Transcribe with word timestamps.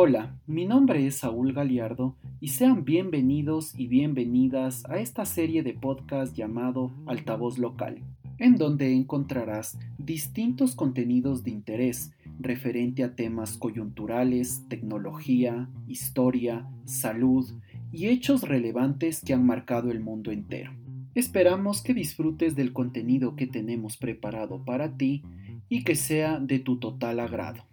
Hola, 0.00 0.38
mi 0.46 0.64
nombre 0.64 1.04
es 1.04 1.16
Saúl 1.16 1.52
Galiardo 1.52 2.14
y 2.38 2.50
sean 2.50 2.84
bienvenidos 2.84 3.76
y 3.76 3.88
bienvenidas 3.88 4.84
a 4.88 5.00
esta 5.00 5.24
serie 5.24 5.64
de 5.64 5.72
podcast 5.72 6.36
llamado 6.36 6.92
Altavoz 7.06 7.58
Local, 7.58 7.98
en 8.38 8.54
donde 8.54 8.94
encontrarás 8.94 9.76
distintos 9.98 10.76
contenidos 10.76 11.42
de 11.42 11.50
interés 11.50 12.12
referente 12.38 13.02
a 13.02 13.16
temas 13.16 13.56
coyunturales, 13.56 14.62
tecnología, 14.68 15.68
historia, 15.88 16.68
salud 16.84 17.50
y 17.90 18.06
hechos 18.06 18.42
relevantes 18.42 19.20
que 19.24 19.34
han 19.34 19.44
marcado 19.44 19.90
el 19.90 19.98
mundo 19.98 20.30
entero. 20.30 20.70
Esperamos 21.16 21.82
que 21.82 21.92
disfrutes 21.92 22.54
del 22.54 22.72
contenido 22.72 23.34
que 23.34 23.48
tenemos 23.48 23.96
preparado 23.96 24.64
para 24.64 24.96
ti 24.96 25.24
y 25.68 25.82
que 25.82 25.96
sea 25.96 26.38
de 26.38 26.60
tu 26.60 26.78
total 26.78 27.18
agrado. 27.18 27.67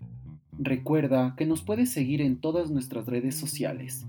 Recuerda 0.57 1.35
que 1.37 1.45
nos 1.45 1.61
puedes 1.61 1.91
seguir 1.91 2.21
en 2.21 2.37
todas 2.37 2.71
nuestras 2.71 3.05
redes 3.05 3.35
sociales. 3.35 4.05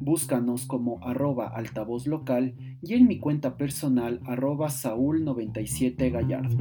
Búscanos 0.00 0.64
como 0.64 1.04
arroba 1.06 1.48
altavoz 1.48 2.06
local 2.06 2.54
y 2.82 2.94
en 2.94 3.06
mi 3.06 3.18
cuenta 3.18 3.58
personal 3.58 4.20
arroba 4.24 4.68
saúl97 4.68 6.10
gallardo. 6.10 6.56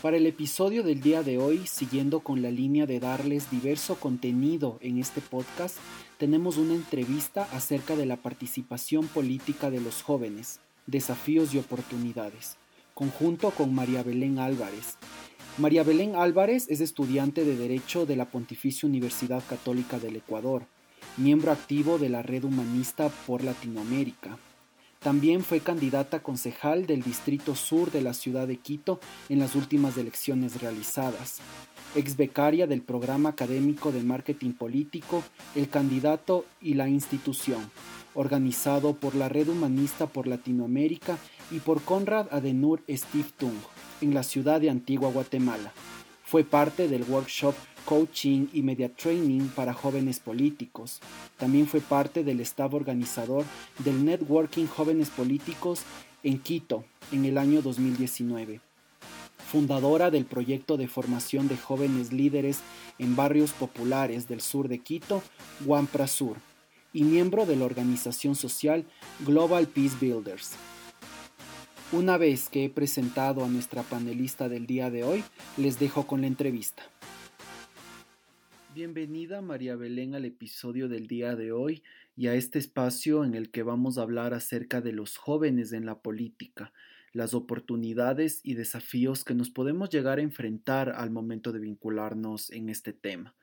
Para 0.00 0.16
el 0.16 0.26
episodio 0.26 0.84
del 0.84 1.00
día 1.00 1.24
de 1.24 1.38
hoy, 1.38 1.66
siguiendo 1.66 2.20
con 2.20 2.40
la 2.40 2.52
línea 2.52 2.86
de 2.86 3.00
darles 3.00 3.50
diverso 3.50 3.96
contenido 3.96 4.78
en 4.80 4.98
este 4.98 5.20
podcast, 5.20 5.76
tenemos 6.18 6.56
una 6.56 6.74
entrevista 6.74 7.48
acerca 7.52 7.96
de 7.96 8.06
la 8.06 8.16
participación 8.16 9.08
política 9.08 9.72
de 9.72 9.80
los 9.80 10.02
jóvenes, 10.04 10.60
desafíos 10.88 11.54
y 11.54 11.58
oportunidades, 11.58 12.56
conjunto 12.94 13.50
con 13.52 13.72
María 13.74 14.02
Belén 14.02 14.40
Álvarez. 14.40 14.96
María 15.58 15.84
Belén 15.84 16.16
Álvarez 16.16 16.66
es 16.68 16.80
estudiante 16.80 17.44
de 17.44 17.56
Derecho 17.56 18.06
de 18.06 18.16
la 18.16 18.24
Pontificia 18.24 18.88
Universidad 18.88 19.42
Católica 19.48 20.00
del 20.00 20.16
Ecuador, 20.16 20.66
miembro 21.16 21.52
activo 21.52 21.98
de 21.98 22.08
la 22.08 22.22
Red 22.22 22.44
Humanista 22.44 23.08
por 23.26 23.44
Latinoamérica, 23.44 24.38
también 25.00 25.44
fue 25.44 25.60
candidata 25.60 26.20
concejal 26.20 26.86
del 26.86 27.02
Distrito 27.02 27.54
Sur 27.54 27.92
de 27.92 28.02
la 28.02 28.14
ciudad 28.14 28.48
de 28.48 28.56
Quito 28.56 28.98
en 29.28 29.38
las 29.38 29.54
últimas 29.54 29.96
elecciones 29.96 30.60
realizadas. 30.60 31.38
Ex 31.94 32.16
becaria 32.16 32.66
del 32.66 32.82
programa 32.82 33.30
académico 33.30 33.92
de 33.92 34.02
marketing 34.02 34.52
político 34.52 35.24
El 35.54 35.68
candidato 35.68 36.44
y 36.60 36.74
la 36.74 36.88
institución, 36.88 37.70
organizado 38.14 38.94
por 38.94 39.14
la 39.14 39.28
Red 39.28 39.48
Humanista 39.48 40.06
por 40.06 40.26
Latinoamérica 40.26 41.16
y 41.50 41.60
por 41.60 41.80
Conrad 41.82 42.26
Adenur 42.30 42.82
Stiftung 42.88 43.56
en 44.02 44.12
la 44.12 44.22
ciudad 44.22 44.60
de 44.60 44.68
Antigua 44.68 45.10
Guatemala. 45.10 45.72
Fue 46.24 46.44
parte 46.44 46.88
del 46.88 47.04
workshop 47.04 47.54
Coaching 47.86 48.48
y 48.52 48.60
Media 48.62 48.94
Training 48.94 49.48
para 49.48 49.72
jóvenes 49.72 50.20
políticos. 50.20 51.00
También 51.38 51.66
fue 51.66 51.80
parte 51.80 52.22
del 52.22 52.40
staff 52.40 52.74
organizador 52.74 53.46
del 53.78 54.04
Networking 54.04 54.66
Jóvenes 54.66 55.08
Políticos 55.08 55.84
en 56.22 56.38
Quito 56.38 56.84
en 57.12 57.24
el 57.24 57.38
año 57.38 57.62
2019. 57.62 58.67
Fundadora 59.50 60.10
del 60.10 60.26
proyecto 60.26 60.76
de 60.76 60.88
formación 60.88 61.48
de 61.48 61.56
jóvenes 61.56 62.12
líderes 62.12 62.60
en 62.98 63.16
barrios 63.16 63.52
populares 63.52 64.28
del 64.28 64.42
sur 64.42 64.68
de 64.68 64.80
Quito, 64.80 65.22
Guampra 65.64 66.06
Sur, 66.06 66.36
y 66.92 67.02
miembro 67.02 67.46
de 67.46 67.56
la 67.56 67.64
organización 67.64 68.34
social 68.34 68.84
Global 69.24 69.66
Peace 69.66 69.96
Builders. 69.98 70.52
Una 71.92 72.18
vez 72.18 72.50
que 72.50 72.66
he 72.66 72.68
presentado 72.68 73.42
a 73.42 73.48
nuestra 73.48 73.82
panelista 73.82 74.50
del 74.50 74.66
día 74.66 74.90
de 74.90 75.04
hoy, 75.04 75.24
les 75.56 75.78
dejo 75.78 76.06
con 76.06 76.20
la 76.20 76.26
entrevista. 76.26 76.82
Bienvenida 78.74 79.40
María 79.40 79.76
Belén 79.76 80.14
al 80.14 80.26
episodio 80.26 80.90
del 80.90 81.06
día 81.06 81.36
de 81.36 81.52
hoy 81.52 81.82
y 82.18 82.26
a 82.26 82.34
este 82.34 82.58
espacio 82.58 83.24
en 83.24 83.34
el 83.34 83.50
que 83.50 83.62
vamos 83.62 83.96
a 83.96 84.02
hablar 84.02 84.34
acerca 84.34 84.82
de 84.82 84.92
los 84.92 85.16
jóvenes 85.16 85.72
en 85.72 85.86
la 85.86 86.00
política, 86.00 86.70
las 87.12 87.34
oportunidades 87.34 88.40
y 88.42 88.54
desafíos 88.54 89.24
que 89.24 89.34
nos 89.34 89.50
podemos 89.50 89.90
llegar 89.90 90.18
a 90.18 90.22
enfrentar 90.22 90.90
al 90.90 91.10
momento 91.10 91.52
de 91.52 91.60
vincularnos 91.60 92.50
en 92.50 92.68
este 92.68 92.92
tema. 92.92 93.34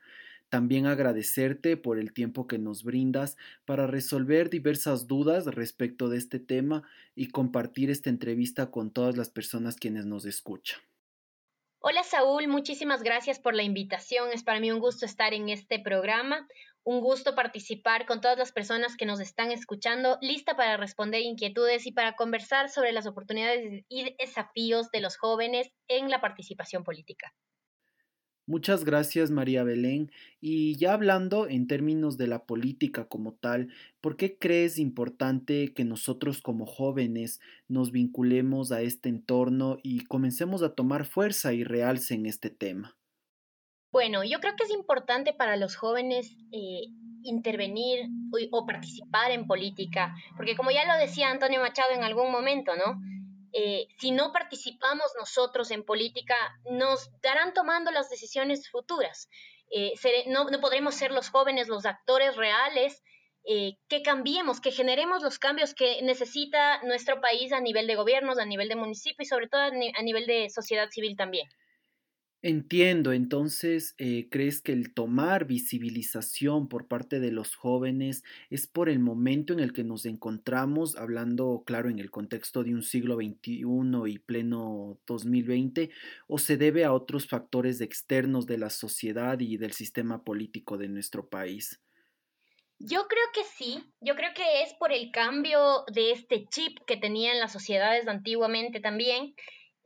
También 0.48 0.86
agradecerte 0.86 1.76
por 1.76 1.98
el 1.98 2.12
tiempo 2.12 2.46
que 2.46 2.58
nos 2.58 2.84
brindas 2.84 3.36
para 3.64 3.86
resolver 3.86 4.48
diversas 4.48 5.08
dudas 5.08 5.46
respecto 5.46 6.08
de 6.08 6.18
este 6.18 6.38
tema 6.38 6.88
y 7.16 7.28
compartir 7.28 7.90
esta 7.90 8.10
entrevista 8.10 8.70
con 8.70 8.92
todas 8.92 9.16
las 9.16 9.28
personas 9.28 9.76
quienes 9.76 10.06
nos 10.06 10.24
escuchan. 10.24 10.80
Hola 11.80 12.04
Saúl, 12.04 12.48
muchísimas 12.48 13.02
gracias 13.02 13.38
por 13.38 13.54
la 13.54 13.62
invitación. 13.62 14.30
Es 14.32 14.42
para 14.42 14.60
mí 14.60 14.70
un 14.70 14.80
gusto 14.80 15.04
estar 15.04 15.34
en 15.34 15.48
este 15.48 15.78
programa, 15.78 16.48
un 16.86 17.00
gusto 17.00 17.34
participar 17.34 18.06
con 18.06 18.20
todas 18.20 18.38
las 18.38 18.52
personas 18.52 18.96
que 18.96 19.06
nos 19.06 19.18
están 19.18 19.50
escuchando, 19.50 20.18
lista 20.20 20.56
para 20.56 20.76
responder 20.76 21.20
inquietudes 21.22 21.84
y 21.84 21.90
para 21.90 22.14
conversar 22.14 22.68
sobre 22.68 22.92
las 22.92 23.08
oportunidades 23.08 23.84
y 23.88 24.14
desafíos 24.20 24.88
de 24.92 25.00
los 25.00 25.16
jóvenes 25.16 25.68
en 25.88 26.10
la 26.10 26.20
participación 26.20 26.84
política. 26.84 27.34
Muchas 28.46 28.84
gracias 28.84 29.32
María 29.32 29.64
Belén. 29.64 30.12
Y 30.40 30.76
ya 30.76 30.94
hablando 30.94 31.48
en 31.48 31.66
términos 31.66 32.16
de 32.18 32.28
la 32.28 32.46
política 32.46 33.08
como 33.08 33.34
tal, 33.34 33.72
¿por 34.00 34.16
qué 34.16 34.38
crees 34.38 34.78
importante 34.78 35.74
que 35.74 35.84
nosotros 35.84 36.40
como 36.40 36.66
jóvenes 36.66 37.40
nos 37.66 37.90
vinculemos 37.90 38.70
a 38.70 38.82
este 38.82 39.08
entorno 39.08 39.78
y 39.82 40.04
comencemos 40.04 40.62
a 40.62 40.76
tomar 40.76 41.04
fuerza 41.04 41.52
y 41.52 41.64
realce 41.64 42.14
en 42.14 42.26
este 42.26 42.50
tema? 42.50 42.96
Bueno, 43.90 44.24
yo 44.24 44.40
creo 44.40 44.56
que 44.56 44.64
es 44.64 44.70
importante 44.70 45.32
para 45.32 45.56
los 45.56 45.76
jóvenes 45.76 46.36
eh, 46.52 46.82
intervenir 47.22 48.06
o 48.50 48.66
participar 48.66 49.30
en 49.30 49.46
política, 49.46 50.14
porque 50.36 50.56
como 50.56 50.70
ya 50.70 50.84
lo 50.84 50.98
decía 50.98 51.30
Antonio 51.30 51.60
Machado 51.60 51.92
en 51.92 52.04
algún 52.04 52.30
momento, 52.30 52.72
¿no? 52.76 53.00
Eh, 53.52 53.88
si 53.98 54.10
no 54.10 54.32
participamos 54.32 55.12
nosotros 55.18 55.70
en 55.70 55.82
política, 55.82 56.36
nos 56.70 57.10
darán 57.22 57.54
tomando 57.54 57.90
las 57.90 58.10
decisiones 58.10 58.68
futuras. 58.68 59.28
Eh, 59.70 59.94
no, 60.26 60.46
podremos 60.60 60.94
ser 60.94 61.10
los 61.10 61.30
jóvenes 61.30 61.68
los 61.68 61.86
actores 61.86 62.36
reales 62.36 63.02
eh, 63.44 63.78
que 63.88 64.02
cambiemos, 64.02 64.60
que 64.60 64.72
generemos 64.72 65.22
los 65.22 65.38
cambios 65.38 65.74
que 65.74 66.02
necesita 66.02 66.82
nuestro 66.82 67.20
país 67.20 67.52
a 67.52 67.60
nivel 67.60 67.86
de 67.86 67.96
gobiernos, 67.96 68.38
a 68.38 68.44
nivel 68.44 68.68
de 68.68 68.76
municipio 68.76 69.22
y 69.22 69.26
sobre 69.26 69.48
todo 69.48 69.62
a 69.62 70.02
nivel 70.02 70.26
de 70.26 70.50
sociedad 70.50 70.88
civil 70.90 71.16
también. 71.16 71.48
Entiendo, 72.48 73.12
entonces, 73.12 73.96
eh, 73.98 74.28
¿crees 74.30 74.60
que 74.60 74.70
el 74.70 74.94
tomar 74.94 75.46
visibilización 75.46 76.68
por 76.68 76.86
parte 76.86 77.18
de 77.18 77.32
los 77.32 77.56
jóvenes 77.56 78.22
es 78.50 78.68
por 78.68 78.88
el 78.88 79.00
momento 79.00 79.52
en 79.52 79.58
el 79.58 79.72
que 79.72 79.82
nos 79.82 80.06
encontramos, 80.06 80.94
hablando, 80.94 81.64
claro, 81.66 81.90
en 81.90 81.98
el 81.98 82.12
contexto 82.12 82.62
de 82.62 82.72
un 82.72 82.84
siglo 82.84 83.16
XXI 83.16 83.64
y 84.06 84.20
pleno 84.20 85.00
2020, 85.08 85.90
o 86.28 86.38
se 86.38 86.56
debe 86.56 86.84
a 86.84 86.92
otros 86.92 87.26
factores 87.26 87.80
externos 87.80 88.46
de 88.46 88.58
la 88.58 88.70
sociedad 88.70 89.40
y 89.40 89.56
del 89.56 89.72
sistema 89.72 90.22
político 90.22 90.78
de 90.78 90.86
nuestro 90.86 91.28
país? 91.28 91.80
Yo 92.78 93.08
creo 93.08 93.24
que 93.34 93.42
sí, 93.42 93.82
yo 94.00 94.14
creo 94.14 94.32
que 94.34 94.62
es 94.62 94.72
por 94.74 94.92
el 94.92 95.10
cambio 95.10 95.84
de 95.92 96.12
este 96.12 96.46
chip 96.46 96.78
que 96.86 96.96
tenían 96.96 97.40
las 97.40 97.50
sociedades 97.50 98.06
antiguamente 98.06 98.78
también 98.78 99.34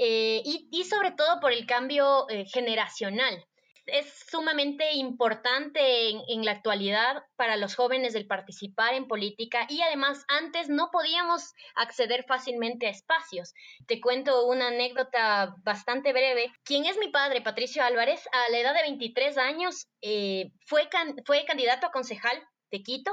eh, 0.03 0.41
y, 0.47 0.85
sobre 0.85 1.11
todo 1.11 1.41
por 1.41 1.53
el 1.53 1.67
cambio 1.67 2.27
eh, 2.31 2.47
generacional. 2.47 3.45
Es 3.85 4.25
sumamente 4.31 4.95
importante 4.95 6.09
en, 6.09 6.45
la 6.47 6.53
actualidad 6.53 7.23
para 7.37 7.59
los 7.59 7.75
jóvenes 7.75 8.15
el 8.15 8.27
participar 8.27 8.95
en 8.95 9.09
política 9.09 9.67
y 9.69 9.83
además 9.83 10.25
antes 10.29 10.71
no 10.71 10.91
podíamos 10.91 11.53
acceder 11.75 12.25
fácilmente 12.27 12.87
a 12.87 12.91
espacios. 12.91 13.53
Te 13.87 14.01
cuento 14.01 14.47
una 14.47 14.69
anécdota 14.69 15.55
bastante 15.65 16.15
breve. 16.15 16.51
Quien 16.65 16.87
es 16.87 16.97
mi 16.97 17.09
padre, 17.09 17.43
Patricio 17.43 17.83
Álvarez, 17.85 18.27
a 18.33 18.51
la 18.51 18.59
edad 18.59 18.75
de 18.75 18.83
23 18.83 19.37
años 19.37 19.87
eh, 20.01 20.51
fue, 20.67 20.89
fue 21.27 21.45
candidato 21.45 21.87
a 21.87 21.93
concejal 21.93 22.43
de 22.71 22.83
Quito 22.83 23.13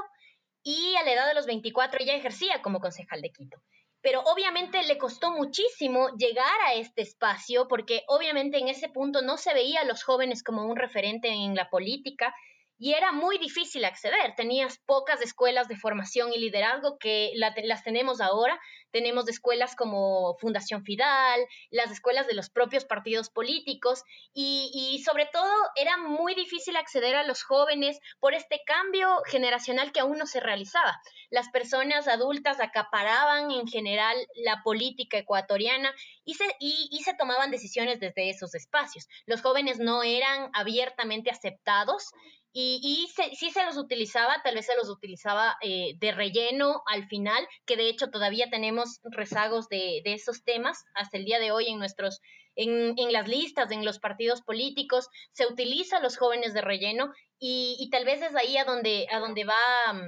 y 0.68 0.96
a 0.96 1.04
la 1.04 1.12
edad 1.12 1.26
de 1.28 1.34
los 1.34 1.46
24 1.46 2.04
ya 2.04 2.14
ejercía 2.14 2.60
como 2.60 2.80
concejal 2.80 3.22
de 3.22 3.30
Quito 3.30 3.62
pero 4.00 4.22
obviamente 4.22 4.82
le 4.84 4.98
costó 4.98 5.32
muchísimo 5.32 6.10
llegar 6.16 6.54
a 6.66 6.74
este 6.74 7.02
espacio 7.02 7.66
porque 7.68 8.04
obviamente 8.06 8.58
en 8.58 8.68
ese 8.68 8.88
punto 8.88 9.22
no 9.22 9.36
se 9.36 9.54
veía 9.54 9.80
a 9.80 9.84
los 9.84 10.04
jóvenes 10.04 10.42
como 10.42 10.64
un 10.64 10.76
referente 10.76 11.28
en 11.28 11.54
la 11.54 11.68
política 11.68 12.34
y 12.78 12.94
era 12.94 13.10
muy 13.10 13.38
difícil 13.38 13.84
acceder. 13.84 14.34
Tenías 14.36 14.78
pocas 14.86 15.20
escuelas 15.20 15.66
de 15.66 15.76
formación 15.76 16.32
y 16.32 16.38
liderazgo 16.38 16.96
que 16.98 17.32
las 17.34 17.82
tenemos 17.82 18.20
ahora. 18.20 18.58
Tenemos 18.90 19.28
escuelas 19.28 19.74
como 19.76 20.36
Fundación 20.38 20.84
Fidal, 20.84 21.40
las 21.70 21.90
escuelas 21.90 22.26
de 22.26 22.34
los 22.34 22.50
propios 22.50 22.84
partidos 22.84 23.30
políticos 23.30 24.02
y, 24.32 24.70
y 24.72 25.02
sobre 25.02 25.26
todo 25.26 25.52
era 25.76 25.96
muy 25.98 26.34
difícil 26.34 26.76
acceder 26.76 27.16
a 27.16 27.24
los 27.24 27.42
jóvenes 27.42 27.98
por 28.20 28.34
este 28.34 28.60
cambio 28.66 29.22
generacional 29.26 29.92
que 29.92 30.00
aún 30.00 30.18
no 30.18 30.26
se 30.26 30.40
realizaba. 30.40 31.00
Las 31.30 31.48
personas 31.50 32.08
adultas 32.08 32.60
acaparaban 32.60 33.50
en 33.50 33.66
general 33.66 34.16
la 34.36 34.62
política 34.62 35.18
ecuatoriana 35.18 35.94
y 36.28 36.34
se, 36.34 36.44
y, 36.60 37.00
se 37.02 37.14
tomaban 37.14 37.50
decisiones 37.50 38.00
desde 38.00 38.28
esos 38.28 38.54
espacios. 38.54 39.08
Los 39.24 39.40
jóvenes 39.40 39.78
no 39.78 40.02
eran 40.02 40.50
abiertamente 40.52 41.30
aceptados 41.30 42.10
y, 42.52 42.80
y 42.82 43.10
se, 43.14 43.34
sí 43.34 43.50
se 43.50 43.64
los 43.64 43.78
utilizaba, 43.78 44.42
tal 44.44 44.56
vez 44.56 44.66
se 44.66 44.76
los 44.76 44.90
utilizaba 44.90 45.56
eh, 45.62 45.94
de 45.98 46.12
relleno 46.12 46.82
al 46.84 47.06
final, 47.06 47.48
que 47.64 47.76
de 47.76 47.88
hecho 47.88 48.10
todavía 48.10 48.50
tenemos 48.50 49.00
rezagos 49.04 49.70
de, 49.70 50.02
esos 50.04 50.44
temas 50.44 50.84
hasta 50.94 51.16
el 51.16 51.24
día 51.24 51.38
de 51.38 51.50
hoy 51.50 51.68
en 51.68 51.78
nuestros, 51.78 52.20
en, 52.56 52.94
las 53.10 53.26
listas, 53.26 53.70
en 53.70 53.86
los 53.86 53.98
partidos 53.98 54.42
políticos, 54.42 55.08
se 55.32 55.46
utiliza 55.46 55.96
a 55.96 56.02
los 56.02 56.18
jóvenes 56.18 56.52
de 56.52 56.60
relleno 56.60 57.10
y, 57.38 57.78
y 57.80 57.88
tal 57.88 58.04
vez 58.04 58.20
es 58.20 58.34
ahí 58.34 58.58
a 58.58 58.66
donde, 58.66 59.06
a 59.10 59.18
donde 59.18 59.44
va 59.44 59.94
mm, 59.94 60.00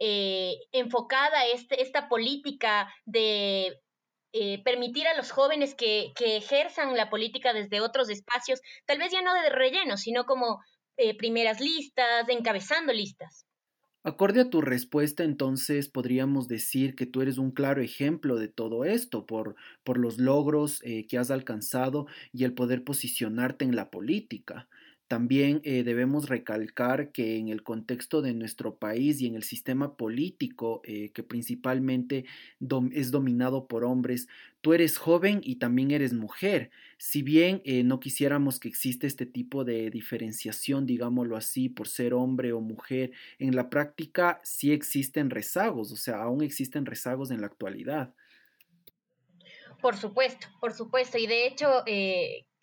eh, 0.00 0.56
enfocada 0.72 1.46
este, 1.46 1.80
esta 1.80 2.08
política 2.08 2.92
de 3.04 3.78
eh, 4.32 4.62
permitir 4.62 5.06
a 5.08 5.16
los 5.16 5.30
jóvenes 5.32 5.74
que, 5.74 6.12
que, 6.14 6.36
ejerzan 6.36 6.96
la 6.96 7.10
política 7.10 7.52
desde 7.52 7.80
otros 7.80 8.08
espacios, 8.10 8.60
tal 8.86 8.98
vez 8.98 9.10
ya 9.12 9.22
no 9.22 9.34
de 9.34 9.50
relleno, 9.50 9.96
sino 9.96 10.24
como 10.24 10.60
eh, 10.96 11.16
primeras 11.16 11.60
listas, 11.60 12.28
encabezando 12.28 12.92
listas. 12.92 13.46
Acorde 14.02 14.40
a 14.40 14.48
tu 14.48 14.62
respuesta, 14.62 15.24
entonces 15.24 15.88
podríamos 15.88 16.48
decir 16.48 16.94
que 16.94 17.04
tú 17.04 17.20
eres 17.20 17.36
un 17.36 17.50
claro 17.50 17.82
ejemplo 17.82 18.36
de 18.36 18.48
todo 18.48 18.84
esto, 18.84 19.26
por, 19.26 19.56
por 19.84 19.98
los 19.98 20.18
logros 20.18 20.80
eh, 20.84 21.06
que 21.06 21.18
has 21.18 21.30
alcanzado 21.30 22.06
y 22.32 22.44
el 22.44 22.54
poder 22.54 22.82
posicionarte 22.82 23.66
en 23.66 23.76
la 23.76 23.90
política. 23.90 24.68
También 25.10 25.60
eh, 25.64 25.82
debemos 25.82 26.28
recalcar 26.28 27.10
que 27.10 27.36
en 27.36 27.48
el 27.48 27.64
contexto 27.64 28.22
de 28.22 28.32
nuestro 28.32 28.76
país 28.76 29.20
y 29.20 29.26
en 29.26 29.34
el 29.34 29.42
sistema 29.42 29.96
político 29.96 30.82
eh, 30.84 31.10
que 31.10 31.24
principalmente 31.24 32.26
es 32.92 33.10
dominado 33.10 33.66
por 33.66 33.82
hombres, 33.82 34.28
tú 34.60 34.72
eres 34.72 34.98
joven 34.98 35.40
y 35.42 35.56
también 35.56 35.90
eres 35.90 36.12
mujer. 36.12 36.70
Si 36.96 37.22
bien 37.22 37.60
eh, 37.64 37.82
no 37.82 37.98
quisiéramos 37.98 38.60
que 38.60 38.68
exista 38.68 39.08
este 39.08 39.26
tipo 39.26 39.64
de 39.64 39.90
diferenciación, 39.90 40.86
digámoslo 40.86 41.36
así, 41.36 41.68
por 41.68 41.88
ser 41.88 42.14
hombre 42.14 42.52
o 42.52 42.60
mujer, 42.60 43.10
en 43.40 43.56
la 43.56 43.68
práctica 43.68 44.40
sí 44.44 44.70
existen 44.70 45.30
rezagos, 45.30 45.90
o 45.90 45.96
sea, 45.96 46.22
aún 46.22 46.40
existen 46.40 46.86
rezagos 46.86 47.32
en 47.32 47.40
la 47.40 47.48
actualidad. 47.48 48.14
Por 49.82 49.96
supuesto, 49.96 50.46
por 50.60 50.72
supuesto. 50.72 51.18
Y 51.18 51.26
de 51.26 51.48
hecho, 51.48 51.82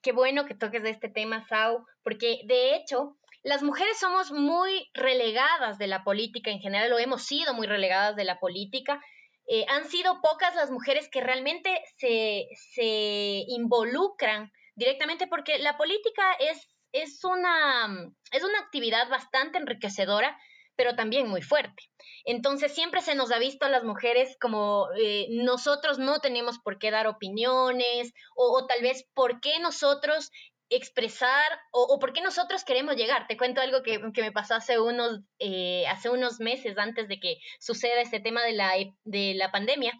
qué 0.01 0.11
bueno 0.11 0.45
que 0.45 0.55
toques 0.55 0.83
de 0.83 0.89
este 0.89 1.09
tema, 1.09 1.45
Sau, 1.47 1.85
porque 2.03 2.41
de 2.45 2.75
hecho 2.75 3.17
las 3.44 3.63
mujeres 3.63 3.97
somos 3.97 4.31
muy 4.31 4.89
relegadas 4.94 5.77
de 5.77 5.88
la 5.88 6.03
política 6.03 6.51
en 6.51 6.59
general, 6.59 6.91
o 6.91 6.99
hemos 6.99 7.23
sido 7.23 7.53
muy 7.53 7.67
relegadas 7.67 8.15
de 8.15 8.25
la 8.25 8.39
política. 8.39 9.01
Eh, 9.47 9.65
han 9.69 9.85
sido 9.85 10.19
pocas 10.21 10.53
las 10.55 10.69
mujeres 10.69 11.07
que 11.09 11.21
realmente 11.21 11.81
se, 11.97 12.47
se 12.73 13.45
involucran 13.47 14.51
directamente 14.75 15.27
porque 15.27 15.59
la 15.59 15.77
política 15.77 16.33
es, 16.39 16.67
es, 16.91 17.23
una, 17.23 18.11
es 18.31 18.43
una 18.43 18.59
actividad 18.59 19.09
bastante 19.09 19.57
enriquecedora, 19.57 20.38
pero 20.77 20.95
también 20.95 21.27
muy 21.27 21.41
fuerte. 21.41 21.83
Entonces 22.24 22.74
siempre 22.74 23.01
se 23.01 23.15
nos 23.15 23.31
ha 23.31 23.39
visto 23.39 23.65
a 23.65 23.69
las 23.69 23.83
mujeres 23.83 24.38
como 24.39 24.88
eh, 24.97 25.27
nosotros 25.29 26.00
no 26.00 26.19
tenemos 26.19 26.59
por 26.59 26.77
qué 26.77 26.91
dar 26.91 27.07
opiniones 27.07 28.13
o, 28.35 28.65
tal 28.68 28.81
vez 28.81 29.06
por 29.13 29.41
qué 29.41 29.59
nosotros 29.59 30.31
expresar 30.69 31.59
o, 31.71 31.97
por 32.00 32.13
qué 32.13 32.21
nosotros 32.21 32.63
queremos 32.63 32.95
llegar. 32.95 33.27
Te 33.27 33.38
cuento 33.38 33.62
algo 33.62 33.81
que, 33.83 34.00
me 34.00 34.31
pasó 34.31 34.56
hace 34.56 34.79
unos, 34.79 35.21
eh, 35.39 35.85
hace 35.88 36.09
unos 36.09 36.39
meses 36.39 36.77
antes 36.77 37.07
de 37.07 37.19
que 37.19 37.38
suceda 37.59 38.01
este 38.01 38.19
tema 38.19 38.44
de 38.44 38.53
la, 38.53 38.74
de 39.03 39.33
la 39.35 39.51
pandemia 39.51 39.94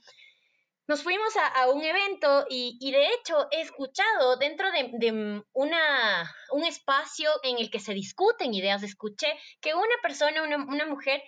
nos 0.88 1.04
fuimos 1.04 1.34
a, 1.36 1.70
un 1.70 1.84
evento 1.84 2.46
y, 2.50 2.92
de 2.92 3.08
hecho 3.08 3.48
he 3.52 3.62
escuchado 3.62 4.38
dentro 4.38 4.68
de, 4.72 5.44
una, 5.54 6.36
un 6.52 6.64
espacio 6.64 7.30
en 7.44 7.58
el 7.58 7.70
que 7.70 7.80
se 7.80 7.94
discuten 7.94 8.54
ideas, 8.54 8.84
escuché 8.84 9.28
que 9.60 9.74
una 9.74 9.96
persona, 10.02 10.44
una, 10.44 10.86
mujer, 10.86 11.22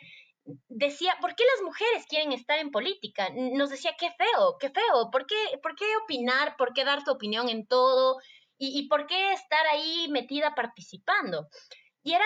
decía, 0.70 1.18
¿por 1.20 1.36
qué 1.36 1.44
las 1.56 1.66
mujeres 1.66 2.06
quieren 2.08 2.32
estar 2.32 2.58
en 2.60 2.72
política? 2.72 3.30
Nos 3.36 3.70
decía, 3.70 3.96
qué 4.00 4.10
feo, 4.12 4.58
qué 4.60 4.70
feo, 4.70 5.12
¿por 5.12 5.26
qué, 5.26 5.36
por 5.62 5.76
qué 5.76 5.86
opinar? 6.04 6.56
¿Por 6.58 6.74
qué 6.74 6.86
dar 6.86 7.04
tu 7.04 7.12
opinión 7.12 7.50
en 7.50 7.68
todo? 7.68 8.18
¿Y, 8.58 8.80
¿Y 8.80 8.88
por 8.88 9.08
qué 9.08 9.34
estar 9.34 9.66
ahí 9.68 10.08
metida 10.10 10.56
participando? 10.56 11.50
Y 12.02 12.14
era 12.14 12.26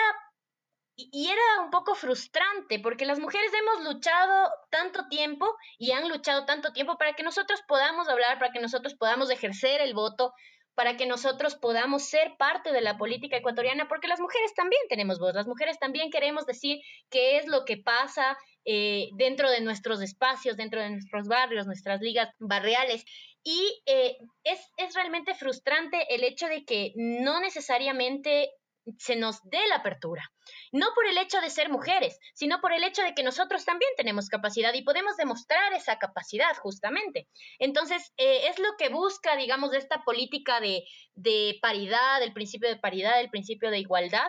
y 0.96 1.28
era 1.28 1.64
un 1.64 1.70
poco 1.70 1.94
frustrante 1.94 2.78
porque 2.78 3.06
las 3.06 3.18
mujeres 3.18 3.50
hemos 3.52 3.84
luchado 3.84 4.50
tanto 4.70 5.08
tiempo 5.08 5.46
y 5.78 5.92
han 5.92 6.08
luchado 6.08 6.44
tanto 6.44 6.72
tiempo 6.72 6.96
para 6.96 7.14
que 7.14 7.22
nosotros 7.22 7.62
podamos 7.66 8.08
hablar, 8.08 8.38
para 8.38 8.52
que 8.52 8.60
nosotros 8.60 8.94
podamos 8.94 9.30
ejercer 9.30 9.80
el 9.80 9.94
voto, 9.94 10.32
para 10.74 10.96
que 10.96 11.06
nosotros 11.06 11.56
podamos 11.56 12.04
ser 12.04 12.36
parte 12.36 12.72
de 12.72 12.80
la 12.80 12.96
política 12.96 13.36
ecuatoriana, 13.36 13.88
porque 13.88 14.08
las 14.08 14.20
mujeres 14.20 14.54
también 14.54 14.82
tenemos 14.88 15.18
voz, 15.18 15.34
las 15.34 15.46
mujeres 15.46 15.78
también 15.78 16.10
queremos 16.10 16.46
decir 16.46 16.80
qué 17.10 17.38
es 17.38 17.46
lo 17.46 17.64
que 17.64 17.76
pasa 17.76 18.36
eh, 18.64 19.08
dentro 19.16 19.50
de 19.50 19.60
nuestros 19.60 20.00
espacios, 20.02 20.56
dentro 20.56 20.80
de 20.80 20.90
nuestros 20.90 21.28
barrios, 21.28 21.66
nuestras 21.66 22.00
ligas 22.00 22.28
barriales. 22.38 23.04
Y 23.44 23.82
eh, 23.86 24.16
es, 24.42 24.60
es 24.76 24.94
realmente 24.94 25.34
frustrante 25.34 26.14
el 26.14 26.24
hecho 26.24 26.46
de 26.46 26.64
que 26.64 26.92
no 26.96 27.40
necesariamente 27.40 28.50
se 28.98 29.16
nos 29.16 29.40
dé 29.44 29.66
la 29.68 29.76
apertura. 29.76 30.30
No 30.72 30.88
por 30.94 31.06
el 31.06 31.18
hecho 31.18 31.40
de 31.40 31.50
ser 31.50 31.70
mujeres, 31.70 32.18
sino 32.34 32.60
por 32.60 32.72
el 32.72 32.84
hecho 32.84 33.02
de 33.02 33.14
que 33.14 33.22
nosotros 33.22 33.64
también 33.64 33.90
tenemos 33.96 34.28
capacidad 34.28 34.72
y 34.74 34.82
podemos 34.82 35.16
demostrar 35.16 35.72
esa 35.72 35.98
capacidad 35.98 36.54
justamente. 36.56 37.28
Entonces, 37.58 38.12
eh, 38.16 38.48
es 38.48 38.58
lo 38.58 38.76
que 38.78 38.88
busca, 38.88 39.36
digamos, 39.36 39.74
esta 39.74 40.04
política 40.04 40.60
de, 40.60 40.84
paridad, 41.62 42.22
el 42.22 42.32
principio 42.32 42.68
de 42.68 42.76
paridad, 42.76 43.20
el 43.20 43.30
principio 43.30 43.70
de 43.70 43.78
igualdad. 43.78 44.28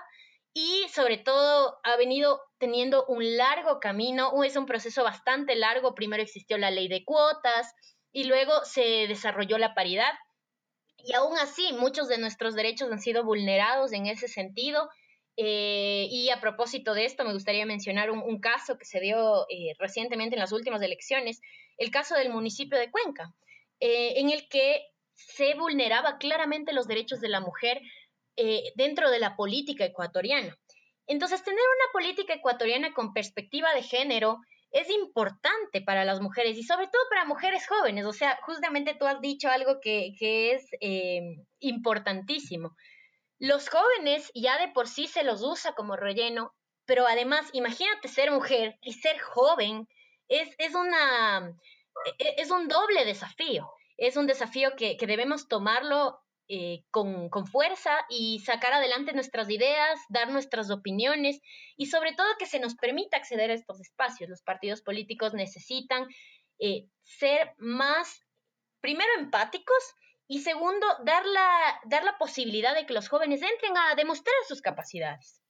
Y 0.53 0.87
sobre 0.93 1.17
todo 1.17 1.79
ha 1.83 1.97
venido 1.97 2.41
teniendo 2.59 3.05
un 3.07 3.35
largo 3.35 3.81
camino, 3.81 4.31
es 4.43 4.55
un 4.55 4.65
proceso 4.65 5.03
bastante 5.03 5.55
largo. 5.55 5.95
Primero 5.95 6.23
existió 6.23 6.57
la 6.57 6.71
ley 6.71 6.87
de 6.87 7.03
cuotas 7.03 7.73
y 8.13 8.23
luego 8.23 8.63
se 8.63 9.07
desarrolló 9.07 9.57
la 9.57 9.73
paridad 9.73 10.13
y 11.05 11.13
aún 11.13 11.37
así, 11.37 11.73
muchos 11.73 12.07
de 12.07 12.17
nuestros 12.17 12.55
derechos 12.55 12.91
han 12.91 12.99
sido 12.99 13.23
vulnerados 13.23 13.93
en 13.93 14.07
ese 14.07 14.27
sentido. 14.27 14.89
Eh, 15.37 16.07
y 16.09 16.29
a 16.29 16.39
propósito 16.39 16.93
de 16.93 17.05
esto, 17.05 17.23
me 17.25 17.33
gustaría 17.33 17.65
mencionar 17.65 18.09
un, 18.09 18.39
caso 18.39 18.77
que 18.77 18.85
se 18.85 18.99
dio 18.99 19.45
eh, 19.49 19.73
recientemente 19.77 20.35
en 20.35 20.39
las 20.39 20.51
últimas 20.51 20.81
elecciones, 20.81 21.41
el 21.77 21.91
caso 21.91 22.15
del 22.15 22.29
municipio 22.29 22.77
de 22.77 22.89
Cuenca, 22.89 23.33
eh, 23.79 24.13
en 24.17 24.31
el 24.31 24.47
que 24.47 24.81
se 25.13 25.53
vulneraba 25.55 26.17
claramente 26.17 26.73
los 26.73 26.87
derechos 26.87 27.21
de 27.21 27.29
la 27.29 27.39
mujer 27.39 27.81
dentro 28.75 29.09
de 29.11 29.19
la 29.19 29.37
política 29.37 29.85
ecuatoriana. 29.85 30.57
Entonces, 31.07 31.41
tener 31.41 31.57
una 31.57 31.93
política 31.93 32.33
ecuatoriana 32.33 32.93
con 32.93 33.13
perspectiva 33.13 33.73
de 33.73 33.81
género 33.81 34.41
es 34.75 34.89
importante 34.89 35.81
para 35.81 36.03
las 36.03 36.19
mujeres 36.19 36.57
y 36.57 36.63
sobre 36.63 36.87
todo 36.87 37.01
para 37.09 37.23
mujeres 37.23 37.65
jóvenes. 37.65 38.05
O 38.05 38.11
sea, 38.11 38.37
justamente 38.43 38.93
tú 38.93 39.05
has 39.05 39.21
dicho 39.21 39.47
algo 39.47 39.79
que, 39.79 40.13
es 40.19 40.67
eh, 40.81 41.21
importantísimo. 41.59 42.75
Los 43.39 43.69
jóvenes 43.69 44.29
ya 44.35 44.59
de 44.59 44.67
por 44.67 44.89
sí 44.89 45.07
se 45.07 45.23
los 45.23 45.41
usa 45.43 45.73
como 45.75 45.95
relleno, 45.95 46.53
pero 46.85 47.07
además, 47.07 47.47
imagínate 47.53 48.09
ser 48.09 48.31
mujer 48.31 48.77
y 48.81 48.91
ser 48.91 49.17
joven, 49.17 49.87
es, 50.27 50.53
es, 50.57 50.75
una, 50.75 51.55
e, 52.19 52.35
es 52.37 52.51
un 52.51 52.67
doble 52.67 53.05
desafío. 53.05 53.71
Es 53.95 54.17
un 54.17 54.27
desafío 54.27 54.75
que, 54.75 54.97
que 54.97 55.07
debemos 55.07 55.47
tomarlo 55.47 56.19
eh, 56.47 56.83
con, 56.91 57.29
fuerza 57.47 58.05
y 58.09 58.39
sacar 58.39 58.73
adelante 58.73 59.13
nuestras 59.13 59.49
ideas, 59.49 59.99
dar 60.09 60.29
nuestras 60.31 60.69
opiniones 60.69 61.41
y 61.75 61.87
sobre 61.87 62.13
todo 62.13 62.27
que 62.37 62.45
se 62.45 62.59
nos 62.59 62.75
permita 62.75 63.17
acceder 63.17 63.49
a 63.49 63.55
estos 63.55 63.81
espacios. 63.81 64.29
Los 64.29 64.43
partidos 64.43 64.81
políticos 64.81 65.33
necesitan 65.33 66.07
eh, 66.59 66.85
ser 67.03 67.55
más, 67.57 68.21
primero, 68.79 69.09
empáticos 69.17 69.95
y 70.27 70.41
segundo, 70.41 70.85
dar 71.03 71.25
la, 71.25 71.79
dar 71.85 72.03
la 72.03 72.17
posibilidad 72.17 72.75
de 72.75 72.85
que 72.85 72.93
los 72.93 73.09
jóvenes 73.09 73.41
entren 73.41 73.75
a 73.77 73.95
demostrar 73.95 74.35
sus 74.47 74.61
capacidades. 74.61 75.41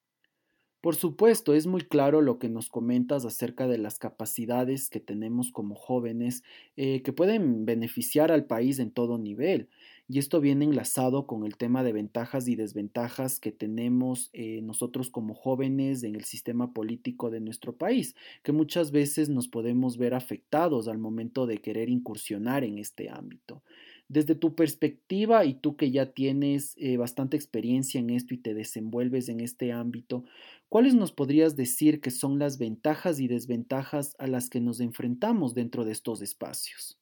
Por 0.86 0.96
supuesto, 0.96 1.56
es 1.56 1.66
muy 1.66 1.82
claro 1.82 2.22
lo 2.22 2.38
que 2.38 2.48
nos 2.48 2.70
comentas 2.70 3.26
acerca 3.26 3.68
de 3.68 3.80
las 3.80 3.98
capacidades 3.98 4.88
que 4.92 5.00
tenemos 5.00 5.52
como 5.52 5.74
jóvenes 5.74 6.44
eh, 6.76 7.02
que 7.02 7.12
pueden 7.12 7.66
beneficiar 7.66 8.32
al 8.32 8.46
país 8.46 8.78
en 8.78 8.92
todo 8.92 9.18
nivel. 9.18 9.68
Y 10.08 10.20
esto 10.20 10.40
viene 10.40 10.66
enlazado 10.66 11.26
con 11.26 11.46
el 11.46 11.58
tema 11.58 11.84
de 11.84 11.92
ventajas 11.92 12.48
y 12.48 12.56
desventajas 12.56 13.40
que 13.40 13.52
tenemos 13.52 14.30
eh, 14.34 14.62
nosotros 14.62 15.10
como 15.10 15.34
jóvenes 15.34 16.04
en 16.04 16.16
el 16.16 16.26
sistema 16.26 16.74
político 16.74 17.32
de 17.32 17.40
nuestro 17.40 17.76
país, 17.76 18.16
que 18.44 18.52
muchas 18.52 18.92
veces 18.92 19.30
nos 19.30 19.48
podemos 19.48 19.98
ver 19.98 20.14
afectados 20.14 20.88
al 20.88 21.00
momento 21.00 21.48
de 21.48 21.58
querer 21.58 21.90
incursionar 21.90 22.64
en 22.64 22.78
este 22.78 23.10
ámbito. 23.10 23.64
Desde 24.08 24.36
tu 24.36 24.54
perspectiva 24.54 25.44
y 25.46 25.56
tú 25.56 25.76
que 25.76 25.90
ya 25.90 26.14
tienes 26.14 26.76
eh, 26.78 26.98
bastante 26.98 27.36
experiencia 27.36 28.00
en 28.00 28.12
esto 28.12 28.36
y 28.36 28.38
te 28.38 28.54
desenvuelves 28.54 29.28
en 29.30 29.40
este 29.40 29.72
ámbito, 29.72 30.26
¿cuáles 30.70 30.94
nos 30.94 31.12
podrías 31.12 31.56
decir 31.56 32.00
que 32.00 32.12
son 32.12 32.38
las 32.38 32.60
ventajas 32.60 33.20
y 33.20 33.28
desventajas 33.28 34.16
a 34.20 34.28
las 34.28 34.52
que 34.52 34.62
nos 34.62 34.80
enfrentamos 34.82 35.56
dentro 35.56 35.84
de 35.84 35.94
estos 35.94 36.22
espacios? 36.22 37.00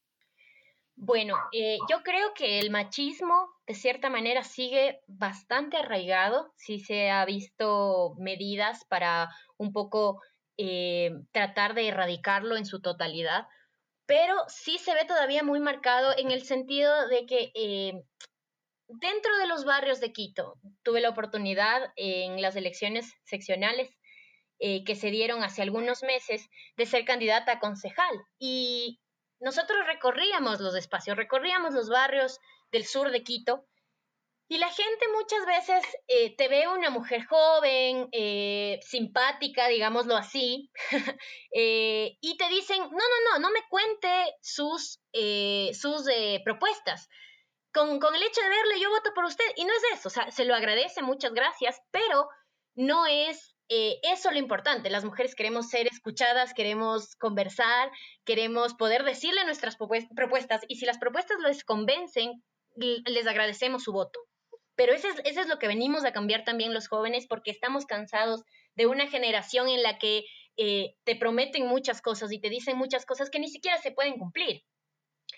Bueno, 0.96 1.36
eh, 1.52 1.78
yo 1.90 2.04
creo 2.04 2.34
que 2.34 2.60
el 2.60 2.70
machismo 2.70 3.50
de 3.66 3.74
cierta 3.74 4.10
manera 4.10 4.44
sigue 4.44 5.02
bastante 5.08 5.78
arraigado, 5.78 6.54
sí 6.56 6.80
se 6.80 7.10
ha 7.10 7.26
visto 7.26 8.14
medidas 8.20 8.86
para 8.86 9.30
un 9.58 9.74
poco 9.74 10.22
eh, 10.58 11.12
tratar 11.32 11.74
de 11.74 11.88
erradicarlo 11.88 12.58
en 12.58 12.66
su 12.66 12.80
totalidad, 12.80 13.48
pero 14.06 14.36
sí 14.48 14.78
se 14.78 14.94
ve 14.94 15.06
todavía 15.06 15.44
muy 15.44 15.60
marcado 15.60 16.14
en 16.16 16.30
el 16.30 16.44
sentido 16.44 17.08
de 17.08 17.26
que 17.26 17.52
eh, 17.56 17.94
dentro 18.88 19.38
de 19.40 19.48
los 19.48 19.66
barrios 19.66 20.00
de 20.00 20.14
Quito 20.14 20.60
tuve 20.84 21.02
la 21.02 21.10
oportunidad 21.10 21.92
en 21.96 22.42
las 22.42 22.56
elecciones 22.56 23.12
seccionales 23.24 23.90
que 24.86 24.96
se 24.96 25.12
dieron 25.12 25.44
hace 25.44 25.62
algunos 25.62 26.04
meses 26.04 26.48
de 26.78 26.86
ser 26.86 27.04
candidata 27.04 27.52
a 27.52 27.60
concejal. 27.60 28.16
Y 28.40 29.03
nosotros 29.44 29.86
recorríamos 29.86 30.60
los 30.62 30.76
espacios, 30.76 31.18
recorríamos 31.18 31.74
los 31.74 31.90
barrios 31.90 32.40
del 32.72 32.86
sur 32.86 33.12
de 33.12 33.24
Quito 33.24 33.66
y 34.48 34.58
la 34.58 34.70
gente 34.70 35.06
muchas 35.18 35.46
veces 35.46 35.84
eh, 36.08 36.36
te 36.36 36.48
ve 36.48 36.68
una 36.68 36.90
mujer 36.90 37.26
joven, 37.26 38.08
eh, 38.12 38.80
simpática, 38.82 39.68
digámoslo 39.68 40.16
así, 40.16 40.70
eh, 41.54 42.18
y 42.22 42.38
te 42.38 42.48
dicen, 42.50 42.80
no, 42.80 42.90
no, 42.90 43.32
no, 43.32 43.40
no 43.40 43.52
me 43.52 43.68
cuente 43.70 44.36
sus, 44.42 45.02
sus 45.74 46.08
propuestas. 46.44 47.10
Con, 47.74 48.00
con, 48.00 48.14
el 48.14 48.22
hecho 48.22 48.42
de 48.42 48.50
verle, 48.50 48.80
yo 48.80 48.92
voto 48.92 49.12
por 49.16 49.26
usted. 49.26 49.46
Y 49.56 49.66
no 49.66 49.74
es 49.74 50.00
eso, 50.00 50.10
o 50.10 50.12
sea, 50.12 50.30
se 50.30 50.46
lo 50.46 50.54
agradece, 50.54 51.02
muchas 51.02 51.34
gracias, 51.34 51.82
pero 51.90 52.30
no 52.76 53.08
es 53.08 53.53
eh, 53.76 54.00
eso 54.04 54.30
es 54.30 54.36
lo 54.36 54.40
importante. 54.40 54.92
Las 54.92 55.04
mujeres 55.04 55.34
queremos 55.34 55.68
ser 55.68 55.88
escuchadas, 55.88 56.54
queremos 56.54 57.16
conversar, 57.16 57.90
queremos 58.24 58.76
poder 58.76 59.04
decirle 59.04 59.44
nuestras 59.46 59.78
propuestas 59.78 60.62
y 60.68 60.76
si 60.76 60.86
las 60.86 61.00
propuestas 61.00 61.40
les 61.40 61.64
convencen, 61.64 62.44
les 62.76 63.26
agradecemos 63.26 63.82
su 63.82 63.92
voto. 63.92 64.20
Pero 64.76 64.94
eso 64.94 65.08
es, 65.24 65.48
lo 65.48 65.58
que 65.58 65.68
venimos 65.68 66.06
a 66.06 66.14
cambiar 66.14 66.44
también 66.44 66.72
los 66.72 66.88
jóvenes 66.88 67.26
porque 67.28 67.50
estamos 67.50 67.88
cansados 67.88 68.44
de 68.76 68.86
una 68.86 69.08
generación 69.08 69.68
en 69.70 69.82
la 69.82 69.98
que 69.98 70.24
eh, 70.58 70.96
te 71.04 71.16
prometen 71.16 71.66
muchas 71.66 72.00
cosas 72.00 72.32
y 72.32 72.40
te 72.40 72.52
dicen 72.52 72.78
muchas 72.78 73.08
cosas 73.08 73.32
que 73.32 73.40
ni 73.40 73.48
siquiera 73.48 73.80
se 73.80 73.92
pueden 73.92 74.20
cumplir. 74.20 74.64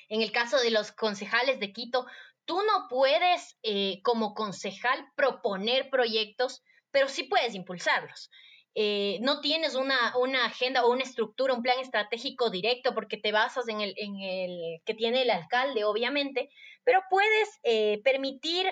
En 0.09 0.21
el 0.21 0.33
caso 0.33 0.59
de 0.59 0.71
los 0.71 0.91
concejales 0.91 1.61
de 1.61 1.71
Quito, 1.71 2.05
tú 2.43 2.57
no 2.63 2.87
puedes 2.89 3.57
eh, 3.63 4.01
como 4.03 4.33
concejal 4.33 5.05
proponer 5.15 5.89
proyectos 5.89 6.63
pero 6.95 7.09
sí 7.09 7.23
puedes 7.23 7.53
impulsarlos. 7.55 8.31
Eh, 8.73 9.17
no 9.19 9.41
tienes 9.41 9.75
una, 9.75 10.15
una, 10.17 10.45
agenda 10.45 10.85
o 10.85 10.93
una 10.93 11.03
estructura, 11.03 11.53
un 11.53 11.61
plan 11.61 11.77
estratégico 11.81 12.49
directo 12.49 12.95
porque 12.95 13.17
te 13.17 13.33
basas 13.33 13.67
en 13.67 13.81
el, 13.81 13.93
en 13.97 14.15
el 14.21 14.81
que 14.85 14.93
tiene 14.93 15.23
el 15.23 15.29
alcalde, 15.29 15.83
obviamente, 15.83 16.49
pero 16.85 17.01
puedes 17.09 17.59
eh, 17.63 17.99
permitir 18.05 18.65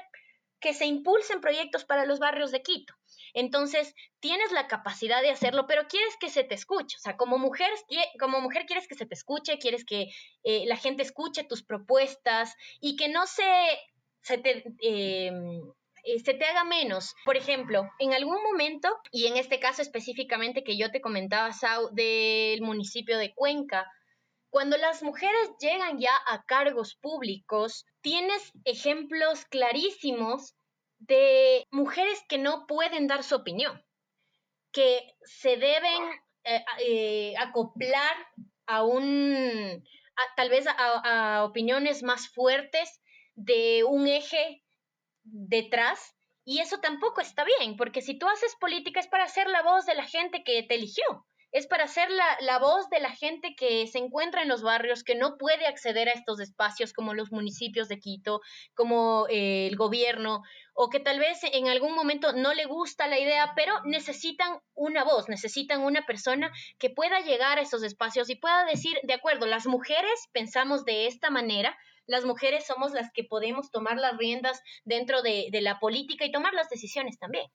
que 0.62 0.74
se 0.74 0.86
impulsen 0.86 1.42
proyectos 1.42 1.84
para 1.84 2.06
los 2.06 2.20
barrios 2.20 2.52
de 2.52 2.62
Quito. 2.62 2.94
Entonces, 3.34 3.94
tienes 4.22 4.54
la 4.54 4.68
capacidad 4.68 5.22
de 5.22 5.32
hacerlo, 5.32 5.66
pero 5.68 5.90
quieres 5.90 6.16
que 6.16 6.30
se 6.30 6.46
te 6.46 6.56
escuche. 6.56 6.96
O 6.96 7.02
sea, 7.02 7.18
como 7.18 7.38
mujer, 7.38 7.72
como 8.22 8.40
mujer 8.40 8.66
quieres 8.66 8.88
que 8.88 8.96
se 8.96 9.06
te 9.06 9.16
escuche, 9.16 9.60
quieres 9.60 9.84
que 9.84 10.08
eh, 10.46 10.64
la 10.66 10.78
gente 10.78 11.04
escuche 11.04 11.44
tus 11.44 11.62
propuestas 11.62 12.56
y 12.80 12.96
que 12.96 13.10
no 13.10 13.28
se, 13.28 13.44
se 14.22 14.38
te 14.38 14.64
eh, 16.04 16.20
se 16.20 16.34
te 16.34 16.46
haga 16.46 16.64
menos. 16.64 17.16
Por 17.26 17.38
ejemplo, 17.38 17.90
en 18.00 18.14
algún 18.14 18.42
momento, 18.44 18.90
y 19.12 19.28
en 19.28 19.38
este 19.38 19.60
caso 19.60 19.82
específicamente 19.82 20.64
que 20.64 20.78
yo 20.78 20.92
te 20.92 21.02
comentaba, 21.02 21.52
Sau, 21.54 21.90
del 21.94 22.62
municipio 22.62 23.18
de 23.18 23.34
Cuenca, 23.34 23.90
cuando 24.50 24.78
las 24.78 25.02
mujeres 25.02 25.50
llegan 25.60 25.98
ya 25.98 26.12
a 26.28 26.44
cargos 26.44 26.96
públicos, 26.96 27.86
tienes 28.02 28.52
ejemplos 28.66 29.46
clarísimos 29.46 30.56
de 31.00 31.66
mujeres 31.72 32.22
que 32.30 32.38
no 32.38 32.68
pueden 32.68 33.08
dar 33.08 33.24
su 33.24 33.36
opinión, 33.36 33.84
que 34.72 35.16
se 35.24 35.58
deben 35.58 36.04
eh, 36.44 36.64
eh, 36.80 37.34
acoplar 37.38 38.16
a 38.68 38.84
un, 38.84 39.84
tal 40.36 40.50
vez 40.50 40.66
a 40.68 41.44
opiniones 41.46 42.04
más 42.04 42.30
fuertes 42.30 43.02
de 43.36 43.84
un 43.84 44.08
eje 44.08 44.63
detrás 45.24 46.16
y 46.46 46.60
eso 46.60 46.80
tampoco 46.80 47.22
está 47.22 47.46
bien, 47.60 47.78
porque 47.78 48.02
si 48.02 48.18
tú 48.18 48.28
haces 48.28 48.56
política 48.60 49.00
es 49.00 49.08
para 49.08 49.28
ser 49.28 49.48
la 49.48 49.64
voz 49.64 49.86
de 49.86 49.96
la 49.96 50.06
gente 50.06 50.44
que 50.44 50.64
te 50.64 50.76
eligió, 50.76 51.26
es 51.54 51.68
para 51.68 51.88
ser 51.88 52.10
la, 52.10 52.58
voz 52.58 52.90
de 52.90 53.00
la 53.00 53.12
gente 53.12 53.56
que 53.56 53.86
se 53.86 54.00
encuentra 54.00 54.42
en 54.42 54.50
los 54.50 54.64
barrios, 54.64 55.04
que 55.04 55.14
no 55.14 55.38
puede 55.38 55.68
acceder 55.68 56.10
a 56.10 56.14
estos 56.14 56.40
espacios 56.40 56.94
como 56.94 57.14
los 57.14 57.32
municipios 57.32 57.88
de 57.88 58.00
Quito, 58.00 58.42
como 58.74 59.28
eh, 59.30 59.68
el 59.68 59.76
gobierno, 59.78 60.42
o 60.74 60.90
que 60.90 61.00
tal 61.00 61.20
vez 61.20 61.42
en 61.44 61.68
algún 61.68 61.94
momento 61.94 62.34
no 62.34 62.56
le 62.56 62.66
gusta 62.66 63.08
la 63.08 63.20
idea, 63.20 63.54
pero 63.56 63.72
necesitan 63.86 64.60
una 64.74 65.04
voz, 65.04 65.30
necesitan 65.30 65.82
una 65.82 66.08
persona 66.08 66.52
que 66.80 66.90
pueda 66.90 67.20
llegar 67.20 67.60
a 67.60 67.62
esos 67.62 67.84
espacios 67.84 68.32
y 68.32 68.36
pueda 68.36 68.66
decir, 68.66 68.98
de 69.04 69.14
acuerdo, 69.14 69.46
las 69.46 69.68
mujeres 69.68 70.28
pensamos 70.32 70.86
de 70.86 71.06
esta 71.06 71.30
manera, 71.30 71.78
las 72.08 72.26
mujeres 72.26 72.66
somos 72.66 72.92
las 72.94 73.12
que 73.14 73.24
podemos 73.24 73.72
tomar 73.72 73.98
las 73.98 74.18
riendas 74.18 74.62
dentro 74.86 75.22
de, 75.22 75.50
la 75.62 75.80
política 75.80 76.26
y 76.26 76.32
tomar 76.32 76.54
las 76.54 76.70
decisiones 76.70 77.18
también. 77.18 77.46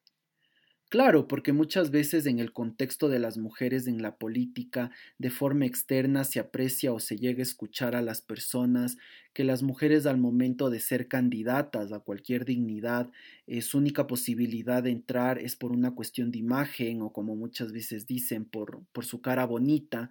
Claro, 0.91 1.29
porque 1.29 1.53
muchas 1.53 1.91
veces 1.91 2.25
en 2.25 2.39
el 2.39 2.55
contexto 2.55 3.11
de 3.11 3.19
las 3.19 3.37
mujeres 3.37 3.87
en 3.87 4.01
la 4.01 4.17
política, 4.17 4.91
de 5.19 5.29
forma 5.29 5.67
externa 5.67 6.25
se 6.25 6.41
aprecia 6.41 6.95
o 6.95 6.99
se 6.99 7.19
llega 7.19 7.41
a 7.41 7.43
escuchar 7.43 7.95
a 7.95 8.01
las 8.01 8.23
personas 8.23 8.97
que 9.35 9.45
las 9.45 9.63
mujeres 9.63 10.07
al 10.07 10.17
momento 10.17 10.71
de 10.71 10.81
ser 10.81 11.07
candidatas 11.07 11.93
a 11.93 12.01
cualquier 12.01 12.47
dignidad, 12.47 13.11
eh, 13.47 13.61
su 13.61 13.77
única 13.77 14.07
posibilidad 14.07 14.83
de 14.83 14.91
entrar 14.93 15.39
es 15.39 15.57
por 15.57 15.73
una 15.73 15.95
cuestión 15.95 16.31
de 16.31 16.39
imagen 16.39 17.03
o 17.03 17.13
como 17.13 17.37
muchas 17.37 17.71
veces 17.71 18.07
dicen, 18.07 18.47
por, 18.47 18.83
por 18.93 19.05
su 19.05 19.21
cara 19.21 19.45
bonita, 19.45 20.11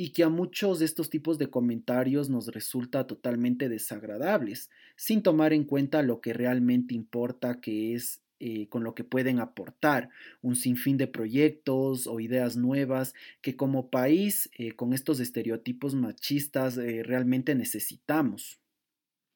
y 0.00 0.10
que 0.10 0.22
a 0.22 0.28
muchos 0.28 0.78
de 0.78 0.84
estos 0.84 1.10
tipos 1.10 1.38
de 1.38 1.50
comentarios 1.50 2.30
nos 2.30 2.46
resulta 2.46 3.08
totalmente 3.08 3.68
desagradables, 3.68 4.70
sin 4.94 5.24
tomar 5.24 5.52
en 5.52 5.64
cuenta 5.64 6.02
lo 6.02 6.20
que 6.20 6.32
realmente 6.32 6.94
importa, 6.94 7.60
que 7.60 7.94
es 7.94 8.22
eh, 8.38 8.68
con 8.68 8.84
lo 8.84 8.94
que 8.94 9.02
pueden 9.02 9.40
aportar 9.40 10.10
un 10.40 10.54
sinfín 10.54 10.98
de 10.98 11.08
proyectos 11.08 12.06
o 12.06 12.20
ideas 12.20 12.56
nuevas 12.56 13.12
que 13.40 13.56
como 13.56 13.90
país 13.90 14.48
eh, 14.56 14.76
con 14.76 14.92
estos 14.92 15.18
estereotipos 15.18 15.96
machistas 15.96 16.78
eh, 16.78 17.02
realmente 17.02 17.56
necesitamos. 17.56 18.60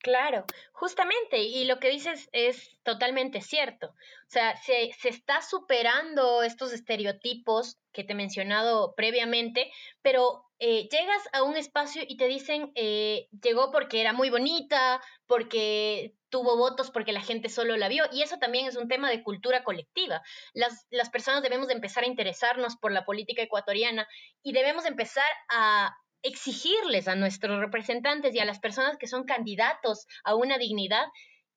Claro, 0.02 0.44
justamente, 0.72 1.38
y 1.38 1.64
lo 1.64 1.78
que 1.78 1.88
dices 1.88 2.28
es 2.32 2.76
totalmente 2.82 3.40
cierto. 3.40 3.86
O 3.86 4.30
sea, 4.30 4.56
se, 4.56 4.92
se, 4.98 5.08
está 5.08 5.40
superando 5.42 6.42
estos 6.42 6.72
estereotipos 6.72 7.78
que 7.92 8.02
te 8.02 8.12
he 8.12 8.16
mencionado 8.16 8.94
previamente, 8.96 9.70
pero 10.02 10.44
eh, 10.58 10.88
llegas 10.90 11.22
a 11.32 11.44
un 11.44 11.56
espacio 11.56 12.02
y 12.06 12.16
te 12.16 12.26
dicen, 12.26 12.72
eh, 12.74 13.28
llegó 13.42 13.70
porque 13.70 14.00
era 14.00 14.12
muy 14.12 14.28
bonita, 14.28 15.00
porque 15.28 16.16
tuvo 16.30 16.56
votos, 16.56 16.90
porque 16.90 17.12
la 17.12 17.20
gente 17.20 17.48
solo 17.48 17.76
la 17.76 17.86
vio, 17.86 18.04
y 18.10 18.22
eso 18.22 18.38
también 18.38 18.66
es 18.66 18.74
un 18.74 18.88
tema 18.88 19.08
de 19.08 19.22
cultura 19.22 19.62
colectiva. 19.62 20.22
Las, 20.52 20.88
las 20.90 21.10
personas 21.10 21.44
debemos 21.44 21.68
de 21.68 21.74
empezar 21.74 22.02
a 22.02 22.08
interesarnos 22.08 22.76
por 22.76 22.90
la 22.90 23.04
política 23.04 23.42
ecuatoriana 23.42 24.08
y 24.42 24.52
debemos 24.52 24.84
empezar 24.84 25.30
a 25.48 25.96
exigirles 26.22 27.08
a 27.08 27.14
nuestros 27.14 27.60
representantes 27.60 28.34
y 28.34 28.38
a 28.38 28.44
las 28.44 28.60
personas 28.60 28.96
que 28.96 29.06
son 29.06 29.24
candidatos 29.24 30.06
a 30.24 30.34
una 30.34 30.58
dignidad 30.58 31.04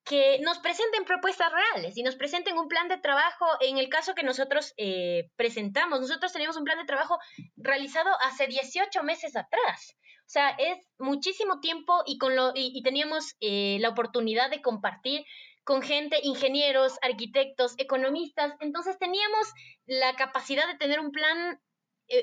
que 0.05 0.39
nos 0.41 0.59
presenten 0.59 1.03
propuestas 1.03 1.51
reales 1.51 1.97
y 1.97 2.03
nos 2.03 2.15
presenten 2.15 2.57
un 2.57 2.67
plan 2.67 2.87
de 2.87 2.99
trabajo 2.99 3.45
en 3.59 3.79
el 3.79 3.89
caso 3.89 4.13
que 4.13 4.23
nosotros 4.23 4.73
eh, 4.77 5.31
presentamos. 5.35 5.99
Nosotros 5.99 6.31
tenemos 6.31 6.55
un 6.57 6.63
plan 6.63 6.77
de 6.77 6.85
trabajo 6.85 7.17
realizado 7.57 8.11
hace 8.21 8.45
18 8.45 9.01
meses 9.03 9.35
atrás. 9.35 9.95
O 10.19 10.29
sea, 10.29 10.49
es 10.57 10.77
muchísimo 10.99 11.59
tiempo 11.59 12.03
y, 12.05 12.17
con 12.17 12.35
lo, 12.35 12.51
y, 12.55 12.81
teníamos 12.83 13.35
eh, 13.41 13.77
la 13.79 13.89
oportunidad 13.89 14.49
de 14.49 14.61
compartir 14.61 15.23
con 15.63 15.81
gente, 15.81 16.19
ingenieros, 16.21 16.97
arquitectos, 17.01 17.73
economistas. 17.77 18.53
Entonces 18.59 18.97
teníamos 18.99 19.51
la 19.87 20.15
capacidad 20.15 20.67
de 20.67 20.77
tener 20.77 20.99
un 20.99 21.11
plan 21.11 21.59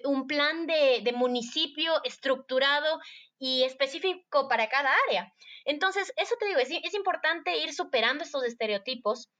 un 0.04 0.26
plan 0.26 0.66
de, 0.66 1.12
municipio 1.14 2.02
estructurado 2.04 3.00
y 3.38 3.64
específico 3.64 4.48
para 4.48 4.68
cada 4.68 4.90
área. 5.08 5.32
Entonces, 5.64 6.12
eso 6.16 6.34
te 6.38 6.46
digo, 6.46 6.60
es, 6.60 6.70
es 6.70 6.94
importante 6.94 7.58
ir 7.58 7.72
superando 7.72 8.24
estos 8.24 8.44
estereotipos 8.44 9.30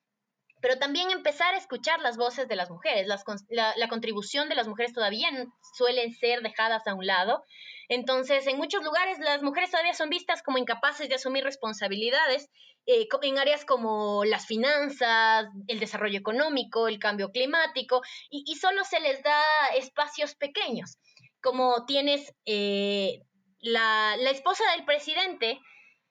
pero 0.63 0.79
también 0.79 1.11
empezar 1.11 1.55
a 1.55 1.59
escuchar 1.59 2.01
las 2.01 2.17
voces 2.17 2.47
de 2.49 2.55
las 2.55 2.71
mujeres. 2.71 3.09
la, 3.49 3.89
contribución 3.89 4.49
de 4.49 4.55
las 4.55 4.69
mujeres 4.69 4.95
todavía 4.95 5.29
suelen 5.77 6.13
ser 6.13 6.41
dejadas 6.41 6.87
a 6.87 6.95
un 6.95 7.05
lado. 7.05 7.45
Entonces, 7.89 8.47
en 8.47 8.57
muchos 8.57 8.83
lugares 8.85 9.19
las 9.19 9.43
mujeres 9.43 9.73
todavía 9.73 9.93
son 9.93 10.09
vistas 10.09 10.43
como 10.43 10.59
incapaces 10.59 11.09
de 11.09 11.17
asumir 11.17 11.43
responsabilidades 11.43 12.49
eh, 12.87 13.09
en 13.23 13.39
áreas 13.39 13.65
como 13.65 14.25
las 14.25 14.47
finanzas, 14.47 15.47
el 15.67 15.81
desarrollo 15.81 16.19
económico, 16.19 16.87
el 16.87 17.01
cambio 17.01 17.31
climático, 17.33 18.01
y, 18.31 18.55
solo 18.55 18.85
se 18.85 19.01
les 19.01 19.21
da 19.23 19.43
espacios 19.77 20.37
pequeños. 20.37 20.97
Como 21.43 21.85
tienes 21.87 22.33
eh, 22.47 23.19
la, 23.59 24.17
la 24.17 24.31
esposa 24.31 24.63
del 24.77 24.85
presidente, 24.85 25.59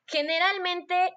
generalmente 0.08 1.14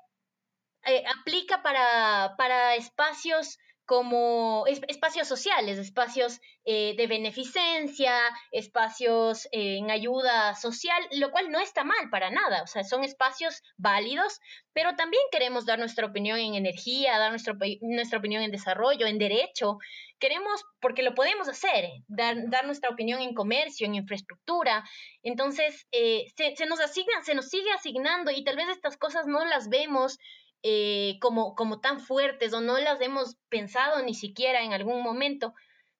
eh, 0.87 1.05
aplica 1.07 1.63
para, 1.63 2.35
para 2.37 2.75
espacios 2.77 3.59
como 3.87 4.65
espacios 4.67 5.29
sociales, 5.29 5.79
espacios 5.79 6.41
eh, 6.65 6.95
de 6.97 7.07
beneficencia, 7.07 8.15
espacios 8.51 9.45
eh, 9.53 9.77
en 9.77 9.91
ayuda 9.91 10.55
social, 10.55 11.03
lo 11.13 11.31
cual 11.31 11.51
no 11.51 11.61
está 11.61 11.85
mal 11.85 12.09
para 12.11 12.31
nada, 12.31 12.63
o 12.63 12.67
sea, 12.67 12.83
son 12.83 13.05
espacios 13.05 13.63
válidos, 13.77 14.41
pero 14.73 14.97
también 14.97 15.23
queremos 15.31 15.67
dar 15.67 15.79
nuestra 15.79 16.07
opinión 16.07 16.39
en 16.39 16.55
energía, 16.55 17.19
dar 17.19 17.31
nuestra, 17.31 17.55
nuestra 17.83 18.19
opinión 18.19 18.43
en 18.43 18.51
desarrollo, 18.51 19.07
en 19.07 19.19
derecho, 19.19 19.77
queremos, 20.19 20.65
porque 20.81 21.03
lo 21.03 21.15
podemos 21.15 21.49
hacer, 21.49 21.85
dar, 22.09 22.37
dar 22.49 22.65
nuestra 22.65 22.89
opinión 22.89 23.21
en 23.21 23.35
comercio, 23.35 23.87
en 23.87 23.97
infraestructura, 23.97 24.83
entonces 25.23 25.87
se, 25.91 26.57
se 26.57 26.67
nos 26.67 26.81
asigna, 26.81 27.23
se 27.23 27.35
nos 27.35 27.51
sigue 27.51 27.71
asignando 27.73 28.31
y 28.31 28.43
tal 28.45 28.57
vez 28.57 28.69
estas 28.71 28.97
cosas 28.97 29.27
no 29.27 29.45
las 29.45 29.69
vemos 29.69 30.19
eh, 30.67 31.19
como, 31.21 31.55
como 31.55 31.81
tan 31.81 32.01
fuertes 32.01 32.55
o 32.55 32.63
no 32.63 32.79
las 32.79 32.99
hemos 33.03 33.37
pensado 33.51 34.03
ni 34.03 34.15
siquiera 34.15 34.63
en 34.63 34.73
algún 34.73 35.03
momento, 35.03 35.53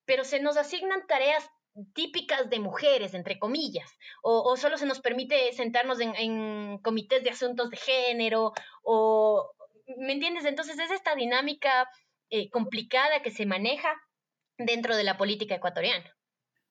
pero 0.07 0.25
se 0.25 0.41
nos 0.41 0.57
asignan 0.57 1.07
tareas 1.07 1.47
típicas 1.93 2.49
de 2.49 2.61
mujeres, 2.61 3.13
entre 3.13 3.39
comillas, 3.39 3.91
o, 4.23 4.57
solo 4.57 4.79
se 4.79 4.87
nos 4.87 5.01
permite 5.01 5.53
sentarnos 5.53 5.99
en, 6.01 6.79
comités 6.79 7.23
de 7.23 7.31
asuntos 7.31 7.69
de 7.69 7.77
género, 7.77 8.55
o, 8.83 9.51
¿me 9.99 10.15
entiendes? 10.15 10.47
Entonces 10.47 10.79
es 10.79 10.91
esta 10.91 11.15
dinámica 11.15 11.87
eh, 12.31 12.49
complicada 12.49 13.21
que 13.23 13.31
se 13.31 13.45
maneja 13.45 14.01
dentro 14.57 14.97
de 14.97 15.05
la 15.05 15.19
política 15.19 15.57
ecuatoriana. 15.57 16.17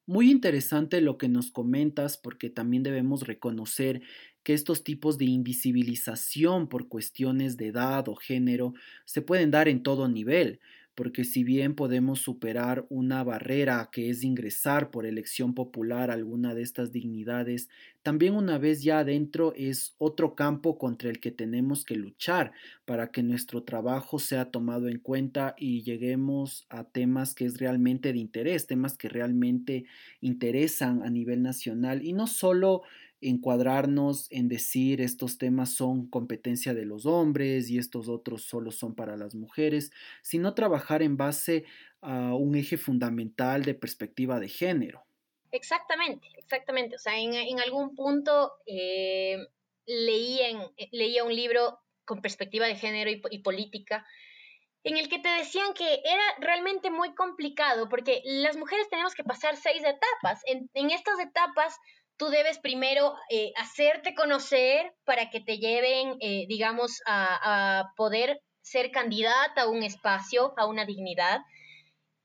Muy 0.08 0.32
interesante 0.32 1.00
lo 1.00 1.20
que 1.20 1.30
nos 1.30 1.52
comentas 1.52 2.18
porque 2.18 2.50
también 2.50 2.82
debemos 2.82 3.28
reconocer 3.28 4.02
que 4.44 4.54
estos 4.54 4.84
tipos 4.84 5.18
de 5.18 5.26
invisibilización 5.26 6.68
por 6.68 6.88
cuestiones 6.88 7.58
de 7.58 7.68
edad 7.68 8.08
o 8.10 8.16
género 8.16 8.74
se 9.06 9.22
pueden 9.22 9.52
dar 9.52 9.68
en 9.68 9.84
todo 9.84 10.08
nivel, 10.10 10.60
porque 10.96 11.24
si 11.24 11.44
bien 11.44 11.74
podemos 11.74 12.20
superar 12.22 12.86
una 12.90 13.24
barrera 13.24 13.90
que 13.92 14.10
es 14.10 14.24
ingresar 14.24 14.92
por 14.92 15.06
elección 15.06 15.56
popular 15.56 16.12
a 16.12 16.14
alguna 16.14 16.54
de 16.54 16.62
estas 16.62 16.92
dignidades, 16.92 17.68
también 18.04 18.36
una 18.36 18.58
vez 18.60 18.84
ya 18.84 19.00
adentro 19.00 19.54
es 19.56 19.96
otro 19.98 20.36
campo 20.36 20.78
contra 20.78 21.10
el 21.10 21.20
que 21.20 21.32
tenemos 21.32 21.84
que 21.84 21.96
luchar 21.96 22.52
para 22.86 23.12
que 23.12 23.24
nuestro 23.24 23.64
trabajo 23.64 24.20
sea 24.20 24.52
tomado 24.52 24.88
en 24.88 25.00
cuenta 25.00 25.56
y 25.58 25.82
lleguemos 25.82 26.66
a 26.70 26.84
temas 26.84 27.34
que 27.34 27.46
es 27.46 27.58
realmente 27.60 28.14
de 28.14 28.20
interés, 28.20 28.68
temas 28.68 28.98
que 28.98 29.10
realmente 29.10 29.86
interesan 30.22 31.02
a 31.02 31.10
nivel 31.10 31.42
nacional 31.42 32.04
y 32.06 32.14
no 32.14 32.28
solo 32.28 32.84
encuadrarnos 33.30 34.32
en 34.32 34.48
decir 34.48 35.02
estos 35.02 35.38
temas 35.38 35.70
son 35.70 36.08
competencia 36.10 36.74
de 36.74 36.86
los 36.86 37.06
hombres 37.06 37.70
y 37.70 37.78
estos 37.78 38.10
otros 38.10 38.44
solo 38.44 38.72
son 38.72 38.96
para 38.96 39.18
las 39.18 39.36
mujeres, 39.36 39.92
sino 40.22 40.54
trabajar 40.54 41.02
en 41.02 41.18
base 41.18 41.66
a 42.02 42.36
un 42.36 42.56
eje 42.56 42.78
fundamental 42.78 43.64
de 43.64 43.74
perspectiva 43.74 44.40
de 44.40 44.50
género. 44.50 45.06
Exactamente, 45.52 46.28
exactamente. 46.38 46.96
O 46.96 47.00
sea, 47.00 47.18
en, 47.20 47.60
algún 47.60 47.96
punto 47.96 48.54
eh, 48.66 49.38
eh, 49.86 50.90
leía 50.92 51.24
un 51.24 51.36
libro 51.36 51.80
con 52.06 52.22
perspectiva 52.22 52.66
de 52.66 52.76
género 52.76 53.10
y, 53.12 53.40
política 53.40 54.06
en 54.84 54.98
el 54.98 55.08
que 55.08 55.20
te 55.20 55.30
decían 55.30 55.74
que 55.74 56.02
era 56.04 56.24
realmente 56.40 56.90
muy 56.90 57.16
complicado 57.16 57.88
porque 57.88 58.22
las 58.26 58.58
mujeres 58.58 58.90
tenemos 58.90 59.16
que 59.16 59.24
pasar 59.24 59.56
seis 59.56 59.82
etapas. 59.84 60.42
En 60.46 60.92
estas 60.92 61.20
etapas 61.20 61.80
tú 62.18 62.30
debes 62.30 62.60
primero 62.60 63.16
eh, 63.30 63.52
hacerte 63.58 64.16
conocer 64.16 64.94
para 65.04 65.30
que 65.30 65.42
te 65.42 65.58
lleven, 65.58 66.18
eh, 66.20 66.46
digamos, 66.48 67.02
a, 67.06 67.92
poder 67.96 68.40
ser 68.62 68.92
candidata 68.92 69.64
a 69.64 69.70
un 69.70 69.84
espacio, 69.84 70.54
a 70.58 70.66
una 70.66 70.86
dignidad. 70.86 71.42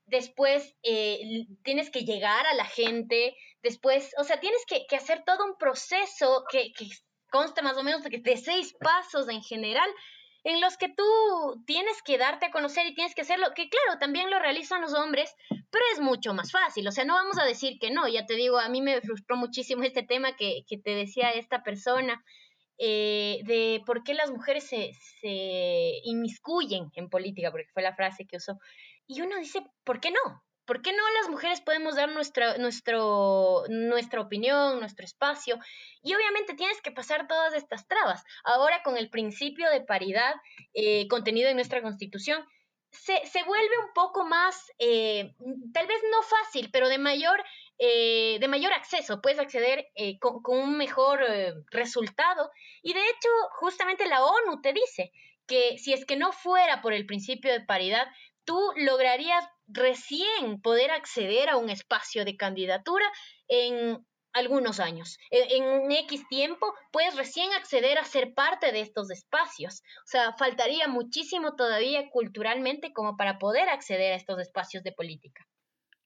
Después 0.05 0.75
eh, 0.83 1.45
tienes 1.63 1.89
que 1.89 2.01
llegar 2.01 2.45
a 2.45 2.53
la 2.53 2.65
gente, 2.65 3.35
después, 3.61 4.13
o 4.17 4.23
sea, 4.23 4.39
tienes 4.39 4.63
que, 4.65 4.95
hacer 4.95 5.23
todo 5.25 5.45
un 5.45 5.57
proceso 5.57 6.43
que, 6.51 6.71
consta 7.31 7.61
más 7.61 7.77
o 7.77 7.83
menos 7.83 8.01
de, 8.03 8.09
de 8.09 8.37
seis 8.37 8.73
pasos 8.79 9.29
en 9.29 9.43
general 9.43 9.87
en 10.43 10.61
los 10.61 10.77
que 10.77 10.89
tú 10.89 11.03
tienes 11.65 12.01
que 12.01 12.17
darte 12.17 12.47
a 12.47 12.51
conocer 12.51 12.85
y 12.87 12.95
tienes 12.95 13.15
que 13.15 13.21
hacerlo, 13.21 13.53
que 13.55 13.69
claro, 13.69 13.99
también 13.99 14.29
lo 14.29 14.39
realizan 14.39 14.81
los 14.81 14.93
hombres, 14.93 15.35
pero 15.49 15.83
es 15.93 15.99
mucho 15.99 16.33
más 16.33 16.51
fácil, 16.51 16.87
o 16.87 16.91
sea, 16.91 17.05
no 17.05 17.13
vamos 17.13 17.37
a 17.37 17.45
decir 17.45 17.77
que 17.79 17.91
no, 17.91 18.07
ya 18.07 18.25
te 18.25 18.35
digo, 18.35 18.59
a 18.59 18.69
mí 18.69 18.81
me 18.81 19.01
frustró 19.01 19.35
muchísimo 19.35 19.83
este 19.83 20.03
tema 20.03 20.35
que, 20.35 20.63
que 20.67 20.77
te 20.77 20.91
decía 20.91 21.31
esta 21.31 21.63
persona, 21.63 22.23
eh, 22.77 23.39
de 23.43 23.83
por 23.85 24.03
qué 24.03 24.13
las 24.13 24.31
mujeres 24.31 24.63
se, 24.63 24.93
se 25.19 25.99
inmiscuyen 26.03 26.89
en 26.95 27.09
política, 27.09 27.51
porque 27.51 27.67
fue 27.73 27.83
la 27.83 27.95
frase 27.95 28.25
que 28.25 28.37
usó, 28.37 28.57
y 29.05 29.21
uno 29.21 29.37
dice, 29.37 29.63
¿por 29.83 29.99
qué 29.99 30.11
no? 30.11 30.43
¿Por 30.69 30.83
qué 30.83 30.93
no 30.93 31.01
las 31.19 31.29
mujeres 31.29 31.61
podemos 31.61 31.95
dar 31.95 32.09
nuestra, 32.09 32.55
nuestra 32.59 33.01
opinión, 34.21 34.79
nuestro 34.79 35.03
espacio? 35.03 35.57
Y 36.03 36.13
obviamente 36.13 36.53
tienes 36.53 36.79
que 36.79 36.91
pasar 36.91 37.27
todas 37.27 37.55
estas 37.55 37.87
trabas. 37.87 38.23
Ahora 38.43 38.83
con 38.83 38.95
el 38.95 39.09
principio 39.09 39.67
de 39.71 39.81
paridad 39.81 40.35
eh, 40.75 41.07
contenido 41.07 41.49
en 41.49 41.55
nuestra 41.55 41.81
constitución, 41.81 42.45
se, 42.91 43.43
vuelve 43.47 43.79
un 43.83 43.93
poco 43.95 44.25
más, 44.25 44.71
eh, 44.77 45.33
tal 45.73 45.87
vez 45.87 46.01
no 46.11 46.21
fácil, 46.21 46.69
pero 46.71 46.87
de 46.87 46.99
mayor, 46.99 47.43
eh, 47.79 48.37
de 48.39 48.47
mayor 48.47 48.71
acceso. 48.73 49.21
Puedes 49.21 49.39
acceder 49.39 49.87
con, 50.19 50.43
con, 50.43 50.59
un 50.59 50.77
mejor 50.77 51.25
resultado. 51.71 52.51
Y 52.83 52.93
de 52.93 53.01
hecho, 53.01 53.29
justamente 53.59 54.05
la 54.05 54.23
ONU 54.23 54.61
te 54.61 54.73
dice 54.73 55.13
que 55.47 55.79
si 55.79 55.93
es 55.93 56.05
que 56.05 56.15
no 56.15 56.31
fuera 56.31 56.83
por 56.83 56.93
el 56.93 57.07
principio 57.07 57.51
de 57.51 57.65
paridad, 57.65 58.07
tú 58.45 58.71
lograrías 58.75 59.49
recién 59.69 60.61
poder 60.61 60.91
acceder 60.91 61.49
a 61.49 61.57
un 61.57 61.69
espacio 61.69 62.25
de 62.25 62.37
candidatura 62.37 63.05
en 63.47 64.05
algunos 64.33 64.79
años. 64.79 65.17
En, 65.31 65.63
un 65.63 65.91
X 65.91 66.27
tiempo 66.29 66.73
puedes 66.91 67.15
recién 67.15 67.51
acceder 67.53 67.97
a 67.97 68.03
ser 68.03 68.33
parte 68.33 68.71
de 68.71 68.81
estos 68.81 69.09
espacios. 69.11 69.81
O 70.05 70.07
sea, 70.07 70.33
faltaría 70.37 70.87
muchísimo 70.87 71.55
todavía 71.55 72.09
culturalmente 72.09 72.93
como 72.93 73.17
para 73.17 73.39
poder 73.39 73.69
acceder 73.69 74.13
a 74.13 74.15
estos 74.15 74.39
espacios 74.39 74.83
de 74.83 74.91
política. 74.91 75.45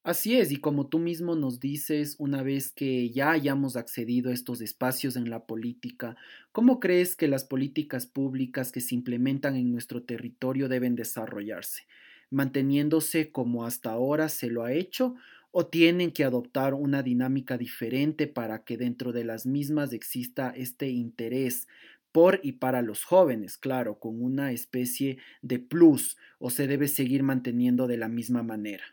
Así 0.06 0.38
es, 0.38 0.52
y 0.52 0.58
como 0.58 0.88
tú 0.88 0.99
mismo 0.99 1.34
nos 1.36 1.62
dices, 1.62 2.17
una 2.19 2.43
vez 2.43 2.73
que 2.73 3.10
ya 3.10 3.32
hayamos 3.32 3.78
accedido 3.78 4.32
a 4.32 4.34
estos 4.34 4.60
espacios 4.60 5.15
en 5.15 5.30
la 5.30 5.45
política, 5.45 6.17
¿cómo 6.52 6.82
crees 6.82 7.15
que 7.15 7.30
las 7.30 7.45
políticas 7.45 8.06
públicas 8.06 8.73
que 8.73 8.82
se 8.82 8.95
implementan 8.95 9.56
en 9.56 9.71
nuestro 9.71 10.04
territorio 10.04 10.67
deben 10.67 10.95
desarrollarse? 10.95 11.84
Manteniéndose 12.33 13.31
como 13.31 13.65
hasta 13.65 13.91
ahora 13.91 14.27
se 14.27 14.49
lo 14.49 14.63
ha 14.63 14.73
hecho 14.73 15.15
o 15.51 15.67
tienen 15.67 16.11
que 16.11 16.23
adoptar 16.23 16.73
una 16.73 17.03
dinámica 17.03 17.57
diferente 17.57 18.27
para 18.27 18.63
que 18.63 18.75
dentro 18.75 19.11
de 19.11 19.23
las 19.23 19.45
mismas 19.45 19.93
exista 19.93 20.51
este 20.55 20.89
interés 20.89 21.67
por 22.11 22.39
y 22.43 22.53
para 22.53 22.81
los 22.81 23.03
jóvenes, 23.03 23.57
claro, 23.57 23.99
con 23.99 24.21
una 24.21 24.51
especie 24.51 25.17
de 25.41 25.59
plus 25.59 26.17
o 26.39 26.49
se 26.49 26.67
debe 26.67 26.87
seguir 26.87 27.23
manteniendo 27.23 27.87
de 27.87 27.97
la 27.97 28.07
misma 28.07 28.43
manera. 28.43 28.83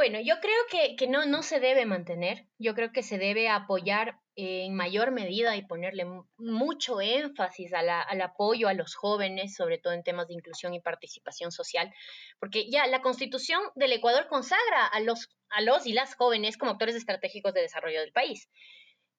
Bueno, 0.00 0.18
yo 0.18 0.36
creo 0.40 0.96
que, 0.96 1.06
no, 1.08 1.26
no 1.26 1.42
se 1.42 1.60
debe 1.60 1.84
mantener, 1.84 2.46
yo 2.58 2.74
creo 2.74 2.90
que 2.90 3.02
se 3.02 3.18
debe 3.18 3.50
apoyar 3.50 4.18
en 4.34 4.74
mayor 4.74 5.10
medida 5.10 5.54
y 5.56 5.66
ponerle 5.66 6.06
mucho 6.38 7.02
énfasis 7.02 7.74
al 7.74 8.22
apoyo 8.22 8.68
a 8.68 8.72
los 8.72 8.94
jóvenes, 8.94 9.54
sobre 9.56 9.76
todo 9.76 9.92
en 9.92 10.02
temas 10.02 10.26
de 10.28 10.32
inclusión 10.32 10.72
y 10.72 10.80
participación 10.80 11.52
social, 11.52 11.92
porque 12.38 12.70
ya 12.70 12.86
la 12.86 13.02
constitución 13.02 13.60
del 13.74 13.92
Ecuador 13.92 14.26
consagra 14.26 14.86
a 14.86 15.00
los, 15.00 15.28
a 15.50 15.60
los 15.60 15.86
y 15.86 15.92
las 15.92 16.14
jóvenes 16.14 16.56
como 16.56 16.70
actores 16.70 16.94
estratégicos 16.94 17.52
de 17.52 17.60
desarrollo 17.60 18.00
del 18.00 18.12
país. 18.12 18.48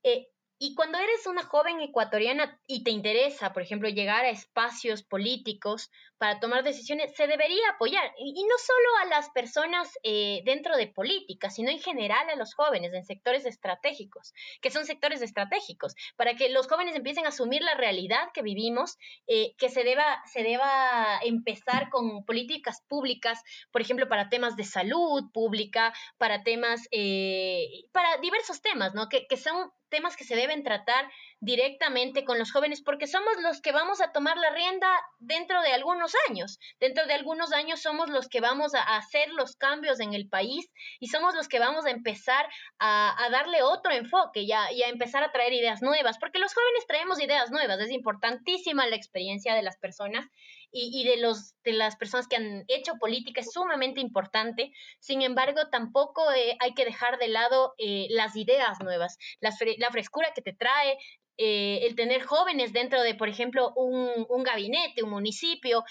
Eh, 0.02 0.30
Y 0.64 0.76
cuando 0.76 1.00
eres 1.00 1.26
una 1.26 1.42
joven 1.42 1.82
ecuatoriana 1.82 2.62
y 2.68 2.84
te 2.84 2.92
interesa, 2.92 3.52
por 3.52 3.64
ejemplo, 3.64 3.90
llegar 3.90 4.26
a 4.26 4.30
espacios 4.30 5.02
políticos 5.02 5.90
para 6.20 6.40
tomar 6.40 6.64
decisiones, 6.64 7.16
se 7.16 7.26
debería 7.26 7.68
apoyar. 7.74 8.14
Y, 8.20 8.44
no 8.44 8.56
solo 8.60 8.98
a 9.02 9.06
las 9.06 9.32
personas 9.32 9.90
eh, 10.04 10.44
dentro 10.46 10.78
de 10.78 10.86
política, 10.86 11.50
sino 11.50 11.72
en 11.72 11.80
general 11.80 12.30
a 12.30 12.36
los 12.36 12.54
jóvenes 12.54 12.94
en 12.94 13.04
sectores 13.04 13.48
estratégicos, 13.48 14.36
que 14.62 14.70
son 14.70 14.86
sectores 14.86 15.24
estratégicos, 15.24 15.96
para 16.16 16.36
que 16.36 16.50
los 16.50 16.68
jóvenes 16.68 16.96
empiecen 16.96 17.26
a 17.26 17.30
asumir 17.30 17.64
la 17.64 17.74
realidad 17.74 18.30
que 18.32 18.44
vivimos, 18.44 19.00
eh, 19.26 19.56
que 19.58 19.70
se 19.70 19.84
deba, 19.84 20.22
se 20.32 20.44
deba 20.44 21.22
empezar 21.24 21.90
con 21.90 22.24
políticas 22.24 22.84
públicas, 22.88 23.42
por 23.72 23.82
ejemplo, 23.82 24.08
para 24.08 24.30
temas 24.30 24.56
de 24.56 24.66
salud 24.66 25.24
pública, 25.34 25.92
para 26.20 26.44
temas, 26.44 26.88
eh, 26.92 27.66
para 27.92 28.18
diversos 28.18 28.62
temas, 28.62 28.94
¿no? 28.94 29.10
Que, 29.10 29.26
que 29.26 29.38
son 29.38 29.72
temas 29.92 30.16
que 30.16 30.24
se 30.24 30.36
deben 30.36 30.64
tratar 30.64 31.08
directamente 31.40 32.26
con 32.26 32.40
los 32.40 32.52
jóvenes 32.52 32.82
porque 32.82 33.06
somos 33.06 33.34
los 33.44 33.62
que 33.62 33.72
vamos 33.72 34.02
a 34.02 34.12
tomar 34.12 34.38
la 34.38 34.50
rienda 34.50 34.88
dentro 35.20 35.62
de 35.62 35.74
algunos 35.74 36.14
años. 36.28 36.60
Dentro 36.80 37.06
de 37.06 37.14
algunos 37.14 37.54
años 37.54 37.82
somos 37.82 38.10
los 38.10 38.28
que 38.28 38.42
vamos 38.42 38.74
a 38.74 38.82
hacer 38.96 39.30
los 39.30 39.56
cambios 39.56 40.00
en 40.00 40.14
el 40.14 40.28
país 40.28 40.72
y 41.00 41.08
somos 41.08 41.36
los 41.36 41.48
que 41.48 41.60
vamos 41.60 41.86
a 41.86 41.92
empezar 41.92 42.48
a, 42.80 43.28
darle 43.32 43.62
otro 43.62 43.92
enfoque 43.94 44.42
y 44.42 44.52
a, 44.52 44.72
y 44.72 44.82
a, 44.82 44.90
empezar 44.90 45.24
a 45.24 45.32
traer 45.32 45.54
ideas 45.54 45.82
nuevas, 45.82 46.18
porque 46.18 46.40
los 46.40 46.54
jóvenes 46.54 46.88
traemos 46.88 47.22
ideas 47.22 47.52
nuevas. 47.52 47.80
Es 47.80 47.92
importantísima 47.92 48.88
la 48.88 48.96
experiencia 48.96 49.54
de 49.54 49.62
las 49.62 49.78
personas 49.78 50.26
y, 50.72 51.04
de, 51.04 51.18
los, 51.18 51.56
de 51.64 51.74
las 51.74 51.96
personas 51.96 52.28
que 52.28 52.38
han 52.38 52.64
hecho 52.68 52.94
política 53.00 53.42
es 53.42 53.52
sumamente 53.52 54.00
importante. 54.00 54.72
Sin 55.00 55.22
embargo, 55.22 55.70
tampoco 55.70 56.32
eh, 56.32 56.56
hay 56.60 56.74
que 56.74 56.86
dejar 56.86 57.20
de 57.20 57.28
lado 57.28 57.74
eh, 57.78 58.08
las 58.10 58.36
ideas 58.36 58.80
nuevas, 58.82 59.18
la, 59.40 59.52
frescura 59.92 60.32
que 60.34 60.42
te 60.42 60.54
trae, 60.54 60.98
eh, 61.38 61.80
el 61.84 61.96
tener 61.96 62.24
jóvenes 62.24 62.72
dentro 62.72 63.02
de, 63.02 63.16
por 63.16 63.28
ejemplo, 63.28 63.74
un, 63.76 64.26
un 64.30 64.44
gabinete, 64.44 65.04
un 65.04 65.10
municipio, 65.10 65.84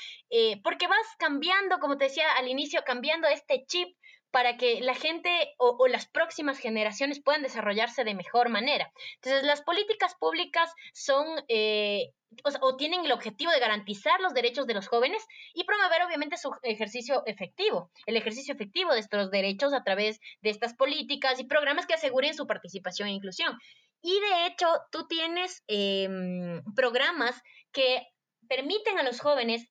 porque 0.62 0.86
vas 0.86 1.06
cambiando, 1.18 1.78
como 1.78 1.98
te 1.98 2.04
decía 2.04 2.32
al 2.32 2.48
inicio, 2.48 2.82
cambiando 2.84 3.28
este 3.28 3.64
chip 3.66 3.88
para 4.30 4.56
que 4.56 4.80
la 4.80 4.94
gente 4.94 5.30
o, 5.58 5.86
las 5.88 6.06
próximas 6.06 6.58
generaciones 6.58 7.20
puedan 7.20 7.42
desarrollarse 7.42 8.04
de 8.04 8.14
mejor 8.14 8.48
manera. 8.48 8.92
Entonces, 9.16 9.44
las 9.44 9.62
políticas 9.62 10.14
públicas 10.14 10.72
son 10.92 11.26
eh, 11.48 12.12
o, 12.60 12.76
tienen 12.76 13.04
el 13.04 13.12
objetivo 13.12 13.50
de 13.50 13.58
garantizar 13.58 14.20
los 14.20 14.34
derechos 14.34 14.66
de 14.66 14.74
los 14.74 14.88
jóvenes 14.88 15.24
y 15.54 15.64
promover 15.64 16.02
obviamente 16.02 16.36
su 16.36 16.50
ejercicio 16.62 17.22
efectivo, 17.26 17.90
el 18.06 18.16
ejercicio 18.16 18.54
efectivo 18.54 18.92
de 18.92 19.00
estos 19.00 19.30
derechos 19.30 19.72
a 19.72 19.82
través 19.82 20.20
de 20.40 20.50
estas 20.50 20.74
políticas 20.74 21.40
y 21.40 21.44
programas 21.44 21.86
que 21.86 21.94
aseguren 21.94 22.34
su 22.34 22.46
participación 22.46 23.08
e 23.08 23.12
inclusión. 23.12 23.58
Y 24.02 24.18
de 24.20 24.46
hecho, 24.46 24.66
tú 24.90 25.06
tienes 25.06 25.62
em, 25.66 26.62
programas 26.74 27.40
que 27.72 28.06
permiten 28.48 28.98
a 28.98 29.02
los 29.02 29.20
jóvenes 29.20 29.68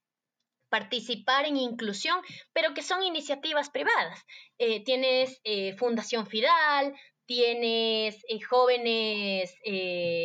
participar 0.69 1.45
en 1.45 1.57
inclusión, 1.57 2.19
pero 2.53 2.73
que 2.73 2.83
son 2.83 3.03
iniciativas 3.03 3.69
privadas. 3.69 4.25
Eh, 4.57 4.83
tienes 4.83 5.39
eh, 5.43 5.75
Fundación 5.77 6.27
Fidal, 6.27 6.95
tienes 7.25 8.23
eh, 8.27 8.41
jóvenes, 8.41 9.53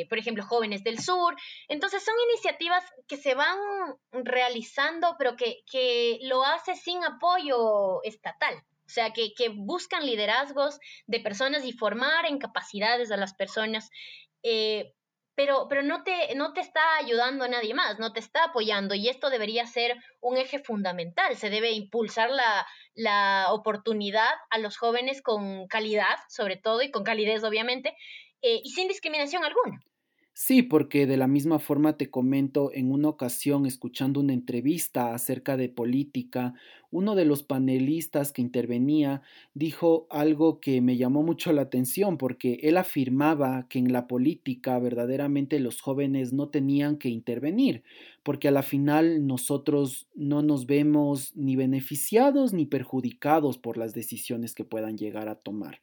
por 0.09 0.19
ejemplo, 0.19 0.45
jóvenes 0.45 0.83
del 0.85 0.99
sur. 0.99 1.37
Entonces 1.69 2.03
son 2.03 2.15
iniciativas 2.31 2.85
que 3.07 3.17
se 3.17 3.35
van 3.35 3.59
realizando, 4.13 5.15
pero 5.19 5.37
que, 5.37 5.63
que 5.71 6.19
lo 6.23 6.45
hace 6.45 6.75
sin 6.77 7.05
apoyo 7.05 8.03
estatal. 8.05 8.55
O 8.87 8.91
sea, 8.91 9.13
que, 9.13 9.33
que, 9.35 9.49
buscan 9.49 10.05
liderazgos 10.05 10.79
de 11.07 11.21
personas 11.21 11.65
y 11.65 11.73
formar 11.73 12.27
en 12.27 12.39
capacidades 12.39 13.11
a 13.11 13.17
las 13.17 13.35
personas 13.35 13.91
pero, 15.35 15.67
pero 15.69 15.83
no, 15.83 16.05
te, 16.05 16.35
no 16.35 16.53
te 16.53 16.61
está 16.61 16.97
ayudando 16.97 17.45
a 17.45 17.49
nadie 17.49 17.75
más, 17.75 17.99
no 17.99 18.13
te 18.13 18.21
está 18.21 18.45
apoyando 18.45 18.95
y 18.95 19.09
esto 19.09 19.31
debería 19.31 19.67
ser 19.67 19.97
un 20.21 20.37
eje 20.37 20.59
fundamental. 20.59 21.37
Se 21.37 21.51
debe 21.51 21.73
impulsar 21.73 22.31
la, 22.31 22.67
la 22.95 23.47
oportunidad 23.51 24.33
a 24.51 24.59
los 24.59 24.77
jóvenes 24.77 25.23
con 25.23 25.67
calidad, 25.67 26.17
sobre 26.29 26.57
todo, 26.57 26.83
y 26.83 26.91
con 26.91 27.05
calidez, 27.05 27.43
obviamente, 27.45 27.97
eh, 28.43 28.61
y 28.63 28.71
sin 28.71 28.89
discriminación 28.89 29.45
alguna. 29.45 29.81
Sí, 30.37 30.63
porque 30.63 31.07
de 31.07 31.17
la 31.17 31.29
misma 31.29 31.61
forma 31.61 31.97
te 31.97 32.11
comento, 32.11 32.73
en 32.75 32.91
una 32.91 33.09
ocasión 33.09 33.67
escuchando 33.67 34.19
una 34.19 34.33
entrevista 34.33 35.15
acerca 35.15 35.57
de 35.57 35.69
política, 35.69 36.55
uno 36.91 37.15
de 37.15 37.25
los 37.25 37.45
panelistas 37.45 38.33
que 38.33 38.43
intervenía 38.43 39.23
dijo 39.55 40.09
algo 40.11 40.59
que 40.59 40.81
me 40.81 40.97
llamó 40.97 41.23
mucho 41.23 41.53
la 41.53 41.63
atención 41.63 42.19
porque 42.19 42.59
él 42.65 42.77
afirmaba 42.79 43.69
que 43.69 43.79
en 43.79 43.93
la 43.93 44.09
política 44.09 44.77
verdaderamente 44.81 45.61
los 45.61 45.81
jóvenes 45.81 46.33
no 46.33 46.49
tenían 46.49 46.97
que 46.99 47.11
intervenir, 47.11 47.85
porque 48.25 48.49
a 48.49 48.51
la 48.51 48.65
final 48.65 49.29
nosotros 49.29 50.09
no 50.17 50.43
nos 50.43 50.67
vemos 50.67 51.31
ni 51.37 51.55
beneficiados 51.55 52.53
ni 52.53 52.67
perjudicados 52.67 53.57
por 53.59 53.77
las 53.77 53.95
decisiones 53.95 54.53
que 54.57 54.65
puedan 54.65 54.99
llegar 54.99 55.29
a 55.29 55.37
tomar 55.37 55.81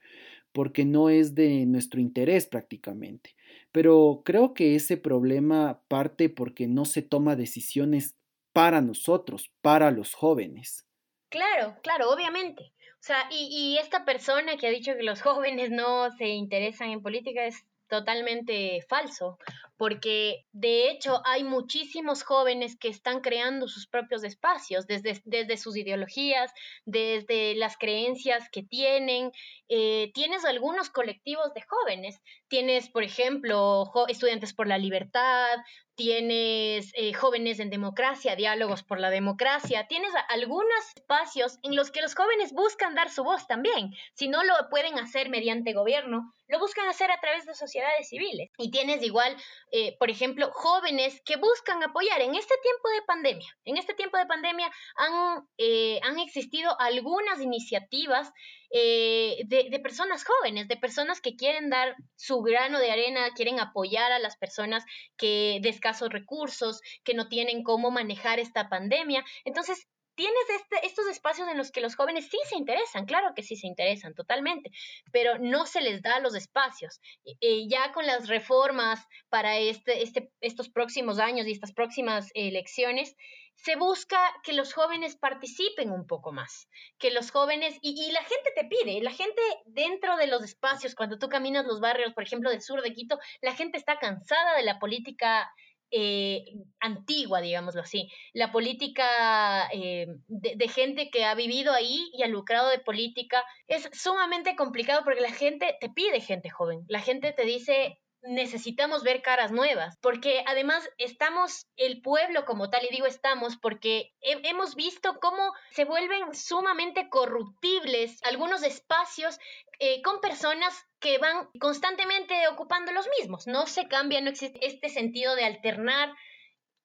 porque 0.53 0.85
no 0.85 1.09
es 1.09 1.35
de 1.35 1.65
nuestro 1.65 2.01
interés 2.01 2.45
prácticamente. 2.47 3.35
Pero 3.71 4.21
creo 4.25 4.53
que 4.53 4.75
ese 4.75 4.97
problema 4.97 5.81
parte 5.87 6.29
porque 6.29 6.67
no 6.67 6.85
se 6.85 7.01
toma 7.01 7.35
decisiones 7.35 8.17
para 8.53 8.81
nosotros, 8.81 9.51
para 9.61 9.91
los 9.91 10.13
jóvenes. 10.13 10.85
Claro, 11.29 11.77
claro, 11.81 12.11
obviamente. 12.11 12.73
O 12.95 13.03
sea, 13.03 13.27
y, 13.31 13.47
y 13.49 13.77
esta 13.77 14.05
persona 14.05 14.57
que 14.57 14.67
ha 14.67 14.71
dicho 14.71 14.93
que 14.95 15.03
los 15.03 15.21
jóvenes 15.21 15.71
no 15.71 16.11
se 16.11 16.27
interesan 16.27 16.89
en 16.89 17.01
política 17.01 17.45
es 17.45 17.65
totalmente 17.87 18.85
falso, 18.87 19.37
porque 19.81 20.45
de 20.51 20.91
hecho 20.91 21.23
hay 21.25 21.43
muchísimos 21.43 22.21
jóvenes 22.21 22.77
que 22.77 22.87
están 22.87 23.19
creando 23.19 23.67
sus 23.67 23.87
propios 23.87 24.23
espacios, 24.23 24.85
desde, 24.85 25.19
desde 25.25 25.57
sus 25.57 25.75
ideologías, 25.75 26.51
desde 26.85 27.55
las 27.55 27.77
creencias 27.77 28.47
que 28.51 28.61
tienen. 28.61 29.31
Eh, 29.69 30.11
tienes 30.13 30.45
algunos 30.45 30.91
colectivos 30.91 31.51
de 31.55 31.63
jóvenes, 31.63 32.21
tienes, 32.47 32.89
por 32.89 33.01
ejemplo, 33.01 33.91
estudiantes 34.07 34.53
por 34.53 34.67
la 34.67 34.77
libertad, 34.77 35.57
tienes 35.95 36.91
eh, 36.95 37.13
jóvenes 37.13 37.59
en 37.59 37.69
democracia, 37.69 38.35
diálogos 38.35 38.83
por 38.83 38.99
la 38.99 39.09
democracia, 39.09 39.87
tienes 39.87 40.11
algunos 40.29 40.65
espacios 40.95 41.59
en 41.63 41.75
los 41.75 41.91
que 41.91 42.01
los 42.01 42.15
jóvenes 42.15 42.53
buscan 42.53 42.95
dar 42.95 43.09
su 43.09 43.23
voz 43.23 43.47
también. 43.47 43.91
Si 44.13 44.27
no 44.27 44.43
lo 44.43 44.53
pueden 44.69 44.97
hacer 44.97 45.29
mediante 45.29 45.73
gobierno, 45.73 46.33
lo 46.47 46.59
buscan 46.59 46.87
hacer 46.87 47.11
a 47.11 47.19
través 47.19 47.45
de 47.45 47.53
sociedades 47.53 48.09
civiles. 48.09 48.49
Y 48.57 48.71
tienes 48.71 49.03
igual, 49.03 49.35
eh, 49.71 49.95
por 49.97 50.09
ejemplo, 50.09 50.51
jóvenes 50.51 51.21
que 51.23 51.37
buscan 51.37 51.81
apoyar 51.81 52.19
en 52.21 52.35
este 52.35 52.55
tiempo 52.61 52.89
de 52.89 53.01
pandemia. 53.07 53.57
En 53.63 53.77
este 53.77 53.93
tiempo 53.93 54.17
de 54.17 54.25
pandemia 54.25 54.69
han, 54.97 55.47
eh, 55.57 55.99
han 56.03 56.19
existido 56.19 56.77
algunas 56.79 57.39
iniciativas 57.39 58.31
eh, 58.73 59.43
de, 59.45 59.79
personas 59.79 60.25
jóvenes, 60.25 60.67
de 60.67 60.77
personas 60.77 61.21
que 61.21 61.35
quieren 61.35 61.69
dar 61.69 61.95
su 62.15 62.41
grano 62.41 62.79
de 62.79 62.91
arena, 62.91 63.33
quieren 63.33 63.59
apoyar 63.59 64.11
a 64.11 64.19
las 64.19 64.37
personas 64.37 64.83
que 65.17 65.59
de 65.61 65.69
escasos 65.69 66.09
recursos, 66.09 66.81
que 67.03 67.13
no 67.13 67.29
tienen 67.29 67.63
cómo 67.63 67.91
manejar 67.91 68.39
esta 68.39 68.69
pandemia. 68.69 69.23
Entonces, 69.45 69.87
tienes 70.21 70.61
este, 70.61 70.85
estos 70.85 71.07
espacios 71.07 71.47
en 71.47 71.57
los 71.57 71.71
que 71.71 71.81
los 71.81 71.95
jóvenes 71.95 72.27
sí 72.29 72.37
se 72.47 72.55
interesan, 72.55 73.07
claro 73.07 73.33
que 73.35 73.41
sí 73.41 73.55
se 73.55 73.65
interesan 73.65 74.13
totalmente, 74.13 74.69
pero 75.11 75.39
no 75.39 75.65
se 75.65 75.81
les 75.81 76.03
da 76.03 76.19
los 76.19 76.35
espacios. 76.35 77.01
y 77.23 77.67
ya 77.67 77.91
con 77.91 78.05
las 78.05 78.27
reformas 78.27 79.03
para 79.29 79.57
este, 79.57 80.03
este, 80.03 80.31
estos 80.39 80.69
próximos 80.69 81.17
años 81.17 81.47
y 81.47 81.51
estas 81.53 81.73
próximas 81.73 82.29
elecciones, 82.35 83.15
se 83.55 83.75
busca 83.75 84.19
que 84.43 84.53
los 84.53 84.73
jóvenes 84.73 85.15
participen 85.15 85.91
un 85.91 86.05
poco 86.05 86.31
más, 86.31 86.67
que 86.99 87.11
los 87.11 87.31
jóvenes, 87.31 87.77
y, 87.81 88.11
la 88.11 88.23
gente 88.23 88.51
te 88.55 88.65
pide, 88.65 89.01
la 89.01 89.11
gente 89.11 89.41
dentro 89.65 90.17
de 90.17 90.27
los 90.27 90.43
espacios, 90.43 90.95
cuando 90.95 91.17
tú 91.17 91.29
caminas 91.29 91.65
los 91.65 91.79
barrios, 91.79 92.13
por 92.13 92.23
ejemplo, 92.23 92.49
del 92.49 92.61
sur 92.61 92.81
de 92.81 92.93
Quito, 92.93 93.19
la 93.41 93.55
gente 93.55 93.77
está 93.77 93.97
cansada 93.97 94.55
de 94.55 94.63
la 94.63 94.79
política 94.79 95.51
eh, 95.91 96.45
antigua, 96.79 97.41
digámoslo 97.41 97.81
así, 97.81 98.09
la 98.33 98.51
política 98.51 99.67
eh, 99.73 100.07
de, 100.27 100.55
de, 100.55 100.67
gente 100.67 101.09
que 101.09 101.25
ha 101.25 101.35
vivido 101.35 101.73
ahí 101.73 102.09
y 102.13 102.23
ha 102.23 102.27
lucrado 102.27 102.69
de 102.69 102.79
política, 102.79 103.43
es 103.67 103.89
sumamente 103.93 104.55
complicado 104.55 105.03
porque 105.03 105.21
la 105.21 105.31
gente 105.31 105.75
te 105.79 105.89
pide 105.89 106.21
gente 106.21 106.49
joven, 106.49 106.85
la 106.87 107.01
gente 107.01 107.33
te 107.33 107.43
dice, 107.43 107.99
necesitamos 108.23 109.03
ver 109.03 109.21
caras 109.21 109.51
nuevas, 109.51 109.97
porque 110.01 110.43
además 110.45 110.87
estamos, 110.97 111.67
el 111.75 112.01
pueblo 112.01 112.45
como 112.45 112.69
tal, 112.69 112.85
y 112.85 112.89
digo 112.89 113.05
estamos 113.05 113.57
porque 113.57 114.13
hemos 114.21 114.75
visto 114.75 115.19
cómo 115.19 115.53
se 115.71 115.85
vuelven 115.85 116.33
sumamente 116.35 117.09
corruptibles 117.09 118.21
algunos 118.23 118.63
espacios 118.63 119.39
eh, 119.79 120.01
con 120.03 120.21
personas 120.21 120.73
que 120.99 121.17
van 121.17 121.49
constantemente 121.59 122.47
ocupando 122.47 122.91
los 122.91 123.07
mismos. 123.19 123.47
No 123.47 123.65
se 123.65 123.87
cambia, 123.87 124.21
no 124.21 124.29
existe 124.29 124.65
este 124.65 124.89
sentido 124.89 125.35
de 125.35 125.45
alternar 125.45 126.09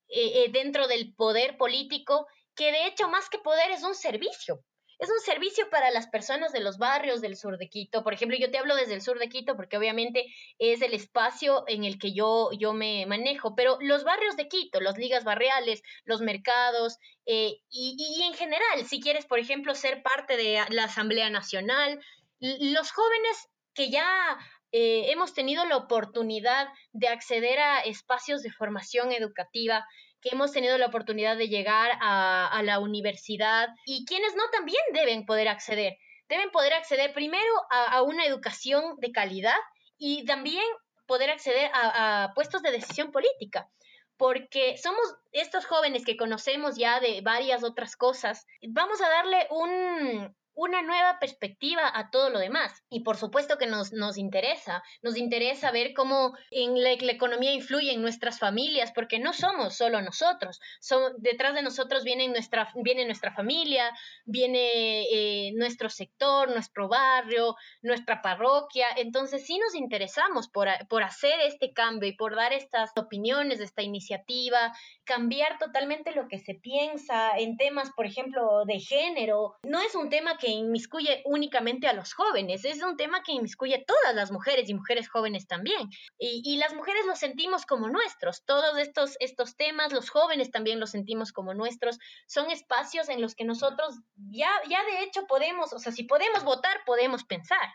eh, 0.08 0.44
eh, 0.44 0.50
dentro 0.50 0.88
del 0.88 1.14
poder 1.14 1.58
político, 1.58 2.26
que 2.54 2.72
de 2.72 2.86
hecho 2.86 3.08
más 3.08 3.28
que 3.28 3.38
poder 3.38 3.70
es 3.70 3.82
un 3.82 3.94
servicio 3.94 4.64
es 4.98 5.10
un 5.10 5.20
servicio 5.20 5.68
para 5.70 5.90
las 5.90 6.06
personas 6.08 6.52
de 6.52 6.60
los 6.60 6.78
barrios 6.78 7.20
del 7.20 7.36
sur 7.36 7.58
de 7.58 7.68
Quito. 7.68 8.02
Por 8.02 8.14
ejemplo, 8.14 8.36
yo 8.38 8.50
te 8.50 8.58
hablo 8.58 8.74
desde 8.76 8.94
el 8.94 9.02
sur 9.02 9.18
de 9.18 9.28
Quito 9.28 9.56
porque 9.56 9.76
obviamente 9.76 10.26
es 10.58 10.82
el 10.82 10.94
espacio 10.94 11.64
en 11.68 11.84
el 11.84 11.98
que 11.98 12.12
yo, 12.12 12.50
yo 12.58 12.72
me 12.72 13.04
manejo, 13.06 13.54
pero 13.54 13.78
los 13.80 14.04
barrios 14.04 14.36
de 14.36 14.48
Quito, 14.48 14.80
las 14.80 14.96
ligas 14.96 15.24
barriales, 15.24 15.82
los 16.04 16.20
mercados 16.20 16.98
eh, 17.26 17.58
y, 17.70 17.96
y 17.98 18.22
en 18.22 18.34
general, 18.34 18.84
si 18.86 19.00
quieres, 19.00 19.26
por 19.26 19.38
ejemplo, 19.38 19.74
ser 19.74 20.02
parte 20.02 20.36
de 20.36 20.60
la 20.70 20.84
Asamblea 20.84 21.30
Nacional, 21.30 22.00
los 22.40 22.90
jóvenes 22.90 23.48
que 23.74 23.90
ya 23.90 24.38
eh, 24.72 25.10
hemos 25.10 25.32
tenido 25.32 25.64
la 25.64 25.76
oportunidad 25.76 26.68
de 26.92 27.08
acceder 27.08 27.58
a 27.58 27.80
espacios 27.80 28.42
de 28.42 28.50
formación 28.50 29.12
educativa, 29.12 29.86
que 30.20 30.30
hemos 30.32 30.52
tenido 30.52 30.76
la 30.78 30.86
oportunidad 30.86 31.36
de 31.36 31.48
llegar 31.48 31.98
a, 32.00 32.60
la 32.64 32.78
universidad 32.80 33.68
y 33.84 34.04
quienes 34.06 34.34
no 34.34 34.42
también 34.50 34.82
deben 34.92 35.26
poder 35.26 35.48
acceder. 35.48 35.96
Deben 36.28 36.50
poder 36.50 36.72
acceder 36.72 37.12
primero 37.12 37.52
a, 37.70 38.02
una 38.02 38.24
educación 38.26 38.96
de 38.98 39.12
calidad 39.12 39.58
y 39.98 40.24
también 40.24 40.64
poder 41.06 41.30
acceder 41.30 41.70
a 41.72 42.32
puestos 42.34 42.62
de 42.62 42.72
decisión 42.72 43.12
política 43.12 43.68
porque 44.16 44.76
somos 44.78 45.14
estos 45.32 45.66
jóvenes 45.66 46.04
que 46.04 46.16
conocemos 46.16 46.76
ya 46.76 47.00
de 47.00 47.20
varias 47.20 47.62
otras 47.62 47.96
cosas, 47.96 48.46
vamos 48.66 49.00
a 49.00 49.08
darle 49.08 49.46
un, 49.50 50.34
una 50.56 50.82
nueva 50.82 51.18
perspectiva 51.20 51.82
a 51.94 52.10
todo 52.10 52.30
lo 52.30 52.38
demás. 52.38 52.82
Y 52.88 53.00
por 53.00 53.16
supuesto 53.16 53.58
que 53.58 53.66
nos, 53.66 53.92
nos 53.92 54.16
interesa, 54.16 54.82
nos 55.02 55.16
interesa 55.16 55.70
ver 55.70 55.92
cómo 55.94 56.34
en 56.50 56.82
la, 56.82 56.92
economía 56.92 57.52
influye 57.52 57.92
en 57.92 58.00
nuestras 58.00 58.38
familias, 58.38 58.90
porque 58.92 59.18
no 59.18 59.32
somos 59.32 59.76
solo 59.76 60.00
nosotros, 60.00 60.60
son, 60.80 61.12
detrás 61.18 61.54
de 61.54 61.62
nosotros 61.62 62.04
viene 62.04 62.26
nuestra, 62.28 62.72
viene 62.74 63.04
nuestra 63.04 63.32
familia, 63.32 63.92
viene 64.24 65.04
eh, 65.12 65.52
nuestro 65.54 65.90
sector, 65.90 66.48
nuestro 66.48 66.88
barrio, 66.88 67.54
nuestra 67.82 68.22
parroquia. 68.22 68.86
Entonces 68.96 69.46
sí 69.46 69.58
nos 69.58 69.74
interesamos 69.74 70.48
por, 70.48 70.68
por 70.88 71.02
hacer 71.02 71.38
este 71.40 71.74
cambio 71.74 72.08
y 72.08 72.16
por 72.16 72.34
dar 72.34 72.54
estas 72.54 72.92
opiniones, 72.96 73.60
esta 73.60 73.82
iniciativa, 73.82 74.72
cambiar 75.04 75.58
totalmente 75.58 76.12
lo 76.12 76.28
que 76.28 76.38
se 76.38 76.54
piensa 76.54 77.36
en 77.36 77.58
temas, 77.58 77.90
por 77.94 78.06
ejemplo, 78.06 78.64
de 78.64 78.80
género. 78.80 79.56
No 79.62 79.80
es 79.80 79.94
un 79.94 80.08
tema 80.08 80.38
que 80.38 80.45
que 80.46 80.52
inmiscuye 80.52 81.22
únicamente 81.24 81.88
a 81.88 81.92
los 81.92 82.14
jóvenes, 82.14 82.64
es 82.64 82.80
un 82.80 82.96
tema 82.96 83.24
que 83.24 83.32
inmiscuye 83.32 83.74
a 83.74 83.84
todas 83.84 84.14
las 84.14 84.30
mujeres 84.30 84.68
y 84.68 84.74
mujeres 84.74 85.08
jóvenes 85.08 85.48
también. 85.48 85.90
Y, 86.20 86.56
las 86.58 86.72
mujeres 86.72 87.04
los 87.04 87.18
sentimos 87.18 87.66
como 87.66 87.88
nuestros, 87.88 88.44
todos 88.44 88.78
estos, 88.78 89.16
estos 89.18 89.56
temas, 89.56 89.92
los 89.92 90.08
jóvenes 90.08 90.52
también 90.52 90.78
los 90.78 90.90
sentimos 90.90 91.32
como 91.32 91.52
nuestros, 91.52 91.98
son 92.28 92.48
espacios 92.52 93.08
en 93.08 93.20
los 93.20 93.34
que 93.34 93.44
nosotros 93.44 93.96
ya, 94.30 94.48
ya 94.70 94.84
de 94.84 95.02
hecho 95.02 95.26
podemos, 95.26 95.72
o 95.72 95.80
sea, 95.80 95.90
si 95.90 96.04
podemos 96.04 96.44
votar, 96.44 96.76
podemos 96.86 97.24
pensar. 97.24 97.66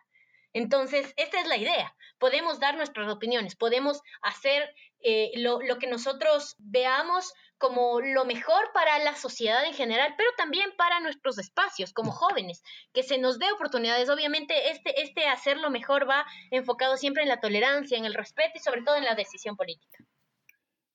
Entonces, 0.53 1.13
esta 1.17 1.39
es 1.39 1.47
la 1.47 1.57
idea. 1.57 1.95
Podemos 2.19 2.59
dar 2.59 2.75
nuestras 2.75 3.09
opiniones, 3.11 3.55
podemos 3.55 4.01
hacer 4.21 4.73
eh, 5.03 5.31
lo, 5.35 5.61
lo, 5.61 5.79
que 5.79 5.87
nosotros 5.87 6.55
veamos 6.59 7.33
como 7.57 8.01
lo 8.01 8.25
mejor 8.25 8.71
para 8.73 8.99
la 8.99 9.15
sociedad 9.15 9.63
en 9.65 9.73
general, 9.73 10.15
pero 10.17 10.29
también 10.35 10.71
para 10.77 10.99
nuestros 10.99 11.37
espacios 11.37 11.93
como 11.93 12.11
jóvenes, 12.11 12.63
que 12.93 13.03
se 13.03 13.17
nos 13.17 13.39
dé 13.39 13.51
oportunidades. 13.51 14.09
Obviamente, 14.09 14.71
este, 14.71 15.01
este 15.01 15.27
hacerlo 15.27 15.69
mejor 15.69 16.09
va 16.09 16.25
enfocado 16.49 16.97
siempre 16.97 17.23
en 17.23 17.29
la 17.29 17.39
tolerancia, 17.39 17.97
en 17.97 18.05
el 18.05 18.13
respeto 18.13 18.53
y 18.55 18.59
sobre 18.59 18.81
todo 18.81 18.95
en 18.95 19.05
la 19.05 19.15
decisión 19.15 19.55
política. 19.55 20.03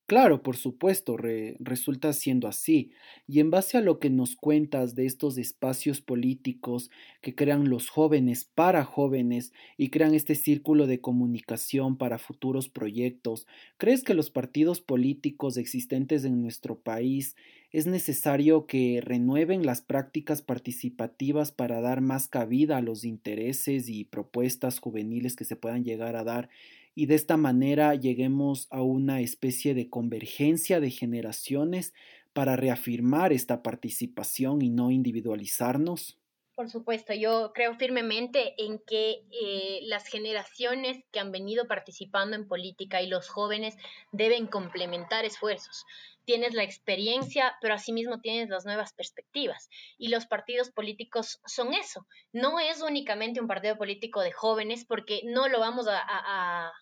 Claro, 0.07 0.41
por 0.45 0.57
supuesto, 0.57 1.17
resulta 1.59 2.13
siendo 2.13 2.47
así. 2.47 2.93
Y 3.27 3.41
en 3.41 3.51
base 3.51 3.77
a 3.77 3.81
lo 3.81 3.99
que 3.99 4.09
nos 4.09 4.37
cuentas 4.37 4.95
de 4.95 5.05
estos 5.05 5.37
espacios 5.37 6.01
políticos 6.01 6.91
que 7.23 7.35
crean 7.35 7.69
los 7.71 7.89
jóvenes 7.89 8.45
para 8.45 8.85
jóvenes 8.85 9.53
y 9.77 9.91
crean 9.91 10.15
este 10.15 10.37
círculo 10.37 10.87
de 10.87 11.01
comunicación 11.01 11.99
para 11.99 12.19
futuros 12.19 12.69
proyectos, 12.69 13.49
¿crees 13.79 14.05
que 14.05 14.15
los 14.15 14.31
partidos 14.31 14.81
políticos 14.81 15.57
existentes 15.57 16.25
en 16.25 16.41
nuestro 16.41 16.79
país 16.79 17.35
es 17.73 17.89
necesario 17.89 18.67
que 18.67 19.01
renueven 19.05 19.67
las 19.67 19.81
prácticas 19.83 20.41
participativas 20.41 21.51
para 21.51 21.81
dar 21.81 22.01
más 22.01 22.29
cabida 22.29 22.77
a 22.77 22.81
los 22.81 23.03
intereses 23.05 23.89
y 23.89 24.05
propuestas 24.05 24.79
juveniles 24.79 25.35
que 25.35 25.45
se 25.45 25.57
puedan 25.57 25.83
llegar 25.83 26.15
a 26.15 26.23
dar 26.23 26.49
y 26.97 27.07
de 27.07 27.15
esta 27.15 27.37
manera 27.37 27.95
lleguemos 27.95 28.67
a 28.71 28.81
una 28.81 29.21
especie 29.21 29.75
de 29.75 29.91
convergencia 29.91 30.81
de 30.81 30.91
generaciones 30.91 31.93
para 32.33 32.57
reafirmar 32.57 33.35
esta 33.35 33.63
participación 33.63 34.63
y 34.63 34.71
no 34.71 34.91
individualizarnos? 34.91 36.19
Por 36.55 36.71
supuesto, 36.71 37.13
yo 37.13 37.53
creo 37.53 37.75
firmemente 37.75 38.55
en 38.57 38.79
que 38.79 39.27
eh, 39.31 39.81
las 39.83 40.07
generaciones 40.07 41.05
que 41.13 41.21
han 41.21 41.33
venido 41.33 41.67
participando 41.67 42.35
en 42.35 42.49
política 42.49 43.03
y 43.03 43.09
los 43.09 43.29
jóvenes 43.29 43.77
deben 44.11 44.47
complementar 44.47 45.27
esfuerzos. 45.27 45.85
Tienes 46.25 46.55
la 46.55 46.63
experiencia, 46.63 47.59
pero 47.61 47.75
asimismo 47.75 48.21
tienes 48.21 48.49
las 48.49 48.65
nuevas 48.65 48.95
perspectivas. 48.95 49.69
Y 49.99 50.09
los 50.09 50.25
partidos 50.25 50.71
políticos 50.71 51.41
son 51.45 51.75
eso. 51.75 52.07
No 52.33 52.59
es 52.59 52.81
únicamente 52.81 53.39
un 53.39 53.49
partido 53.49 53.77
político 53.77 54.23
de 54.23 54.33
jóvenes 54.33 54.87
porque 54.87 55.21
no 55.27 55.49
lo 55.49 55.61
vamos 55.61 55.87
a 55.89 56.01
a 56.09 56.73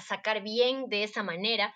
sacar 0.00 0.42
bien 0.42 0.88
de 0.88 1.04
esa 1.04 1.22
manera, 1.22 1.74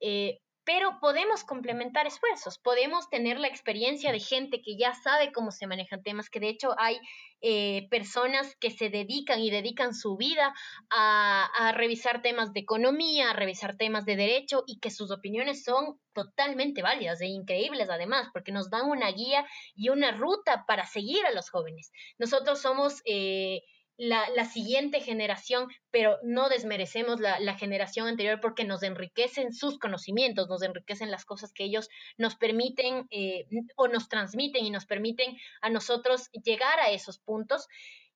eh, 0.00 0.40
pero 0.64 0.98
podemos 1.00 1.42
complementar 1.42 2.06
esfuerzos, 2.06 2.58
podemos 2.58 3.10
tener 3.10 3.40
la 3.40 3.48
experiencia 3.48 4.12
de 4.12 4.20
gente 4.20 4.62
que 4.62 4.76
ya 4.76 4.94
sabe 4.94 5.32
cómo 5.32 5.50
se 5.50 5.66
manejan 5.66 6.02
temas, 6.02 6.30
que 6.30 6.38
de 6.38 6.48
hecho 6.48 6.74
hay 6.78 7.00
eh, 7.40 7.88
personas 7.90 8.54
que 8.60 8.70
se 8.70 8.88
dedican 8.88 9.40
y 9.40 9.50
dedican 9.50 9.92
su 9.92 10.16
vida 10.16 10.54
a, 10.90 11.46
a, 11.56 11.72
revisar 11.72 12.22
temas 12.22 12.52
de 12.52 12.60
economía, 12.60 13.30
a 13.30 13.34
revisar 13.34 13.76
temas 13.76 14.04
de 14.04 14.14
derecho 14.14 14.62
y 14.66 14.78
que 14.78 14.90
sus 14.90 15.10
opiniones 15.10 15.64
son 15.64 15.98
totalmente 16.12 16.82
válidas 16.82 17.20
e 17.20 17.26
increíbles 17.26 17.90
además, 17.90 18.28
porque 18.32 18.52
nos 18.52 18.70
dan 18.70 18.88
una 18.88 19.10
guía 19.10 19.44
y 19.74 19.88
una 19.88 20.12
ruta 20.12 20.64
para 20.66 20.86
seguir 20.86 21.26
a 21.26 21.32
los 21.32 21.50
jóvenes. 21.50 21.90
Nosotros 22.18 22.60
somos... 22.60 23.02
Eh, 23.04 23.62
la, 23.96 24.44
siguiente 24.44 25.00
generación, 25.00 25.68
pero 25.90 26.18
no 26.22 26.48
desmerecemos 26.48 27.20
la, 27.20 27.54
generación 27.56 28.08
anterior 28.08 28.40
porque 28.40 28.64
nos 28.64 28.82
enriquecen 28.82 29.52
sus 29.52 29.78
conocimientos, 29.78 30.48
nos 30.48 30.62
enriquecen 30.62 31.10
las 31.10 31.24
cosas 31.24 31.52
que 31.52 31.64
ellos 31.64 31.88
nos 32.16 32.36
permiten 32.36 33.06
eh, 33.10 33.46
o 33.76 33.88
nos 33.88 34.08
transmiten 34.08 34.64
y 34.64 34.70
nos 34.70 34.86
permiten 34.86 35.36
a 35.60 35.70
nosotros 35.70 36.30
llegar 36.44 36.80
a 36.80 36.90
esos 36.90 37.18
puntos. 37.18 37.68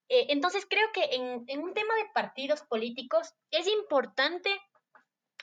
Eh, 0.08 0.26
entonces 0.30 0.66
creo 0.68 0.88
que 0.92 1.04
en, 1.16 1.44
en 1.46 1.60
un 1.60 1.74
tema 1.74 1.94
de 1.96 2.10
partidos 2.14 2.62
políticos 2.62 3.34
es 3.50 3.66
importante 3.66 4.50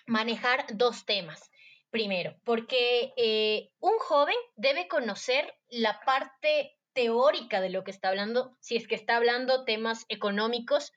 manejar 0.08 0.66
dos 0.74 1.06
temas. 1.06 1.50
Primero, 1.90 2.36
porque 2.44 3.14
eh, 3.18 3.70
un 3.80 4.00
joven 4.00 4.36
debe 4.56 4.88
conocer 4.88 5.54
la 5.70 6.00
parte 6.00 6.76
teórica 6.94 7.62
de 7.62 7.70
lo 7.70 7.84
que 7.84 7.92
está 7.92 8.10
hablando. 8.10 8.56
Si 8.60 8.76
es 8.76 8.88
que 8.88 8.96
está 8.96 9.18
hablando 9.18 9.66
temas 9.66 10.06
económicos, 10.10 10.92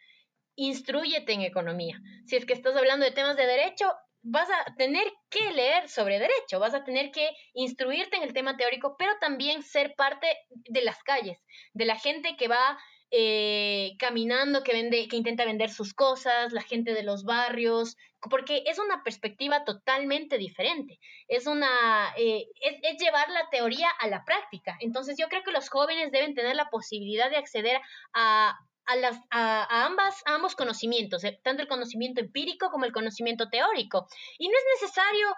instruyete 0.54 1.32
en 1.32 1.42
economía. 1.42 2.00
Si 2.26 2.36
es 2.36 2.46
que 2.46 2.52
estás 2.52 2.76
hablando 2.76 3.04
de 3.04 3.12
temas 3.12 3.36
de 3.36 3.46
derecho, 3.46 3.92
vas 4.22 4.48
a 4.50 4.74
tener 4.74 5.06
que 5.30 5.52
leer 5.52 5.88
sobre 5.88 6.18
derecho, 6.18 6.58
vas 6.58 6.74
a 6.74 6.82
tener 6.82 7.12
que 7.12 7.30
instruirte 7.54 8.16
en 8.16 8.24
el 8.24 8.32
tema 8.32 8.56
teórico, 8.56 8.96
pero 8.98 9.12
también 9.20 9.62
ser 9.62 9.94
parte 9.94 10.26
de 10.50 10.82
las 10.82 11.02
calles, 11.04 11.38
de 11.74 11.84
la 11.84 11.96
gente 11.96 12.36
que 12.36 12.48
va 12.48 12.78
eh, 13.10 13.94
caminando, 13.98 14.62
que, 14.62 14.72
vende, 14.72 15.06
que 15.08 15.16
intenta 15.16 15.44
vender 15.44 15.70
sus 15.70 15.94
cosas, 15.94 16.52
la 16.52 16.62
gente 16.62 16.92
de 16.92 17.04
los 17.04 17.24
barrios, 17.24 17.96
porque 18.28 18.64
es 18.66 18.78
una 18.78 19.02
perspectiva 19.04 19.64
totalmente 19.64 20.38
diferente. 20.38 20.98
Es 21.28 21.46
una 21.46 22.12
eh, 22.16 22.46
es, 22.60 22.98
llevar 22.98 23.30
la 23.30 23.48
teoría 23.50 23.88
a 24.00 24.08
la 24.08 24.24
práctica. 24.24 24.76
Entonces 24.80 25.16
yo 25.18 25.28
creo 25.28 25.42
que 25.44 25.52
los 25.52 25.68
jóvenes 25.68 26.10
deben 26.10 26.34
tener 26.34 26.56
la 26.56 26.68
posibilidad 26.68 27.30
de 27.30 27.36
acceder 27.36 27.80
a, 28.12 28.58
a, 28.86 28.96
las, 28.96 29.20
a, 29.30 29.86
ambas, 29.86 30.22
ambos 30.26 30.56
conocimientos, 30.56 31.22
eh, 31.22 31.38
tanto 31.42 31.62
el 31.62 31.68
conocimiento 31.68 32.20
empírico 32.20 32.70
como 32.70 32.86
el 32.86 32.92
conocimiento 32.92 33.48
teórico. 33.48 34.08
Y 34.38 34.48
no 34.48 34.54
es 34.54 34.82
necesario 34.82 35.28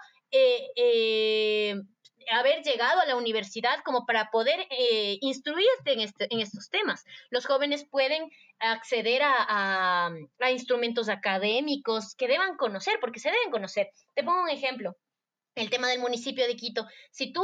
haber 2.31 2.63
llegado 2.63 2.99
a 2.99 3.05
la 3.05 3.15
universidad 3.15 3.79
como 3.83 4.05
para 4.05 4.29
poder 4.29 4.67
eh, 4.69 5.17
instruirte 5.21 5.93
en, 5.93 6.01
este, 6.01 6.27
en 6.29 6.39
estos 6.39 6.69
temas. 6.69 7.05
Los 7.29 7.45
jóvenes 7.45 7.85
pueden 7.85 8.29
acceder 8.59 9.21
a, 9.23 10.11
a, 10.39 10.51
instrumentos 10.51 11.09
académicos 11.09 12.15
que 12.15 12.27
deban 12.27 12.57
conocer, 12.57 12.99
porque 12.99 13.19
se 13.19 13.31
deben 13.31 13.51
conocer. 13.51 13.89
Te 14.15 14.23
pongo 14.23 14.41
un 14.41 14.49
ejemplo, 14.49 14.95
el 15.55 15.69
tema 15.69 15.87
del 15.87 15.99
municipio 15.99 16.45
de 16.45 16.55
Quito. 16.55 16.87
Si 17.11 17.31
tú 17.31 17.43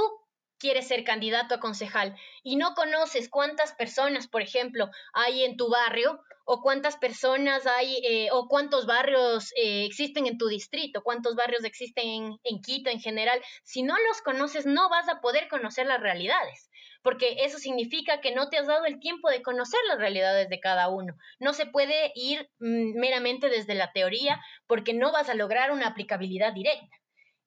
quieres 0.58 0.88
ser 0.88 1.04
candidato 1.04 1.56
a 1.56 1.60
concejal 1.60 2.16
y 2.44 2.56
no 2.56 2.74
conoces 2.74 3.30
cuántas 3.30 3.74
personas, 3.74 4.28
por 4.28 4.42
ejemplo, 4.42 4.90
hay 5.14 5.44
en 5.44 5.58
tu 5.58 5.70
barrio 5.70 6.22
o 6.46 6.62
cuántas 6.62 6.96
personas 6.96 7.66
hay 7.66 7.98
eh, 8.04 8.30
o 8.32 8.48
cuántos 8.48 8.86
barrios 8.86 9.52
eh, 9.58 9.86
existen 9.86 10.28
en 10.28 10.38
tu 10.38 10.48
distrito, 10.48 11.04
cuántos 11.04 11.36
barrios 11.36 11.64
existen 11.64 12.38
en, 12.44 12.62
Quito 12.62 12.90
en 12.90 13.00
general, 13.00 13.42
si 13.64 13.84
no 13.84 13.96
los 14.08 14.22
conoces 14.22 14.66
no 14.66 14.90
vas 14.90 15.10
a 15.10 15.22
poder 15.22 15.48
conocer 15.50 15.88
las 15.88 16.00
realidades 16.00 16.70
porque 17.02 17.36
eso 17.46 17.60
significa 17.60 18.20
que 18.20 18.34
no 18.34 18.50
te 18.50 18.58
has 18.58 18.66
dado 18.66 18.86
el 18.86 19.00
tiempo 19.00 19.30
de 19.30 19.44
conocer 19.44 19.80
las 19.88 20.00
realidades 20.00 20.50
de 20.50 20.60
cada 20.60 20.90
uno. 20.90 21.16
No 21.38 21.54
se 21.54 21.68
puede 21.68 22.12
ir 22.16 22.50
mm, 22.58 22.98
meramente 23.00 23.48
desde 23.48 23.76
la 23.76 23.92
teoría 23.92 24.42
porque 24.66 24.96
no 24.96 25.12
vas 25.12 25.30
a 25.30 25.36
lograr 25.36 25.72
una 25.72 25.90
aplicabilidad 25.90 26.54
directa. 26.54 26.98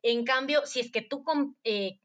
En 0.02 0.24
cambio, 0.24 0.64
si 0.64 0.78
es 0.78 0.92
que 0.92 1.02
tú 1.02 1.24
eh, 1.64 1.98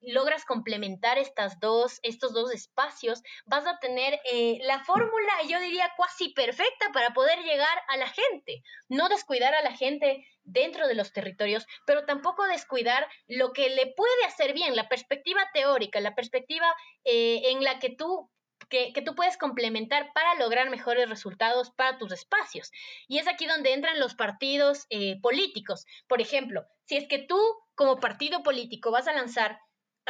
logras 0.00 0.44
complementar 0.44 1.18
estas 1.18 1.58
dos, 1.60 1.98
estos 2.02 2.32
dos 2.32 2.52
espacios, 2.52 3.22
vas 3.46 3.66
a 3.66 3.78
tener 3.78 4.20
eh, 4.30 4.58
la 4.62 4.84
fórmula, 4.84 5.32
yo 5.48 5.60
diría, 5.60 5.92
cuasi 5.96 6.30
perfecta 6.30 6.90
para 6.92 7.12
poder 7.14 7.38
llegar 7.40 7.82
a 7.88 7.96
la 7.96 8.08
gente. 8.08 8.62
No 8.88 9.08
descuidar 9.08 9.54
a 9.54 9.62
la 9.62 9.72
gente 9.72 10.26
dentro 10.44 10.88
de 10.88 10.94
los 10.94 11.12
territorios, 11.12 11.66
pero 11.86 12.04
tampoco 12.04 12.46
descuidar 12.46 13.06
lo 13.26 13.52
que 13.52 13.70
le 13.70 13.92
puede 13.94 14.24
hacer 14.26 14.54
bien, 14.54 14.76
la 14.76 14.88
perspectiva 14.88 15.40
teórica, 15.52 16.00
la 16.00 16.14
perspectiva 16.14 16.74
eh, 17.04 17.42
en 17.50 17.64
la 17.64 17.78
que 17.78 17.90
tú 17.90 18.30
que, 18.68 18.92
tú 19.04 19.14
puedes 19.14 19.38
complementar 19.38 20.12
para 20.12 20.34
lograr 20.34 20.68
mejores 20.70 21.08
resultados 21.08 21.70
para 21.70 21.98
tus 21.98 22.12
espacios. 22.12 22.70
Y 23.06 23.18
es 23.18 23.26
aquí 23.26 23.46
donde 23.46 23.72
entran 23.72 23.98
los 23.98 24.14
partidos 24.14 24.86
eh, 24.90 25.18
políticos. 25.20 25.86
Por 26.06 26.20
ejemplo, 26.20 26.66
si 26.84 26.96
es 26.96 27.08
que 27.08 27.18
tú 27.18 27.38
como 27.74 28.00
partido 28.00 28.42
político 28.42 28.90
vas 28.90 29.08
a 29.08 29.12
lanzar 29.12 29.58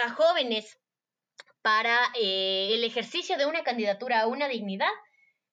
a 0.01 0.11
jóvenes 0.11 0.79
para 1.63 1.99
eh, 2.15 2.71
el 2.73 2.85
ejercicio 2.85 3.37
de 3.37 3.47
una 3.47 3.63
candidatura 3.63 4.21
a 4.21 4.27
una 4.27 4.49
dignidad, 4.49 4.91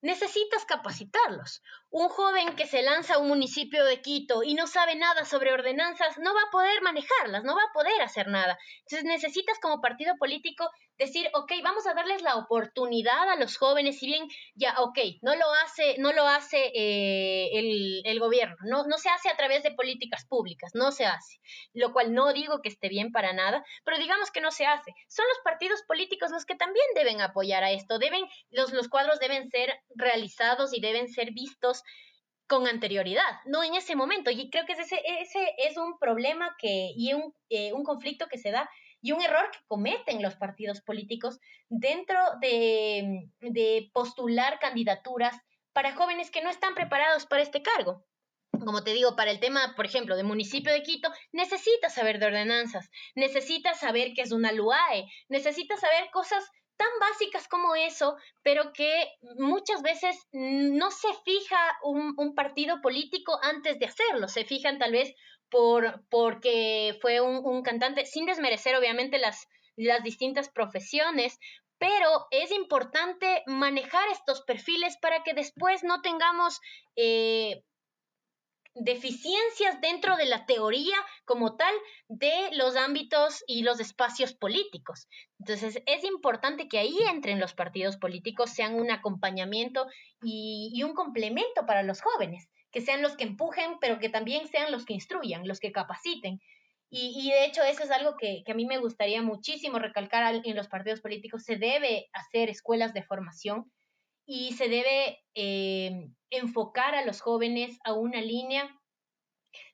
necesitas 0.02 0.66
capacitarlos. 0.66 1.62
Un 1.98 2.10
joven 2.10 2.58
que 2.58 2.68
se 2.68 2.82
lanza 2.82 3.14
a 3.14 3.20
un 3.20 3.30
municipio 3.30 3.86
de 3.86 4.02
Quito 4.02 4.44
y 4.44 4.54
no 4.54 4.68
sabe 4.68 4.96
nada 4.96 5.24
sobre 5.24 5.54
ordenanzas 5.54 6.18
no 6.18 6.34
va 6.34 6.42
a 6.42 6.52
poder 6.52 6.82
manejarlas, 6.82 7.46
no 7.46 7.56
va 7.56 7.62
a 7.62 7.74
poder 7.74 8.02
hacer 8.02 8.28
nada. 8.28 8.60
Entonces 8.82 9.06
necesitas 9.06 9.58
como 9.62 9.80
partido 9.80 10.14
político 10.18 10.70
decir, 10.98 11.30
ok, 11.34 11.52
vamos 11.64 11.86
a 11.88 11.94
darles 11.94 12.22
la 12.22 12.36
oportunidad 12.36 13.30
a 13.30 13.36
los 13.36 13.58
jóvenes, 13.58 14.00
si 14.00 14.06
bien 14.06 14.28
ya, 14.56 14.76
ok, 14.80 14.98
no 15.22 15.36
lo 15.36 15.46
hace, 15.64 15.96
no 15.98 16.14
lo 16.14 16.26
hace 16.28 16.72
eh, 16.74 17.50
el, 17.54 18.02
el, 18.06 18.20
gobierno, 18.20 18.56
no, 18.64 18.86
no 18.86 18.98
se 18.98 19.10
hace 19.10 19.30
a 19.30 19.36
través 19.36 19.64
de 19.64 19.72
políticas 19.72 20.26
públicas, 20.26 20.72
no 20.74 20.92
se 20.92 21.06
hace, 21.06 21.40
lo 21.74 21.92
cual 21.92 22.14
no 22.14 22.32
digo 22.34 22.62
que 22.62 22.70
esté 22.70 22.88
bien 22.90 23.12
para 23.12 23.34
nada, 23.34 23.66
pero 23.84 23.98
digamos 23.98 24.32
que 24.32 24.42
no 24.42 24.52
se 24.52 24.66
hace. 24.66 24.94
Son 25.08 25.26
los 25.28 25.40
partidos 25.44 25.82
políticos 25.88 26.32
los 26.32 26.46
que 26.46 26.56
también 26.56 26.86
deben 26.96 27.22
apoyar 27.22 27.64
a 27.64 27.72
esto, 27.72 28.00
deben, 28.00 28.26
los, 28.50 28.72
los 28.72 28.88
cuadros 28.88 29.20
deben 29.20 29.50
ser 29.50 29.74
realizados 29.96 30.74
y 30.74 30.80
deben 30.80 31.10
ser 31.10 31.32
vistos 31.32 31.84
con 32.48 32.68
anterioridad, 32.68 33.40
no 33.46 33.64
en 33.64 33.76
ese 33.76 33.96
momento. 33.96 34.30
Y 34.30 34.50
creo 34.50 34.66
que 34.66 34.74
ese, 34.74 35.02
es 35.58 35.78
un 35.78 35.98
problema 35.98 36.56
que, 36.60 36.92
y 36.96 37.14
un, 37.14 37.34
eh, 37.50 37.74
un 37.74 37.84
conflicto 37.84 38.28
que 38.28 38.38
se 38.38 38.52
da 38.52 38.70
y 39.02 39.12
un 39.12 39.22
error 39.22 39.50
que 39.52 39.60
cometen 39.68 40.22
los 40.22 40.36
partidos 40.36 40.82
políticos 40.82 41.40
dentro 41.70 42.20
de, 42.42 43.30
de 43.40 43.90
postular 43.94 44.60
candidaturas 44.60 45.36
para 45.74 45.96
jóvenes 45.96 46.32
que 46.32 46.44
no 46.44 46.50
están 46.50 46.76
preparados 46.76 47.26
para 47.26 47.42
este 47.42 47.62
cargo 47.62 48.06
como 48.66 48.84
te 48.84 48.94
digo, 48.94 49.16
para 49.16 49.32
el 49.32 49.40
tema, 49.40 49.74
por 49.76 49.86
ejemplo, 49.86 50.16
del 50.16 50.26
municipio 50.26 50.72
de 50.72 50.84
Quito, 50.84 51.10
necesitas 51.32 51.94
saber 51.94 52.20
de 52.20 52.28
ordenanzas, 52.28 52.90
necesitas 53.16 53.80
saber 53.80 54.14
qué 54.14 54.22
es 54.22 54.32
una 54.32 54.52
LUAE, 54.52 55.08
necesitas 55.30 55.80
saber 55.80 56.10
cosas 56.12 56.44
tan 56.78 56.90
básicas 57.00 57.48
como 57.48 57.76
eso, 57.76 58.18
pero 58.44 58.74
que 58.74 59.08
muchas 59.38 59.82
veces 59.82 60.28
no 60.32 60.92
se 60.92 61.08
fija 61.24 61.58
un, 61.84 62.36
partido 62.36 62.82
político 62.82 63.40
antes 63.42 63.80
de 63.80 63.86
hacerlo, 63.86 64.28
se 64.28 64.46
fijan 64.46 64.78
tal 64.78 64.92
vez 64.92 65.14
por, 65.50 66.04
porque 66.10 66.98
fue 67.02 67.22
un, 67.22 67.64
cantante, 67.64 68.06
sin 68.06 68.26
desmerecer 68.26 68.76
obviamente 68.76 69.20
las, 69.20 69.48
las 69.76 70.04
distintas 70.04 70.50
profesiones, 70.50 71.40
pero 71.78 72.28
es 72.32 72.52
importante 72.52 73.44
manejar 73.46 74.08
estos 74.10 74.42
perfiles 74.42 74.98
para 74.98 75.24
que 75.24 75.34
después 75.34 75.84
no 75.84 76.02
tengamos 76.02 76.60
eh, 76.96 77.64
deficiencias 78.76 79.82
dentro 79.82 80.16
de 80.18 80.26
la 80.26 80.46
teoría 80.46 80.98
como 81.26 81.56
tal 81.56 81.74
de 82.08 82.50
los 82.54 82.76
ámbitos 82.76 83.44
y 83.48 83.64
los 83.64 83.80
espacios 83.80 84.34
políticos. 84.34 85.08
Entonces, 85.40 85.82
es 85.86 86.04
importante 86.04 86.68
que 86.68 86.78
ahí 86.78 86.98
entren 87.10 87.40
los 87.40 87.54
partidos 87.54 87.98
políticos, 87.98 88.52
sean 88.52 88.76
un 88.76 88.92
acompañamiento 88.92 89.88
y 90.22 90.82
un 90.84 90.94
complemento 90.94 91.66
para 91.66 91.84
los 91.84 92.02
jóvenes 92.02 92.50
que 92.76 92.82
sean 92.82 93.02
los 93.02 93.16
que 93.16 93.24
empujen, 93.24 93.78
pero 93.80 94.00
que 94.00 94.10
también 94.10 94.50
sean 94.50 94.70
los 94.70 94.86
que 94.86 94.94
instruyan, 94.94 95.48
los 95.48 95.62
que 95.62 95.72
capaciten. 95.72 96.42
Y, 96.90 97.30
de 97.32 97.46
hecho 97.46 97.64
eso 97.64 97.84
es 97.84 97.92
algo 97.92 98.18
que, 98.18 98.44
a 98.46 98.54
mí 98.54 98.66
me 98.66 98.80
gustaría 98.80 99.22
muchísimo 99.22 99.80
recalcar 99.80 100.42
en 100.44 100.56
los 100.58 100.68
partidos 100.68 101.00
políticos. 101.00 101.44
Se 101.46 101.56
debe 101.56 102.08
hacer 102.12 102.50
escuelas 102.50 102.94
de 102.94 103.04
formación 103.04 103.72
y 104.26 104.54
se 104.54 104.68
debe 104.68 105.20
eh, 105.36 106.10
enfocar 106.30 106.96
a 106.96 107.06
los 107.06 107.22
jóvenes 107.22 107.78
a 107.84 107.94
una 107.94 108.22
línea 108.22 108.70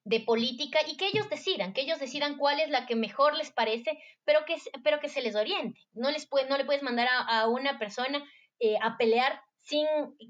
de 0.04 0.20
política 0.20 0.80
y 0.88 0.98
que 0.98 1.08
ellos 1.08 1.30
decidan, 1.30 1.74
que 1.74 1.82
ellos 1.82 2.00
decidan 2.00 2.38
cuál 2.38 2.60
es 2.60 2.70
la 2.70 2.86
que 2.86 2.96
mejor 2.96 3.36
les 3.36 3.52
parece, 3.52 3.98
pero 4.26 4.40
que, 4.46 4.56
pero 4.84 5.00
que 5.00 5.10
se 5.10 5.22
les 5.22 5.36
oriente. 5.36 5.80
No, 5.94 6.12
les 6.12 6.26
puede, 6.26 6.50
no 6.50 6.58
le 6.58 6.66
puedes 6.66 6.84
mandar 6.84 7.08
a, 7.12 7.48
una 7.48 7.78
persona 7.78 8.24
eh, 8.60 8.76
a 8.82 8.98
pelear 8.98 9.42
sin 9.62 9.86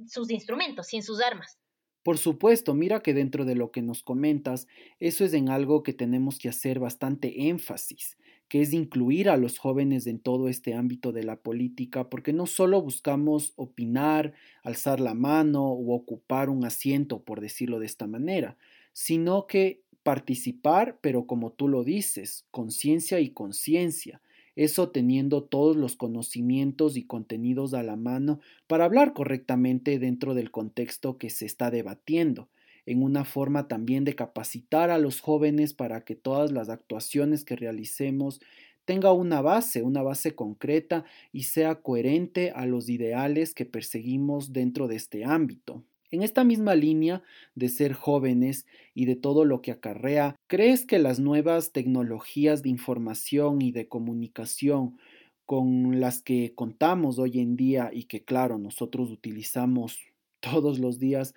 sus 0.07 0.29
instrumentos, 0.29 0.88
sin 0.88 1.03
sus 1.03 1.21
armas. 1.21 1.57
Por 2.03 2.17
supuesto, 2.17 2.73
mira 2.73 3.01
que 3.01 3.13
dentro 3.13 3.45
de 3.45 3.55
lo 3.55 3.71
que 3.71 3.81
nos 3.81 4.01
comentas, 4.03 4.67
eso 4.99 5.23
es 5.23 5.34
en 5.34 5.49
algo 5.49 5.84
que 5.84 5.93
tenemos 5.93 6.39
que 6.39 6.49
hacer 6.49 6.79
bastante 6.79 7.47
énfasis, 7.47 8.17
que 8.52 8.62
es 8.62 8.74
incluir 8.74 9.30
a 9.30 9.38
los 9.38 9.58
jóvenes 9.60 10.08
en 10.08 10.20
todo 10.20 10.50
este 10.50 10.74
ámbito 10.74 11.14
de 11.14 11.24
la 11.24 11.38
política, 11.38 12.10
porque 12.10 12.34
no 12.34 12.48
solo 12.48 12.82
buscamos 12.82 13.54
opinar, 13.56 14.34
alzar 14.62 15.00
la 15.00 15.14
mano 15.14 15.70
o 15.70 15.96
ocupar 15.96 16.50
un 16.50 16.66
asiento, 16.66 17.22
por 17.24 17.40
decirlo 17.40 17.80
de 17.80 17.86
esta 17.86 18.08
manera, 18.08 18.58
sino 18.92 19.48
que 19.48 19.84
participar, 20.04 21.00
pero 21.00 21.28
como 21.28 21.54
tú 21.54 21.70
lo 21.70 21.86
dices, 21.86 22.46
conciencia 22.52 23.22
y 23.22 23.30
conciencia, 23.30 24.22
eso 24.58 24.90
teniendo 24.90 25.44
todos 25.46 25.78
los 25.78 25.96
conocimientos 25.96 26.98
y 26.98 27.04
contenidos 27.04 27.74
a 27.74 27.84
la 27.84 27.96
mano 27.96 28.42
para 28.68 28.84
hablar 28.84 29.14
correctamente 29.14 29.98
dentro 29.98 30.34
del 30.34 30.52
contexto 30.52 31.18
que 31.18 31.30
se 31.30 31.46
está 31.46 31.72
debatiendo, 31.72 32.50
en 32.86 33.04
una 33.04 33.26
forma 33.26 33.67
también 33.67 34.04
de 34.04 34.15
capacitar 34.15 34.89
a 34.89 34.98
los 34.98 35.22
jóvenes 35.22 35.74
para 35.74 36.04
que 36.04 36.15
todas 36.15 36.52
las 36.52 36.70
actuaciones 36.70 37.44
que 37.44 37.56
realicemos 37.56 38.41
tenga 38.86 39.12
una 39.13 39.41
base, 39.41 39.84
una 39.84 40.02
base 40.02 40.36
concreta 40.36 41.06
y 41.32 41.44
sea 41.44 41.76
coherente 41.76 42.52
a 42.52 42.65
los 42.65 42.89
ideales 42.89 43.54
que 43.54 43.65
perseguimos 43.65 44.54
dentro 44.54 44.88
de 44.88 44.96
este 44.96 45.24
ámbito. 45.24 45.84
En 46.10 46.24
esta 46.24 46.44
misma 46.44 46.76
línea 46.76 47.24
de 47.56 47.70
ser 47.70 47.94
jóvenes 47.94 48.65
y 48.94 49.06
de 49.06 49.15
todo 49.15 49.46
lo 49.46 49.62
que 49.62 49.72
acarrea, 49.72 50.36
¿crees 50.48 50.86
que 50.86 51.00
las 51.00 51.20
nuevas 51.20 51.72
tecnologías 51.72 52.63
de 52.63 52.70
información 52.70 53.62
y 53.62 53.72
de 53.72 53.88
comunicación 53.88 54.98
con 55.46 56.00
las 56.00 56.22
que 56.22 56.54
contamos 56.54 57.17
hoy 57.20 57.39
en 57.39 57.56
día 57.56 57.91
y 57.94 58.06
que 58.06 58.24
claro 58.24 58.58
nosotros 58.58 59.10
utilizamos 59.12 60.00
todos 60.41 60.80
los 60.80 61.00
días, 61.00 61.34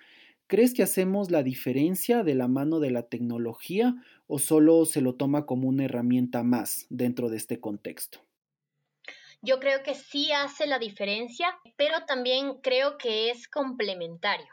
¿crees 0.47 0.73
que 0.73 0.83
hacemos 0.83 1.31
la 1.31 1.43
diferencia 1.43 2.23
de 2.23 2.35
la 2.35 2.47
mano 2.47 2.79
de 2.79 2.91
la 2.91 3.03
tecnología 3.03 3.95
o 4.27 4.39
solo 4.39 4.85
se 4.85 5.01
lo 5.01 5.15
toma 5.15 5.45
como 5.45 5.67
una 5.67 5.85
herramienta 5.85 6.43
más 6.43 6.85
dentro 6.89 7.29
de 7.29 7.37
este 7.37 7.59
contexto? 7.59 8.25
Yo 9.41 9.59
creo 9.59 9.83
que 9.83 9.93
sí 9.93 10.31
hace 10.31 10.65
la 10.65 10.79
diferencia, 10.79 11.47
pero 11.77 12.05
también 12.05 12.61
creo 12.61 12.97
que 12.97 13.29
es 13.29 13.47
complementario. 13.47 14.47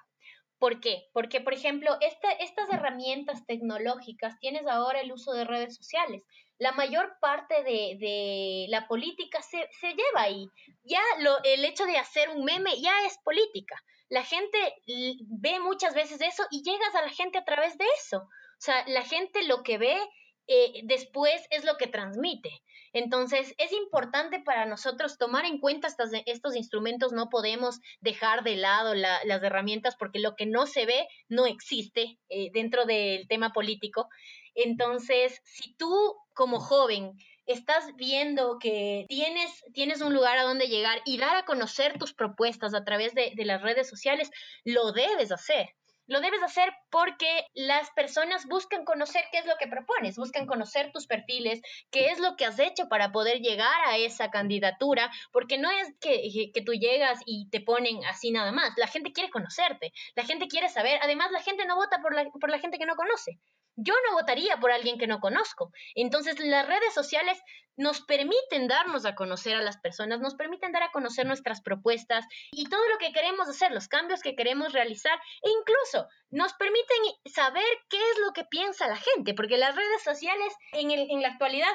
¿Por 0.59 0.81
qué? 0.81 1.09
Porque, 1.12 1.40
por 1.40 1.55
ejemplo, 1.55 1.96
estas 2.00 2.68
herramientas 2.70 3.44
tecnológicas, 3.46 4.38
tienes 4.38 4.66
ahora 4.66 5.00
el 5.00 5.11
uso 5.11 5.33
de 5.33 5.44
redes 5.44 5.74
sociales. 5.74 6.22
La 6.62 6.70
mayor 6.70 7.16
parte 7.20 7.64
de, 7.64 8.66
la 8.68 8.87
política 8.87 9.42
se, 9.42 9.66
lleva 9.83 10.22
ahí. 10.22 10.46
Ya 10.85 11.03
lo, 11.18 11.42
el 11.42 11.64
hecho 11.64 11.85
de 11.87 11.98
hacer 11.98 12.29
un 12.31 12.44
meme 12.44 12.81
ya 12.81 13.05
es 13.05 13.18
política. 13.25 13.75
La 14.09 14.22
gente 14.22 14.59
ve 14.87 15.59
muchas 15.59 15.92
veces 15.92 16.20
eso 16.20 16.44
y 16.53 16.62
llegas 16.62 16.94
a 16.94 17.03
la 17.03 17.09
gente 17.09 17.38
a 17.38 17.44
través 17.44 17.77
de 17.79 17.85
eso. 17.98 18.18
O 18.18 18.61
sea, 18.61 18.85
la 18.87 19.03
gente 19.03 19.42
lo 19.42 19.64
que 19.64 19.77
ve 19.79 19.98
eh, 20.46 20.83
después 20.85 21.46
es 21.51 21.64
lo 21.64 21.77
que 21.79 21.88
transmite. 21.88 22.51
Entonces, 22.92 23.55
es 23.59 23.72
importante 23.72 24.40
para 24.40 24.66
nosotros 24.66 25.16
tomar 25.18 25.46
en 25.46 25.59
cuenta 25.59 25.88
estos 26.27 26.57
instrumentos, 26.57 27.12
no 27.12 27.29
podemos 27.31 27.81
dejar 28.01 28.44
de 28.44 28.57
lado 28.57 28.94
las 28.94 29.42
herramientas 29.42 29.96
porque 29.98 30.18
lo 30.18 30.37
que 30.37 30.46
no 30.46 30.66
se 30.66 30.85
ve 30.85 31.09
no 31.29 31.46
existe 31.46 32.18
eh, 32.29 32.51
dentro 32.53 32.85
del 32.85 33.27
tema 33.29 33.53
político. 33.53 34.09
Entonces, 34.54 35.40
si 35.44 35.74
tú 35.76 36.16
como 36.34 36.60
joven 36.60 37.16
estás 37.46 37.94
viendo 37.96 38.58
que 38.58 39.04
tienes, 39.08 39.64
tienes 39.72 40.00
un 40.00 40.14
lugar 40.14 40.38
a 40.38 40.44
donde 40.44 40.68
llegar 40.68 41.00
y 41.04 41.18
dar 41.18 41.36
a 41.36 41.44
conocer 41.44 41.98
tus 41.98 42.14
propuestas 42.14 42.74
a 42.74 42.84
través 42.84 43.14
de, 43.14 43.32
las 43.44 43.62
redes 43.62 43.88
sociales, 43.88 44.30
lo 44.64 44.92
debes 44.92 45.32
hacer 45.32 45.74
Lo 46.06 46.20
debes 46.20 46.42
hacer 46.42 46.72
porque 46.90 47.46
las 47.54 47.90
personas 47.90 48.46
buscan 48.46 48.84
conocer 48.84 49.24
qué 49.32 49.38
es 49.38 49.46
lo 49.46 49.56
que 49.58 49.66
propones, 49.66 50.16
buscan 50.16 50.46
conocer 50.46 50.92
tus 50.92 51.06
perfiles, 51.06 51.60
qué 51.90 52.10
es 52.10 52.18
lo 52.18 52.36
que 52.36 52.44
has 52.44 52.58
hecho 52.58 52.88
para 52.88 53.12
poder 53.12 53.40
llegar 53.40 53.80
a 53.86 53.96
esa 53.96 54.30
candidatura, 54.30 55.10
porque 55.33 55.58
no 55.58 55.70
es 55.70 55.88
que, 56.00 56.50
que 56.52 56.62
tú 56.62 56.72
llegas 56.74 57.20
y 57.27 57.48
te 57.50 57.60
ponen 57.60 58.04
así 58.04 58.31
nada 58.31 58.52
más. 58.52 58.72
La 58.77 58.87
gente 58.87 59.12
quiere 59.12 59.31
conocerte, 59.31 59.92
la 60.14 60.24
gente 60.24 60.48
quiere 60.48 60.68
saber. 60.68 60.98
Además, 61.02 61.31
la 61.33 61.42
gente 61.42 61.66
no 61.66 61.77
vota 61.77 62.00
por 62.02 62.14
la, 62.14 62.24
por 62.31 62.50
la 62.50 62.58
gente 62.58 62.79
que 62.79 62.87
no 62.87 62.96
conoce. 62.96 63.38
Yo 63.77 63.94
no 64.06 64.14
votaría 64.14 64.58
por 64.58 64.70
alguien 64.70 64.98
que 64.98 65.06
no 65.06 65.20
conozco. 65.20 65.73
Entonces, 65.94 66.38
las 66.40 66.66
redes 66.66 66.92
sociales 66.94 67.40
nos 67.77 68.02
permiten 68.02 68.68
darnos 68.68 69.06
a 69.06 69.14
conocer 69.14 69.56
a 69.56 69.62
las 69.62 69.79
personas, 69.79 70.20
nos 70.20 70.35
permiten 70.35 70.73
dar 70.73 70.83
a 70.83 70.92
conocer 70.92 71.27
nuestras 71.27 71.62
propuestas 71.62 72.27
y 72.52 72.68
todo 72.68 72.87
lo 72.88 72.98
que 72.98 73.12
queremos 73.12 73.48
hacer, 73.48 73.73
los 73.73 73.88
cambios 73.88 74.20
que 74.20 74.37
queremos 74.37 74.73
realizar 74.73 75.18
e 75.42 75.50
incluso 75.50 76.06
nos 76.31 76.52
permiten 76.54 76.98
saber 77.33 77.64
qué 77.88 77.96
es 77.96 78.18
lo 78.27 78.33
que 78.33 78.44
piensa 78.44 78.88
la 78.88 78.96
gente, 78.96 79.35
porque 79.35 79.56
las 79.56 79.75
redes 79.75 80.02
sociales 80.02 80.52
en, 80.73 80.90
en 80.90 81.23
la 81.23 81.29
actualidad 81.29 81.73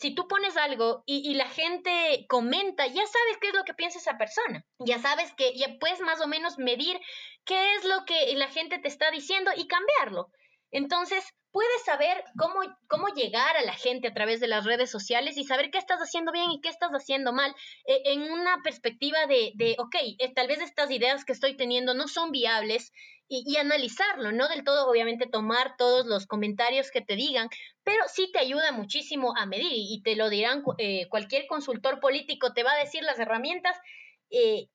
si 0.00 0.14
tú 0.14 0.28
pones 0.28 0.56
algo 0.56 1.02
y, 1.06 1.28
y, 1.28 1.34
la 1.34 1.48
gente 1.48 2.24
comenta, 2.28 2.86
ya 2.86 3.04
sabes 3.04 3.38
qué 3.40 3.48
es 3.48 3.54
lo 3.54 3.64
que 3.64 3.74
piensa 3.74 3.98
esa 3.98 4.16
persona. 4.16 4.64
Ya 4.78 5.00
sabes 5.00 5.34
que 5.34 5.56
ya 5.56 5.76
puedes 5.80 6.00
más 6.00 6.20
o 6.20 6.28
menos 6.28 6.56
medir 6.56 7.00
qué 7.44 7.74
es 7.74 7.84
lo 7.84 8.04
que 8.04 8.32
la 8.36 8.46
gente 8.46 8.78
te 8.78 8.86
está 8.86 9.10
diciendo 9.10 9.50
y 9.56 9.66
cambiarlo. 9.66 10.30
Entonces, 10.70 11.24
puedes 11.50 11.84
saber 11.84 12.22
cómo, 12.38 12.60
cómo 12.86 13.08
llegar 13.08 13.56
a 13.56 13.62
la 13.62 13.72
gente 13.72 14.08
a 14.08 14.14
través 14.14 14.40
de 14.40 14.48
las 14.48 14.64
redes 14.64 14.90
sociales 14.90 15.36
y 15.36 15.44
saber 15.44 15.70
qué 15.70 15.78
estás 15.78 16.00
haciendo 16.00 16.32
bien 16.32 16.50
y 16.50 16.60
qué 16.60 16.68
estás 16.68 16.90
haciendo 16.90 17.32
mal 17.32 17.54
eh, 17.86 18.02
en 18.06 18.22
una 18.30 18.58
perspectiva 18.62 19.26
de, 19.26 19.52
de 19.54 19.76
ok, 19.78 19.94
eh, 20.18 20.32
tal 20.34 20.48
vez 20.48 20.60
estas 20.60 20.90
ideas 20.90 21.24
que 21.24 21.32
estoy 21.32 21.56
teniendo 21.56 21.94
no 21.94 22.08
son 22.08 22.30
viables 22.32 22.92
y, 23.30 23.58
analizarlo, 23.58 24.32
no 24.32 24.48
del 24.48 24.64
todo, 24.64 24.88
obviamente, 24.88 25.26
tomar 25.26 25.76
todos 25.76 26.06
los 26.06 26.26
comentarios 26.26 26.90
que 26.90 27.02
te 27.02 27.14
digan, 27.14 27.50
pero 27.84 28.02
sí 28.08 28.30
te 28.32 28.38
ayuda 28.38 28.72
muchísimo 28.72 29.34
a 29.36 29.44
medir 29.44 29.70
y 29.70 30.00
te 30.02 30.16
lo 30.16 30.30
dirán 30.30 30.62
eh, 30.78 31.06
cualquier 31.10 31.46
consultor 31.46 32.00
político, 32.00 32.54
te 32.54 32.62
va 32.62 32.72
a 32.72 32.78
decir 32.78 33.02
las 33.02 33.18
herramientas. 33.18 33.76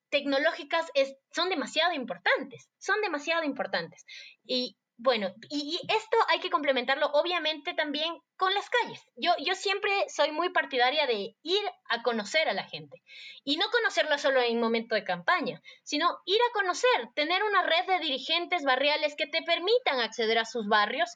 tecnológicas 0.08 0.86
son 1.32 1.48
demasiado 1.48 1.94
importantes, 1.94 2.70
son 2.78 3.00
demasiado 3.00 3.42
importantes. 3.42 4.06
Y, 4.44 4.76
bueno, 4.96 5.34
y, 5.50 5.80
esto 5.88 6.16
hay 6.28 6.38
que 6.38 6.50
complementarlo 6.50 7.08
obviamente 7.14 7.74
también 7.74 8.16
con 8.36 8.54
las 8.54 8.68
calles. 8.70 9.00
Yo, 9.16 9.32
yo 9.38 9.54
siempre 9.54 9.90
soy 10.08 10.30
muy 10.30 10.50
partidaria 10.50 11.06
de 11.06 11.36
ir 11.42 11.62
a 11.88 12.02
conocer 12.02 12.48
a 12.48 12.54
la 12.54 12.64
gente 12.64 13.02
y 13.44 13.56
no 13.56 13.66
conocerla 13.70 14.18
solo 14.18 14.40
en 14.40 14.60
momento 14.60 14.94
de 14.94 15.04
campaña, 15.04 15.60
sino 15.82 16.06
ir 16.26 16.38
a 16.40 16.52
conocer, 16.52 17.08
tener 17.14 17.42
una 17.42 17.62
red 17.62 17.86
de 17.86 17.98
dirigentes 17.98 18.62
barriales 18.62 19.14
que 19.16 19.26
te 19.26 19.42
permitan 19.42 20.00
acceder 20.00 20.38
a 20.38 20.44
sus 20.44 20.68
barrios, 20.68 21.10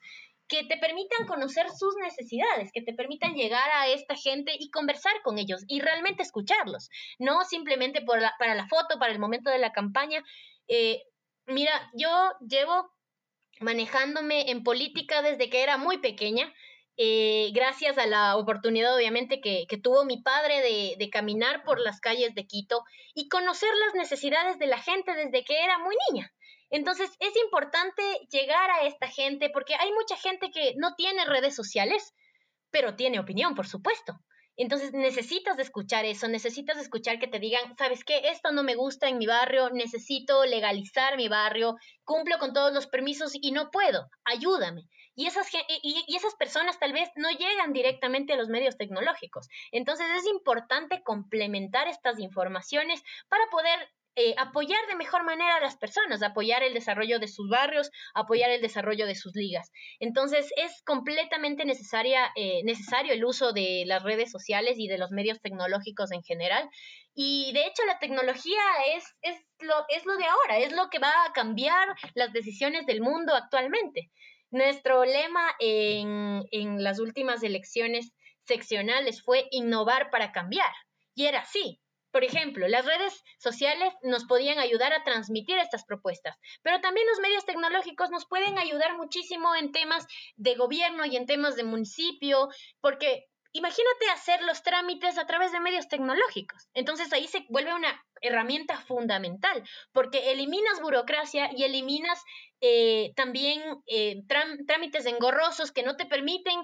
que 0.49 0.65
te 0.65 0.79
permitan 0.79 1.27
conocer 1.27 1.71
sus 1.71 1.95
necesidades, 2.03 2.71
que 2.73 2.83
te 2.83 2.95
permitan 2.95 3.35
llegar 3.35 3.71
a 3.71 3.87
esta 3.89 4.17
gente 4.17 4.57
y 4.59 4.71
conversar 4.71 5.13
con 5.23 5.39
ellos 5.39 5.63
y 5.69 5.81
realmente 5.81 6.23
escucharlos, 6.23 6.91
no 7.19 7.45
simplemente 7.45 8.01
por 8.01 8.19
para 8.39 8.55
la 8.55 8.67
foto, 8.67 8.99
para 8.99 9.13
el 9.13 9.19
momento 9.19 9.51
de 9.51 9.59
la 9.59 9.73
campaña. 9.73 10.25
Eh, 10.67 11.03
mira, 11.47 11.91
yo 11.95 12.11
llevo 12.41 12.91
manejándome 13.61 14.51
en 14.51 14.63
política 14.63 15.23
desde 15.23 15.51
que 15.51 15.63
era 15.63 15.77
muy 15.77 15.99
pequeña, 15.99 16.53
eh, 16.97 17.51
gracias 17.53 17.97
a 17.97 18.07
la 18.07 18.37
oportunidad 18.37 18.97
obviamente 18.97 19.41
que, 19.41 19.67
tuvo 19.81 20.05
mi 20.05 20.21
padre 20.21 20.61
de, 20.61 20.97
de, 20.99 21.11
caminar 21.11 21.63
por 21.63 21.79
las 21.79 22.01
calles 22.01 22.35
de 22.35 22.47
Quito 22.47 22.83
y 23.15 23.29
conocer 23.29 23.71
las 23.87 23.95
necesidades 23.95 24.59
de 24.59 24.67
la 24.67 24.79
gente 24.79 25.15
desde 25.15 25.45
que 25.45 25.63
era 25.63 25.79
muy 25.79 25.95
niña. 26.11 26.33
Entonces 26.71 27.11
es 27.21 27.37
importante 27.37 28.03
llegar 28.31 28.71
a 28.71 28.83
esta 28.83 29.07
gente 29.09 29.49
porque 29.51 29.75
hay 29.75 29.93
mucha 29.93 30.17
gente 30.17 30.51
que 30.51 30.75
no 30.77 30.95
tiene 30.97 31.25
redes 31.25 31.55
sociales, 31.55 32.15
pero 32.71 32.97
tiene 32.97 33.21
opinión, 33.21 33.55
por 33.55 33.67
supuesto. 33.69 34.19
Entonces 34.59 34.93
necesitas 34.93 35.57
escuchar 35.61 36.05
eso, 36.05 36.27
necesitas 36.27 36.77
escuchar 36.79 37.21
que 37.21 37.29
te 37.29 37.39
digan, 37.39 37.77
¿sabes 37.79 38.05
qué? 38.05 38.23
Esto 38.25 38.51
no 38.51 38.65
me 38.65 38.75
gusta 38.75 39.09
en 39.09 39.17
mi 39.17 39.27
barrio, 39.27 39.71
necesito 39.71 40.45
legalizar 40.45 41.17
mi 41.17 41.29
barrio, 41.29 41.77
cumplo 42.03 42.39
con 42.39 42.53
todos 42.53 42.75
los 42.75 42.89
permisos 42.89 43.33
y 43.41 43.53
no 43.53 43.71
puedo, 43.71 44.11
ayúdame. 44.25 44.89
Y 45.15 45.27
esas, 45.27 45.49
y, 45.83 46.17
esas 46.17 46.35
personas 46.35 46.79
tal 46.81 46.93
vez 46.93 47.09
no 47.15 47.31
llegan 47.31 47.73
directamente 47.73 48.33
a 48.33 48.37
los 48.37 48.49
medios 48.49 48.77
tecnológicos. 48.77 49.49
Entonces 49.71 50.07
es 50.17 50.27
importante 50.27 51.03
complementar 51.05 51.87
estas 51.87 52.19
informaciones 52.19 53.03
para 53.29 53.49
poder 53.51 53.79
eh, 54.21 54.35
apoyar 54.37 54.85
de 54.89 54.97
mejor 54.97 55.23
manera 55.23 55.55
a 55.55 55.61
las 55.61 55.77
personas, 55.77 56.25
apoyar 56.25 56.65
el 56.65 56.75
desarrollo 56.75 57.21
de 57.21 57.29
sus 57.29 57.49
barrios, 57.49 57.93
apoyar 58.15 58.51
el 58.51 58.61
desarrollo 58.61 59.07
de 59.07 59.15
sus 59.15 59.33
ligas. 59.37 59.71
Entonces 60.01 60.53
es 60.57 60.83
completamente 60.83 61.65
necesaria, 61.65 62.33
eh, 62.35 62.65
necesario 62.65 63.13
el 63.13 63.25
uso 63.25 63.53
de 63.53 63.85
las 63.87 64.03
redes 64.03 64.33
sociales 64.33 64.75
y 64.77 64.89
de 64.89 64.99
los 64.99 65.13
medios 65.13 65.41
tecnológicos 65.41 66.11
en 66.11 66.25
general. 66.25 66.69
Y 67.15 67.53
de 67.53 67.67
hecho 67.67 67.85
la 67.87 68.01
tecnología 68.01 68.61
es, 68.97 69.05
es, 69.23 69.37
lo, 69.61 69.85
es 69.89 70.05
lo 70.05 70.17
de 70.17 70.25
ahora, 70.25 70.59
es 70.59 70.73
lo 70.73 70.91
que 70.91 70.99
va 70.99 71.13
a 71.25 71.33
cambiar 71.33 71.95
las 72.15 72.33
decisiones 72.33 72.87
del 72.87 73.01
mundo 73.01 73.37
actualmente. 73.37 74.11
Nuestro 74.51 75.05
lema 75.05 75.55
en, 75.61 76.43
en 76.51 76.83
las 76.83 76.99
últimas 76.99 77.45
elecciones 77.45 78.13
seccionales 78.43 79.23
fue 79.23 79.47
innovar 79.53 80.11
para 80.11 80.33
cambiar. 80.33 80.73
Y 81.15 81.27
era 81.27 81.41
así, 81.41 81.81
por 82.19 82.25
ejemplo, 82.25 82.67
las 82.67 82.85
redes 82.85 83.23
sociales 83.39 83.95
nos 84.03 84.25
podían 84.25 84.59
ayudar 84.59 84.93
a 84.93 85.05
transmitir 85.05 85.57
estas 85.59 85.85
propuestas, 85.85 86.37
pero 86.63 86.81
también 86.81 87.07
los 87.07 87.21
medios 87.21 87.45
tecnológicos 87.45 88.11
nos 88.11 88.27
pueden 88.27 88.59
ayudar 88.59 88.97
muchísimo 88.97 89.55
en 89.55 89.71
temas 89.71 90.05
de 90.35 90.57
gobierno 90.57 91.05
y 91.05 91.17
en 91.17 91.27
temas 91.27 91.55
de 91.55 91.63
municipio, 91.63 92.49
porque 92.81 93.29
imagínate 93.53 94.11
hacer 94.13 94.43
los 94.43 94.65
trámites 94.65 95.17
a 95.17 95.27
través 95.29 95.53
de 95.53 95.61
medios 95.61 95.87
tecnológicos. 95.87 96.67
Entonces 96.75 97.13
ahí 97.13 97.29
se 97.29 97.47
vuelve 97.51 97.73
una 97.73 98.05
herramienta 98.21 98.79
fundamental, 98.79 99.63
porque 99.93 100.33
eliminas 100.33 100.81
burocracia 100.81 101.51
y 101.57 101.63
eliminas 101.63 102.21
eh, 102.61 103.13
también 103.15 103.63
eh, 103.87 104.25
trámites 104.67 105.07
engorrosos 105.07 105.71
que 105.71 105.85
no 105.85 105.97
te 105.97 106.07
permiten 106.07 106.59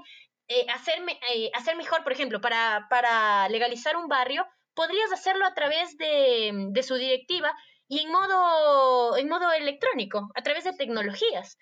eh, 0.48 0.66
hacer 0.74 1.76
mejor, 1.76 2.02
por 2.02 2.12
ejemplo, 2.12 2.40
para, 2.40 2.88
para 2.90 3.48
legalizar 3.50 3.96
un 3.96 4.08
barrio, 4.08 4.44
podrías 4.74 5.12
hacerlo 5.12 5.44
a 5.46 5.54
través 5.54 5.96
de, 5.96 6.68
de 6.70 6.82
su 6.82 6.94
directiva 6.96 7.52
y 7.88 8.00
en 8.00 8.10
modo, 8.10 9.16
en 9.16 9.28
modo 9.28 9.52
electrónico, 9.52 10.30
a 10.34 10.42
través 10.42 10.64
de 10.64 10.72
tecnologías. 10.72 11.56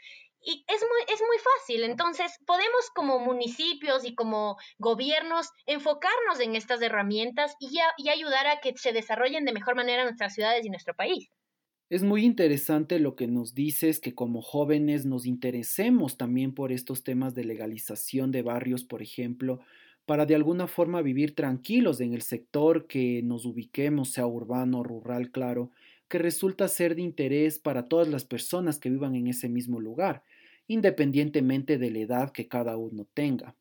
Y 0.45 0.65
es 0.67 0.81
muy, 0.81 1.15
es 1.15 1.21
muy 1.21 1.39
fácil, 1.39 1.85
entonces 1.85 2.33
podemos 2.47 2.91
como 2.95 3.21
municipios 3.21 4.05
y 4.05 4.15
como 4.17 4.57
gobiernos 4.79 5.51
enfocarnos 5.67 6.41
en 6.41 6.57
estas 6.57 6.83
herramientas 6.83 7.55
y, 7.61 7.79
y 7.97 8.09
ayudar 8.09 8.49
a 8.49 8.61
que 8.61 8.73
se 8.77 8.93
desarrollen 8.93 9.45
de 9.45 9.53
mejor 9.53 9.77
manera 9.77 10.03
nuestras 10.03 10.35
ciudades 10.35 10.65
y 10.67 10.71
nuestro 10.71 10.95
país. 10.95 11.29
Es 11.91 12.03
muy 12.03 12.25
interesante 12.25 12.99
lo 12.99 13.17
que 13.17 13.27
nos 13.27 13.55
dices, 13.55 14.01
que 14.01 14.15
como 14.15 14.41
jóvenes 14.41 15.05
nos 15.05 15.27
interesemos 15.27 16.17
también 16.17 16.55
por 16.55 16.73
estos 16.73 17.05
temas 17.05 17.35
de 17.35 17.45
legalización 17.45 18.33
de 18.33 18.43
barrios, 18.43 18.83
por 18.83 19.03
ejemplo, 19.03 19.61
para 20.07 20.27
de 20.27 20.35
alguna 20.35 20.67
forma 20.67 21.03
vivir 21.03 21.35
tranquilos 21.35 22.01
en 22.01 22.13
el 22.15 22.23
sector 22.23 22.87
que 22.87 23.23
nos 23.23 23.45
ubiquemos, 23.45 24.11
sea 24.13 24.27
urbano, 24.27 24.81
o 24.81 24.83
rural, 24.85 25.31
claro, 25.31 25.71
que 26.09 26.19
resulta 26.19 26.69
ser 26.69 26.95
de 26.97 27.03
interés 27.03 27.59
para 27.59 27.89
todas 27.89 28.09
las 28.09 28.25
personas 28.25 28.79
que 28.79 28.91
vivan 28.91 29.15
en 29.15 29.29
ese 29.29 29.49
mismo 29.49 29.81
lugar, 29.81 30.25
independientemente 30.67 31.79
de 31.79 31.91
la 31.91 31.99
edad 32.01 32.33
que 32.33 32.49
cada 32.49 32.77
uno 32.77 33.07
tenga. 33.15 33.57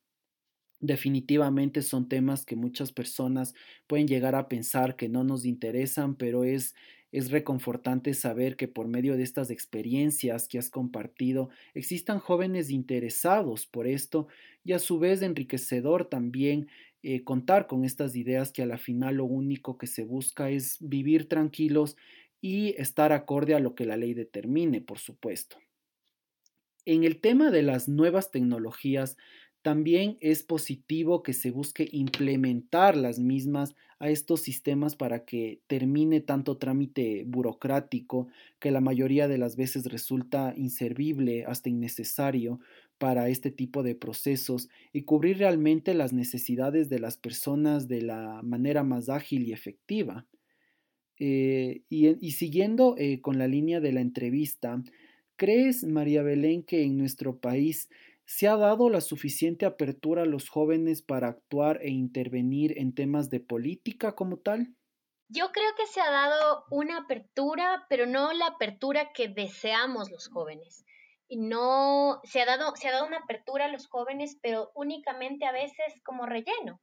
Definitivamente 0.79 1.83
son 1.83 2.09
temas 2.09 2.43
que 2.43 2.55
muchas 2.55 2.91
personas 2.91 3.53
pueden 3.87 4.07
llegar 4.07 4.33
a 4.35 4.47
pensar 4.49 4.95
que 4.95 5.09
no 5.09 5.23
nos 5.23 5.45
interesan, 5.45 6.15
pero 6.15 6.43
es 6.43 6.73
es 7.11 7.31
reconfortante 7.31 8.13
saber 8.13 8.55
que 8.55 8.67
por 8.67 8.87
medio 8.87 9.17
de 9.17 9.23
estas 9.23 9.49
experiencias 9.49 10.47
que 10.47 10.57
has 10.57 10.69
compartido 10.69 11.49
existan 11.73 12.19
jóvenes 12.19 12.69
interesados 12.69 13.65
por 13.65 13.87
esto 13.87 14.27
y 14.63 14.73
a 14.73 14.79
su 14.79 14.99
vez 14.99 15.21
enriquecedor 15.21 16.05
también 16.05 16.67
eh, 17.03 17.23
contar 17.23 17.67
con 17.67 17.83
estas 17.83 18.15
ideas 18.15 18.51
que 18.51 18.61
a 18.61 18.67
la 18.67 18.77
final 18.77 19.15
lo 19.15 19.25
único 19.25 19.77
que 19.77 19.87
se 19.87 20.03
busca 20.03 20.49
es 20.49 20.77
vivir 20.79 21.27
tranquilos 21.27 21.97
y 22.41 22.75
estar 22.77 23.11
acorde 23.11 23.55
a 23.55 23.59
lo 23.59 23.75
que 23.75 23.85
la 23.85 23.97
ley 23.97 24.13
determine, 24.13 24.81
por 24.81 24.99
supuesto. 24.99 25.57
En 26.85 27.03
el 27.03 27.19
tema 27.19 27.51
de 27.51 27.61
las 27.61 27.87
nuevas 27.87 28.31
tecnologías, 28.31 29.17
también 29.61 30.17
es 30.21 30.43
positivo 30.43 31.21
que 31.21 31.33
se 31.33 31.51
busque 31.51 31.87
implementar 31.91 32.97
las 32.97 33.19
mismas 33.19 33.75
a 33.99 34.09
estos 34.09 34.41
sistemas 34.41 34.95
para 34.95 35.25
que 35.25 35.61
termine 35.67 36.21
tanto 36.21 36.57
trámite 36.57 37.23
burocrático 37.27 38.27
que 38.59 38.71
la 38.71 38.81
mayoría 38.81 39.27
de 39.27 39.37
las 39.37 39.55
veces 39.55 39.85
resulta 39.85 40.55
inservible 40.57 41.45
hasta 41.45 41.69
innecesario 41.69 42.59
para 42.97 43.29
este 43.29 43.51
tipo 43.51 43.83
de 43.83 43.93
procesos 43.93 44.69
y 44.91 45.03
cubrir 45.03 45.37
realmente 45.37 45.93
las 45.93 46.13
necesidades 46.13 46.89
de 46.89 46.99
las 46.99 47.17
personas 47.17 47.87
de 47.87 48.01
la 48.01 48.41
manera 48.43 48.83
más 48.83 49.09
ágil 49.09 49.47
y 49.47 49.53
efectiva. 49.53 50.25
Eh, 51.19 51.83
y, 51.89 52.31
siguiendo 52.31 52.95
eh, 52.97 53.21
con 53.21 53.37
la 53.37 53.47
línea 53.47 53.79
de 53.79 53.91
la 53.91 54.01
entrevista, 54.01 54.83
¿Crees, 55.35 55.83
María 55.83 56.21
Belén, 56.21 56.61
que 56.61 56.83
en 56.83 56.99
nuestro 56.99 57.39
país 57.39 57.89
se 58.33 58.47
ha 58.47 58.55
dado 58.55 58.89
la 58.89 59.01
suficiente 59.01 59.65
apertura 59.65 60.21
a 60.21 60.25
los 60.25 60.47
jóvenes 60.47 61.01
para 61.01 61.27
actuar 61.27 61.79
e 61.81 61.89
intervenir 61.89 62.77
en 62.77 62.95
temas 62.95 63.29
de 63.29 63.41
política 63.41 64.15
como 64.15 64.37
tal? 64.37 64.73
Yo 65.27 65.51
creo 65.51 65.69
que 65.75 65.85
se 65.85 65.99
ha 65.99 66.09
dado 66.09 66.63
una 66.71 66.99
apertura, 66.99 67.85
pero 67.89 68.05
no 68.05 68.31
la 68.31 68.47
apertura 68.47 69.11
que 69.11 69.27
deseamos 69.27 70.09
los 70.09 70.29
jóvenes. 70.29 70.85
No 71.29 72.21
se 72.23 72.41
ha 72.41 72.45
dado 72.45 72.73
se 72.77 72.87
ha 72.87 72.93
dado 72.93 73.05
una 73.05 73.17
apertura 73.17 73.65
a 73.65 73.71
los 73.71 73.87
jóvenes, 73.87 74.37
pero 74.41 74.71
únicamente 74.75 75.45
a 75.45 75.51
veces 75.51 75.93
como 76.05 76.25
relleno. 76.25 76.79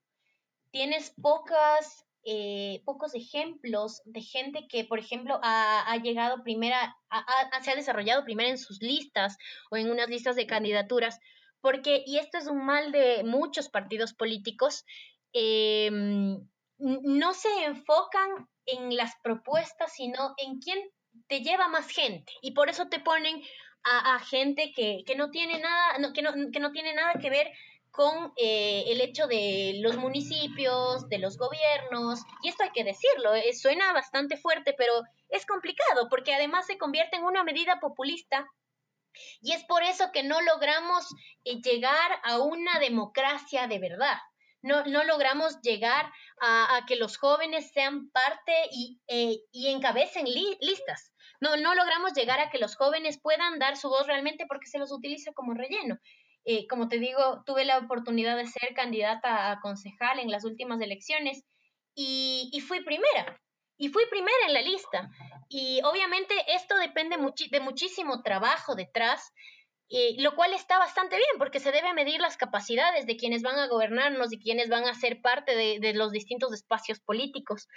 Tienes 0.70 1.14
pocas 1.20 2.04
eh, 2.24 2.82
pocos 2.84 3.14
ejemplos 3.14 4.02
de 4.04 4.20
gente 4.20 4.66
que, 4.68 4.84
por 4.84 4.98
ejemplo, 4.98 5.40
ha, 5.42 5.96
llegado 6.02 6.42
primera, 6.42 6.94
se 7.62 7.70
ha 7.70 7.74
desarrollado 7.74 8.24
primero 8.24 8.50
en 8.50 8.58
sus 8.58 8.82
listas 8.82 9.38
o 9.70 9.78
en 9.78 9.90
unas 9.90 10.10
listas 10.10 10.36
de 10.36 10.46
candidaturas, 10.46 11.20
porque, 11.60 12.02
y 12.06 12.18
esto 12.18 12.38
es 12.38 12.46
un 12.46 12.64
mal 12.64 12.92
de 12.92 13.22
muchos 13.24 13.68
partidos 13.68 14.14
políticos, 14.14 14.84
em, 15.32 16.38
no 16.78 17.34
se 17.34 17.64
enfocan 17.64 18.48
en 18.66 18.96
las 18.96 19.14
propuestas, 19.22 19.92
sino 19.92 20.34
en 20.36 20.60
quién 20.60 20.78
te 21.26 21.40
lleva 21.40 21.68
más 21.68 21.88
gente. 21.88 22.32
Y 22.42 22.52
por 22.52 22.68
eso 22.68 22.88
te 22.88 23.00
ponen 23.00 23.42
a, 23.84 24.18
gente 24.20 24.72
que, 24.74 25.04
no 25.16 25.30
tiene 25.30 25.58
nada, 25.58 26.12
que, 26.12 26.22
no, 26.22 26.32
que 26.52 26.60
no 26.60 26.72
tiene 26.72 26.92
nada 26.94 27.14
que 27.14 27.30
ver 27.30 27.50
con 27.90 28.32
eh, 28.36 28.84
el 28.88 29.00
hecho 29.00 29.26
de 29.26 29.78
los 29.80 29.96
municipios, 29.96 31.08
de 31.08 31.18
los 31.18 31.38
gobiernos, 31.38 32.20
y 32.42 32.48
esto 32.48 32.64
hay 32.64 32.70
que 32.70 32.84
decirlo, 32.84 33.34
eh, 33.34 33.52
suena 33.54 33.92
bastante 33.92 34.36
fuerte, 34.36 34.74
pero 34.76 34.92
es 35.30 35.46
complicado 35.46 36.08
porque 36.08 36.34
además 36.34 36.66
se 36.66 36.78
convierte 36.78 37.16
en 37.16 37.24
una 37.24 37.44
medida 37.44 37.80
populista 37.80 38.46
y 39.40 39.52
es 39.52 39.64
por 39.64 39.82
eso 39.82 40.10
que 40.12 40.22
no 40.22 40.40
logramos 40.40 41.06
eh, 41.44 41.60
llegar 41.62 42.10
a 42.24 42.38
una 42.38 42.78
democracia 42.78 43.66
de 43.66 43.78
verdad. 43.78 44.18
No, 44.60 44.84
no 44.86 45.04
logramos 45.04 45.60
llegar 45.62 46.10
a, 46.40 46.84
que 46.86 46.96
los 46.96 47.16
jóvenes 47.16 47.70
sean 47.72 48.10
parte 48.10 48.52
y, 48.72 49.00
y 49.52 49.68
encabecen 49.68 50.26
listas. 50.60 51.12
No, 51.40 51.56
no 51.56 51.74
logramos 51.76 52.12
llegar 52.12 52.40
a 52.40 52.50
que 52.50 52.58
los 52.58 52.74
jóvenes 52.74 53.20
puedan 53.22 53.60
dar 53.60 53.76
su 53.76 53.88
voz 53.88 54.08
realmente 54.08 54.46
porque 54.48 54.66
se 54.66 54.78
los 54.78 54.90
utiliza 54.90 55.32
como 55.32 55.54
relleno. 55.54 55.98
Eh, 56.50 56.66
como 56.66 56.88
te 56.88 56.98
digo, 56.98 57.42
tuve 57.44 57.66
la 57.66 57.76
oportunidad 57.76 58.34
de 58.38 58.46
ser 58.46 58.72
candidata 58.74 59.50
a 59.50 59.60
concejal 59.60 60.18
en 60.18 60.30
las 60.30 60.44
últimas 60.44 60.80
elecciones 60.80 61.44
y, 61.94 62.50
fui 62.66 62.82
primera. 62.82 63.38
Y 63.78 63.88
fui 63.88 64.04
primera 64.10 64.36
en 64.46 64.52
la 64.52 64.60
lista. 64.60 65.10
Y 65.48 65.80
obviamente 65.84 66.34
esto 66.48 66.76
depende 66.76 67.16
de 67.50 67.60
muchísimo 67.60 68.22
trabajo 68.22 68.74
detrás, 68.74 69.32
eh, 69.88 70.16
lo 70.18 70.34
cual 70.34 70.52
está 70.52 70.78
bastante 70.78 71.16
bien 71.16 71.38
porque 71.38 71.60
se 71.60 71.72
debe 71.72 71.94
medir 71.94 72.20
las 72.20 72.36
capacidades 72.36 73.06
de 73.06 73.16
quienes 73.16 73.42
van 73.42 73.58
a 73.58 73.68
gobernarnos 73.68 74.32
y 74.32 74.38
quienes 74.38 74.68
van 74.68 74.84
a 74.84 74.94
ser 74.94 75.22
parte 75.22 75.56
de, 75.56 75.78
de 75.80 75.94
los 75.94 76.12
distintos 76.12 76.52
espacios 76.52 77.00
políticos. 77.00 77.68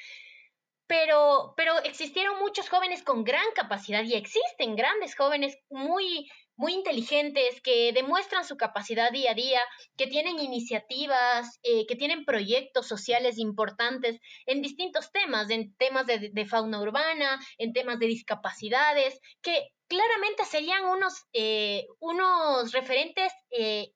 Pero, 0.88 1.54
pero 1.56 1.80
existieron 1.84 2.40
muchos 2.40 2.68
jóvenes 2.68 3.02
con 3.04 3.24
gran 3.24 3.46
capacidad 3.56 4.04
y 4.04 4.16
existen 4.16 4.76
grandes 4.76 5.16
jóvenes 5.16 5.58
muy, 5.70 6.30
muy 6.62 6.74
inteligentes, 6.76 7.60
que 7.62 7.92
demuestran 7.92 8.46
su 8.46 8.56
capacidad 8.56 9.12
día 9.12 9.32
a 9.32 9.34
día, 9.34 9.62
que 9.98 10.06
tienen 10.06 10.40
iniciativas, 10.40 11.60
eh, 11.64 11.88
que 11.88 11.96
tienen 11.96 12.24
proyectos 12.24 12.88
sociales 12.88 13.40
importantes 13.40 14.20
en 14.46 14.62
distintos 14.62 15.12
temas, 15.12 15.50
en 15.50 15.76
temas 15.78 16.06
de, 16.06 16.46
fauna 16.46 16.80
urbana, 16.80 17.40
en 17.58 17.74
temas 17.74 17.98
de 17.98 18.06
discapacidades, 18.06 19.20
que 19.42 19.70
claramente 19.88 20.46
serían 20.46 20.86
unos, 20.86 21.26
eh, 21.34 21.88
unos 22.00 22.72
referentes 22.74 23.34
eh, 23.50 23.92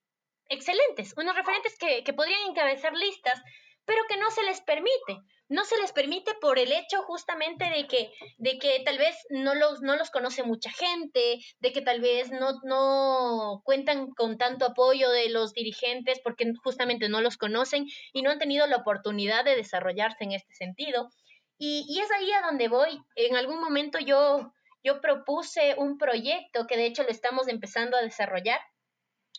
excelentes, 0.49 1.13
unos 1.17 1.35
referentes 1.35 1.77
que, 1.77 2.03
que 2.03 2.13
podrían 2.13 2.49
encabezar 2.49 2.93
listas, 2.93 3.39
pero 3.85 4.01
que 4.09 4.17
no 4.17 4.31
se 4.31 4.41
les 4.41 4.59
permite 4.61 5.21
no 5.47 5.63
se 5.63 5.77
les 5.77 5.91
permite 5.91 6.33
por 6.41 6.57
el 6.57 6.71
hecho 6.71 7.03
justamente 7.03 7.65
de 7.65 7.87
que, 7.87 8.11
de 8.37 8.57
que 8.57 8.81
tal 8.83 8.97
vez 8.97 9.15
no 9.29 9.53
los, 9.53 9.81
no 9.81 9.95
los 9.95 10.09
conoce 10.09 10.43
mucha 10.43 10.71
gente, 10.71 11.39
de 11.59 11.71
que 11.71 11.81
tal 11.81 12.01
vez 12.01 12.31
no, 12.31 12.59
no 12.63 13.61
cuentan 13.63 14.11
con 14.11 14.37
tanto 14.37 14.65
apoyo 14.65 15.09
de 15.11 15.29
los 15.29 15.53
dirigentes 15.53 16.19
porque 16.23 16.51
justamente 16.63 17.09
no 17.09 17.21
los 17.21 17.37
conocen 17.37 17.85
y 18.11 18.23
no 18.23 18.31
han 18.31 18.39
tenido 18.39 18.65
la 18.65 18.77
oportunidad 18.77 19.45
de 19.45 19.55
desarrollarse 19.55 20.23
en 20.23 20.31
este 20.31 20.53
sentido. 20.55 21.09
Y, 21.57 21.85
y 21.87 21.99
es 21.99 22.11
ahí 22.11 22.31
a 22.31 22.41
donde 22.41 22.67
voy. 22.67 23.01
En 23.15 23.35
algún 23.35 23.61
momento 23.61 23.99
yo, 23.99 24.51
yo 24.83 24.99
propuse 24.99 25.75
un 25.77 25.97
proyecto 25.97 26.65
que 26.65 26.75
de 26.75 26.87
hecho 26.87 27.03
lo 27.03 27.09
estamos 27.09 27.47
empezando 27.47 27.97
a 27.97 28.01
desarrollar. 28.01 28.59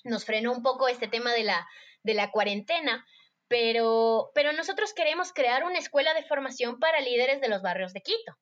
Nos 0.04 0.24
frenó 0.24 0.52
un 0.52 0.62
poco 0.62 0.86
este 0.86 1.08
tema 1.08 1.32
de 1.32 1.42
la, 1.42 1.66
de 2.04 2.14
la 2.14 2.30
cuarentena, 2.30 3.04
pero, 3.48 4.30
pero 4.34 4.52
nosotros 4.52 4.92
queremos 4.94 5.32
crear 5.32 5.64
una 5.64 5.78
escuela 5.78 6.14
de 6.14 6.24
formación 6.24 6.78
para 6.78 7.00
líderes 7.00 7.40
de 7.40 7.48
los 7.48 7.62
barrios 7.62 7.92
de 7.92 8.00
Quito. 8.00 8.36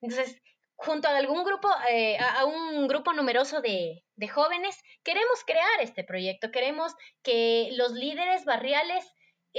Entonces, 0.00 0.40
junto 0.76 1.08
a 1.08 1.16
algún 1.16 1.44
grupo, 1.44 1.68
eh, 1.90 2.18
a, 2.18 2.44
un 2.44 2.86
grupo 2.88 3.12
numeroso 3.12 3.60
de, 3.60 4.04
de, 4.14 4.28
jóvenes, 4.28 4.82
queremos 5.02 5.44
crear 5.46 5.80
este 5.80 6.04
proyecto, 6.04 6.50
queremos 6.50 6.94
que 7.22 7.70
los 7.72 7.92
líderes 7.92 8.44
barriales 8.44 9.04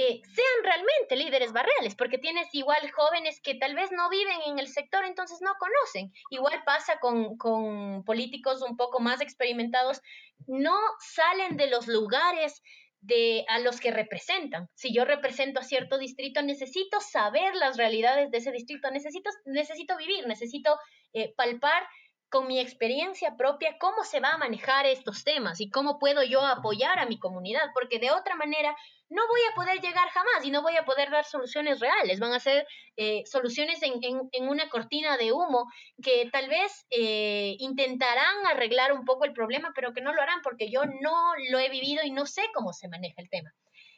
eh, 0.00 0.20
sean 0.32 0.62
realmente 0.62 1.16
líderes 1.16 1.52
barriales, 1.52 1.96
porque 1.96 2.18
tienes 2.18 2.46
igual 2.54 2.88
jóvenes 2.92 3.40
que 3.40 3.56
tal 3.56 3.74
vez 3.74 3.90
no 3.90 4.08
viven 4.08 4.38
en 4.46 4.60
el 4.60 4.68
sector, 4.68 5.04
entonces 5.04 5.40
no 5.40 5.52
conocen. 5.58 6.12
Igual 6.30 6.62
pasa 6.64 7.00
con, 7.00 7.36
con 7.36 8.04
políticos 8.04 8.62
un 8.62 8.76
poco 8.76 9.00
más 9.00 9.20
experimentados, 9.20 10.00
no 10.46 10.78
salen 11.00 11.56
de 11.56 11.66
los 11.66 11.88
lugares 11.88 12.62
de 13.00 13.44
a 13.48 13.58
los 13.58 13.80
que 13.80 13.90
representan. 13.90 14.68
Si 14.74 14.92
yo 14.92 15.04
represento 15.04 15.60
a 15.60 15.64
cierto 15.64 15.98
distrito, 15.98 16.42
necesito 16.42 17.00
saber 17.00 17.54
las 17.54 17.76
realidades 17.76 18.30
de 18.30 18.38
ese 18.38 18.52
distrito, 18.52 18.90
necesito, 18.90 19.30
necesito 19.46 19.96
vivir, 19.96 20.26
necesito 20.26 20.78
eh, 21.12 21.32
palpar 21.36 21.86
con 22.28 22.46
mi 22.46 22.60
experiencia 22.60 23.36
propia 23.36 23.78
cómo 23.78 24.04
se 24.04 24.20
va 24.20 24.34
a 24.34 24.38
manejar 24.38 24.86
estos 24.86 25.24
temas 25.24 25.60
y 25.60 25.70
cómo 25.70 25.98
puedo 25.98 26.22
yo 26.22 26.44
apoyar 26.44 26.98
a 26.98 27.06
mi 27.06 27.18
comunidad, 27.18 27.70
porque 27.72 27.98
de 27.98 28.10
otra 28.10 28.36
manera 28.36 28.76
no 29.10 29.26
voy 29.26 29.40
a 29.50 29.54
poder 29.54 29.80
llegar 29.80 30.08
jamás 30.10 30.44
y 30.44 30.50
no 30.50 30.62
voy 30.62 30.76
a 30.76 30.84
poder 30.84 31.10
dar 31.10 31.24
soluciones 31.24 31.80
reales. 31.80 32.20
Van 32.20 32.32
a 32.32 32.40
ser 32.40 32.66
eh, 32.96 33.22
soluciones 33.26 33.82
en, 33.82 34.00
en, 34.02 34.48
una 34.48 34.68
cortina 34.68 35.16
de 35.16 35.32
humo 35.32 35.66
que 36.02 36.28
tal 36.30 36.48
vez 36.48 36.86
eh, 36.90 37.56
intentarán 37.58 38.46
arreglar 38.46 38.92
un 38.92 39.04
poco 39.04 39.24
el 39.24 39.32
problema, 39.32 39.72
pero 39.74 39.92
que 39.92 40.02
no 40.02 40.12
lo 40.12 40.20
harán 40.20 40.40
porque 40.42 40.70
yo 40.70 40.84
no 40.84 41.32
lo 41.50 41.58
he 41.58 41.70
vivido 41.70 42.04
y 42.04 42.10
no 42.10 42.26
sé 42.26 42.42
cómo 42.54 42.72
se 42.72 42.88
maneja 42.88 43.20
el 43.22 43.30
tema. 43.30 43.54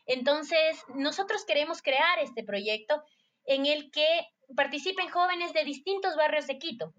Entonces, 0.06 0.84
nosotros 0.94 1.44
queremos 1.44 1.82
crear 1.82 2.18
este 2.20 2.44
proyecto 2.44 3.02
en 3.44 3.66
el 3.66 3.90
que 3.90 4.06
participen 4.56 5.08
jóvenes 5.08 5.52
de 5.52 5.64
distintos 5.64 6.16
barrios 6.16 6.46
de 6.46 6.58
Quito. 6.58 6.94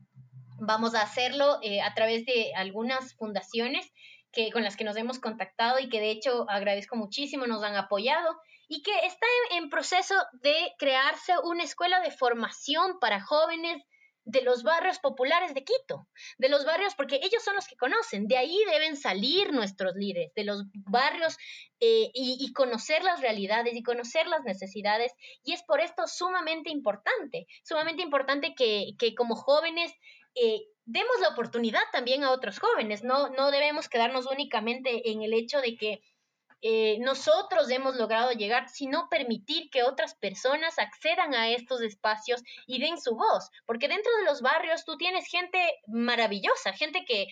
Vamos 0.59 0.95
a 0.95 1.01
hacerlo 1.01 1.59
eh, 1.63 1.81
a 1.81 1.93
través 1.93 2.25
de 2.25 2.53
algunas 2.55 3.15
fundaciones 3.15 3.91
que, 4.31 4.51
con 4.51 4.63
las 4.63 4.75
que 4.75 4.83
nos 4.83 4.97
hemos 4.97 5.19
contactado 5.19 5.79
y 5.79 5.89
que 5.89 5.99
de 5.99 6.11
hecho 6.11 6.45
agradezco 6.49 6.95
muchísimo, 6.95 7.47
nos 7.47 7.63
han 7.63 7.75
apoyado 7.75 8.37
y 8.67 8.81
que 8.83 9.05
está 9.05 9.27
en, 9.51 9.69
proceso 9.69 10.15
de 10.33 10.55
crearse 10.79 11.33
una 11.43 11.63
escuela 11.63 11.99
de 11.99 12.11
formación 12.11 12.99
para 12.99 13.21
jóvenes 13.21 13.83
de 14.23 14.43
los 14.43 14.63
barrios 14.63 14.99
populares 14.99 15.53
de 15.53 15.65
Quito, 15.65 16.07
de 16.37 16.47
los 16.47 16.63
barrios, 16.63 16.95
porque 16.95 17.19
ellos 17.21 17.43
son 17.43 17.55
los 17.55 17.67
que 17.67 17.75
conocen, 17.75 18.27
de 18.27 18.37
ahí 18.37 18.57
deben 18.71 18.95
salir 18.95 19.51
nuestros 19.51 19.95
líderes, 19.95 20.31
de 20.35 20.45
los 20.45 20.63
barrios 20.73 21.35
eh, 21.81 22.11
y, 22.13 22.53
conocer 22.53 23.03
las 23.03 23.19
realidades 23.19 23.75
y 23.75 23.83
conocer 23.83 24.27
las 24.27 24.43
necesidades. 24.43 25.11
Y 25.43 25.51
es 25.53 25.63
por 25.63 25.81
esto 25.81 26.07
sumamente 26.07 26.69
importante, 26.69 27.47
sumamente 27.63 28.03
importante 28.03 28.53
que, 28.55 28.91
que 28.97 29.15
como 29.15 29.35
jóvenes 29.35 29.91
eh, 30.35 30.61
demos 30.85 31.19
la 31.21 31.29
oportunidad 31.29 31.83
también 31.91 32.23
a 32.23 32.31
otros 32.31 32.59
jóvenes, 32.59 33.03
no, 33.03 33.29
no 33.29 33.51
debemos 33.51 33.89
quedarnos 33.89 34.25
únicamente 34.25 35.11
en 35.11 35.21
el 35.21 35.33
hecho 35.33 35.61
de 35.61 35.75
que 35.75 36.01
eh, 36.63 36.99
nosotros 36.99 37.71
hemos 37.71 37.95
logrado 37.95 38.31
llegar, 38.33 38.69
sino 38.69 39.09
permitir 39.09 39.71
que 39.71 39.81
otras 39.81 40.13
personas 40.13 40.77
accedan 40.77 41.33
a 41.33 41.49
estos 41.49 41.81
espacios 41.81 42.43
y 42.67 42.79
den 42.79 42.99
su 43.01 43.15
voz, 43.15 43.49
porque 43.65 43.87
dentro 43.87 44.11
de 44.17 44.25
los 44.25 44.41
barrios 44.41 44.85
tú 44.85 44.95
tienes 44.95 45.27
gente 45.27 45.57
maravillosa, 45.87 46.73
gente 46.73 47.03
que 47.07 47.27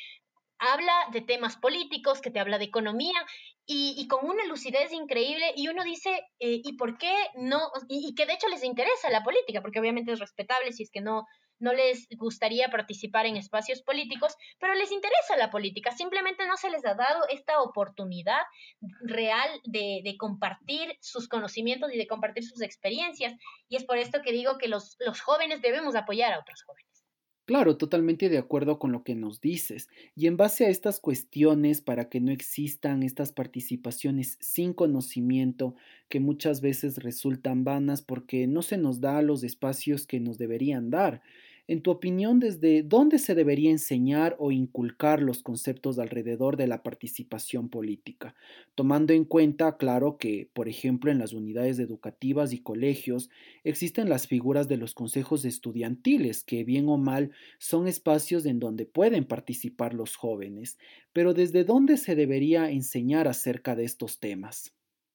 habla 0.57 0.93
de 1.11 1.21
temas 1.21 1.57
políticos, 1.57 2.21
que 2.21 2.31
te 2.31 2.39
habla 2.39 2.57
de 2.57 2.65
economía 2.65 3.23
y, 3.65 4.07
con 4.07 4.27
una 4.27 4.45
lucidez 4.45 4.91
increíble 4.91 5.53
y 5.55 5.67
uno 5.67 5.83
dice, 5.83 6.09
eh, 6.39 6.59
¿y 6.63 6.73
por 6.73 6.97
qué 6.97 7.13
no? 7.35 7.69
y, 7.87 8.15
que 8.15 8.25
de 8.25 8.33
hecho 8.33 8.47
les 8.47 8.63
interesa 8.63 9.11
la 9.11 9.23
política, 9.23 9.61
porque 9.61 9.79
obviamente 9.79 10.11
es 10.11 10.19
respetable 10.19 10.73
si 10.73 10.83
es 10.83 10.89
que 10.91 11.01
no, 11.01 11.27
no 11.59 11.73
les 11.73 12.07
gustaría 12.17 12.69
participar 12.69 13.25
en 13.25 13.37
espacios 13.37 13.81
políticos, 13.81 14.35
pero 14.59 14.73
les 14.73 14.91
interesa 14.91 15.37
la 15.37 15.49
política, 15.49 15.91
simplemente 15.91 16.47
no 16.47 16.57
se 16.57 16.69
les 16.69 16.85
ha 16.85 16.95
dado 16.95 17.27
esta 17.29 17.61
oportunidad 17.61 18.41
real 19.01 19.49
de, 19.65 20.15
compartir 20.17 20.97
sus 20.99 21.27
conocimientos 21.27 21.93
y 21.93 21.97
de 21.97 22.07
compartir 22.07 22.43
sus 22.43 22.61
experiencias. 22.61 23.33
Y 23.69 23.75
es 23.75 23.85
por 23.85 23.97
esto 23.97 24.21
que 24.21 24.31
digo 24.31 24.57
que 24.57 24.67
los, 24.67 24.97
jóvenes 25.23 25.61
debemos 25.61 25.95
apoyar 25.95 26.33
a 26.33 26.39
otros 26.39 26.63
jóvenes. 26.63 26.87
Claro, 27.45 27.77
totalmente 27.77 28.29
de 28.29 28.37
acuerdo 28.37 28.77
con 28.77 28.91
lo 28.91 29.03
que 29.03 29.15
nos 29.15 29.41
dices. 29.41 29.89
Y 30.15 30.27
en 30.27 30.37
base 30.37 30.65
a 30.65 30.69
estas 30.69 30.99
cuestiones, 30.99 31.81
para 31.81 32.07
que 32.07 32.19
no 32.19 32.31
existan 32.31 33.01
estas 33.01 33.31
participaciones 33.31 34.37
sin 34.39 34.73
conocimiento, 34.73 35.73
que 36.09 36.19
muchas 36.19 36.61
veces 36.61 36.97
resultan 36.97 37.63
vanas 37.63 38.03
porque 38.03 38.45
no 38.45 38.61
se 38.61 38.77
nos 38.77 39.01
da 39.01 39.23
los 39.23 39.43
espacios 39.43 40.05
que 40.05 40.19
nos 40.19 40.37
deberían 40.37 40.91
dar, 40.91 41.23
en 41.69 41.83
tu 41.83 41.91
opinión, 41.91 42.39
¿desde 42.39 42.81
dónde 42.81 43.19
se 43.19 43.35
debería 43.35 43.69
enseñar 43.69 44.35
o 44.39 44.51
inculcar 44.51 45.21
los 45.21 45.43
conceptos 45.43 45.99
alrededor 45.99 46.57
de 46.57 46.65
la 46.65 46.81
participación 46.81 47.69
política? 47.69 48.33
Tomando 48.73 49.13
en 49.13 49.23
cuenta, 49.23 49.77
claro, 49.77 50.17
que, 50.17 50.49
por 50.53 50.67
ejemplo, 50.67 51.11
en 51.11 51.19
las 51.19 51.31
unidades 51.31 51.77
educativas 51.77 52.53
y 52.53 52.63
colegios 52.63 53.29
existen 53.63 54.09
las 54.09 54.25
figuras 54.25 54.67
de 54.67 54.77
los 54.77 54.95
consejos 54.95 55.45
estudiantiles, 55.45 56.43
que 56.43 56.63
bien 56.63 56.89
o 56.89 56.97
mal 56.97 57.33
son 57.59 57.87
espacios 57.87 58.47
en 58.47 58.57
donde 58.57 58.87
pueden 58.87 59.25
participar 59.25 59.93
los 59.93 60.15
jóvenes. 60.15 60.79
Pero 61.13 61.35
¿desde 61.35 61.65
dónde 61.65 61.97
se 61.97 62.15
debería 62.15 62.71
enseñar 62.71 63.27
acerca 63.27 63.75
de 63.75 63.83
estos 63.83 64.19
temas? 64.19 64.73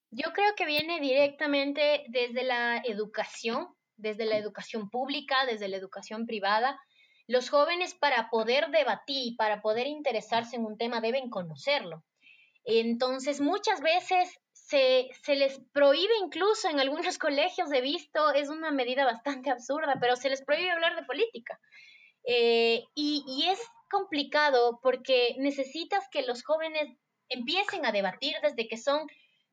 Yo 0.09 0.31
creo 0.33 0.55
que 0.55 0.65
viene 0.65 0.99
directamente 1.01 2.05
desde 2.07 2.43
la 2.43 2.77
educación 2.77 3.74
desde 3.97 4.25
la 4.25 4.37
educación 4.37 4.89
pública, 4.89 5.45
desde 5.45 5.67
la 5.67 5.77
educación 5.77 6.25
privada. 6.25 6.79
Los 7.27 7.49
jóvenes 7.49 7.95
para 7.95 8.29
poder 8.29 8.69
debatir 8.69 9.33
y 9.33 9.35
para 9.35 9.61
poder 9.61 9.87
interesarse 9.87 10.55
en 10.55 10.65
un 10.65 10.77
tema 10.77 11.01
deben 11.01 11.29
conocerlo. 11.29 12.03
Entonces, 12.65 13.41
muchas 13.41 13.81
veces 13.81 14.39
se, 14.51 15.09
les 15.27 15.59
prohíbe 15.71 16.13
incluso 16.23 16.69
en 16.69 16.79
algunos 16.79 17.17
colegios, 17.19 17.71
he 17.71 17.81
visto, 17.81 18.33
es 18.33 18.49
una 18.49 18.71
medida 18.71 19.05
bastante 19.05 19.51
absurda, 19.51 19.97
pero 19.99 20.15
se 20.15 20.29
les 20.29 20.43
prohíbe 20.43 20.71
hablar 20.71 20.95
de 20.95 21.05
política. 21.05 21.59
Eh, 22.27 22.83
y, 22.95 23.23
y 23.27 23.49
es 23.49 23.59
complicado 23.89 24.79
porque 24.81 25.35
necesitas 25.37 26.07
que 26.09 26.23
los 26.23 26.43
jóvenes 26.43 26.89
empiecen 27.29 27.85
a 27.85 27.91
debatir 27.91 28.35
desde 28.41 28.67
que 28.67 28.77
son 28.77 29.07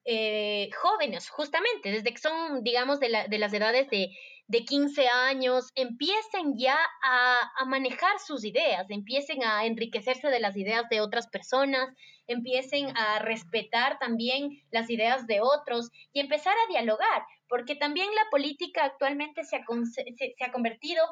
eh, 0.05 0.71
jóvenes, 0.81 1.29
justamente, 1.31 1.91
desde 1.91 2.13
que 2.13 2.19
son, 2.19 2.63
digamos, 2.63 3.01
de, 3.01 3.09
la, 3.09 3.29
de 3.29 3.39
las 3.39 3.53
edades 3.53 3.89
de, 3.91 4.11
de, 4.49 4.65
15 4.65 5.09
años, 5.09 5.71
empiecen 5.75 6.59
ya 6.59 6.79
a, 7.05 7.39
a, 7.59 7.65
manejar 7.67 8.19
sus 8.19 8.45
ideas, 8.45 8.91
empiecen 8.91 9.45
a 9.45 9.65
enriquecerse 9.65 10.29
de 10.29 10.41
las 10.41 10.57
ideas 10.57 10.89
de 10.91 11.01
otras 11.01 11.29
personas, 11.29 11.89
empiecen 12.27 12.97
a 12.97 13.21
respetar 13.21 13.99
también 13.99 14.51
las 14.71 14.91
ideas 14.91 15.27
de 15.27 15.41
otros 15.41 15.91
y 16.13 16.21
empezar 16.21 16.55
a 16.55 16.73
dialogar, 16.73 17.23
porque 17.49 17.77
también 17.77 18.09
la 18.15 18.29
política 18.31 18.85
actualmente 18.85 19.45
se 19.45 19.57
ha, 19.57 19.65
se, 19.93 20.05
se 20.17 20.45
ha 20.45 20.53
convertido 20.53 21.03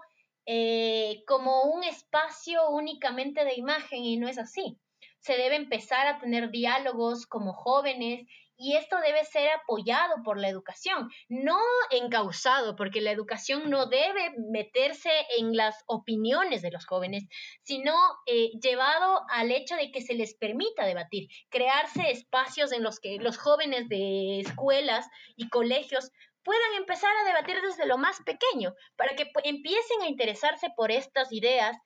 eh, 0.46 1.22
como 1.26 1.62
un 1.62 1.84
espacio 1.84 2.70
únicamente 2.70 3.44
de 3.44 3.54
imagen 3.54 4.04
y 4.04 4.16
no 4.16 4.26
es 4.26 4.38
así. 4.38 4.78
Se 5.20 5.34
debe 5.34 5.56
empezar 5.56 6.06
a 6.06 6.18
tener 6.18 6.50
diálogos 6.50 7.26
como 7.26 7.52
jóvenes 7.52 8.26
y 8.60 8.76
esto 8.76 9.00
debe 9.00 9.24
ser 9.24 9.48
apoyado 9.48 10.22
por 10.22 10.38
la 10.38 10.48
educación, 10.48 11.10
no 11.30 11.58
encausado, 11.90 12.76
porque 12.76 13.00
la 13.00 13.10
educación 13.10 13.70
no 13.70 13.86
debe 13.86 14.32
meterse 14.52 15.10
en 15.38 15.56
las 15.56 15.82
opiniones 15.86 16.60
de 16.60 16.70
los 16.70 16.84
jóvenes, 16.84 17.24
sino 17.62 17.94
eh, 18.26 18.50
llevado 18.62 19.22
al 19.30 19.50
hecho 19.50 19.76
de 19.76 19.90
que 19.90 20.02
se 20.02 20.12
les 20.12 20.34
permita 20.34 20.84
debatir, 20.84 21.28
crearse 21.48 22.10
espacios 22.10 22.72
en 22.72 22.82
los 22.82 23.00
que 23.00 23.16
los 23.16 23.38
jóvenes 23.38 23.88
de 23.88 24.40
escuelas 24.40 25.08
y 25.36 25.48
colegios 25.48 26.10
puedan 26.42 26.74
empezar 26.76 27.12
a 27.16 27.26
debatir 27.26 27.62
desde 27.62 27.86
lo 27.86 27.96
más 27.96 28.18
pequeño, 28.26 28.74
para 28.96 29.16
que 29.16 29.30
empiecen 29.44 30.02
a 30.02 30.08
interesarse 30.08 30.68
por 30.76 30.90
estas 30.90 31.32
ideas 31.32 31.78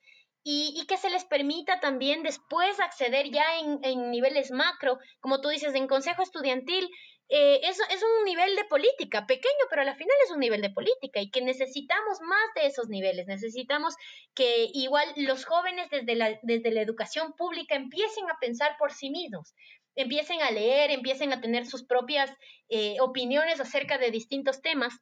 y, 0.47 0.85
que 0.85 0.97
se 0.97 1.09
les 1.09 1.25
permita 1.25 1.79
también 1.79 2.21
después 2.21 2.79
acceder 2.79 3.31
ya 3.31 3.43
en, 3.81 4.11
niveles 4.11 4.51
macro, 4.51 4.99
como 5.19 5.41
tú 5.41 5.49
dices, 5.49 5.73
en 5.73 5.87
consejo 5.87 6.21
estudiantil. 6.21 6.87
Eh, 7.29 7.61
es, 7.63 7.79
es, 7.89 8.03
un 8.03 8.25
nivel 8.25 8.55
de 8.55 8.65
política, 8.65 9.25
pequeño, 9.25 9.65
pero 9.71 9.81
al 9.81 9.95
final 9.95 10.15
es 10.23 10.29
un 10.29 10.39
nivel 10.39 10.61
de 10.61 10.69
política 10.69 11.19
y 11.19 11.31
que 11.31 11.41
necesitamos 11.41 12.21
más 12.21 12.45
de 12.53 12.67
esos 12.67 12.89
niveles. 12.89 13.25
Necesitamos 13.25 13.95
que 14.35 14.67
igual 14.71 15.11
los 15.15 15.45
jóvenes 15.45 15.89
desde 15.89 16.13
la, 16.13 16.39
desde 16.43 16.69
la 16.69 16.81
educación 16.81 17.33
pública 17.33 17.73
empiecen 17.73 18.29
a 18.29 18.37
pensar 18.39 18.77
por 18.77 18.93
sí 18.93 19.09
mismos, 19.09 19.55
empiecen 19.95 20.43
a 20.43 20.51
leer, 20.51 20.91
empiecen 20.91 21.33
a 21.33 21.41
tener 21.41 21.65
sus 21.65 21.83
propias 21.83 22.31
eh, 22.69 22.97
opiniones 23.01 23.59
acerca 23.59 23.97
de 23.97 24.11
distintos 24.11 24.61
temas 24.61 24.93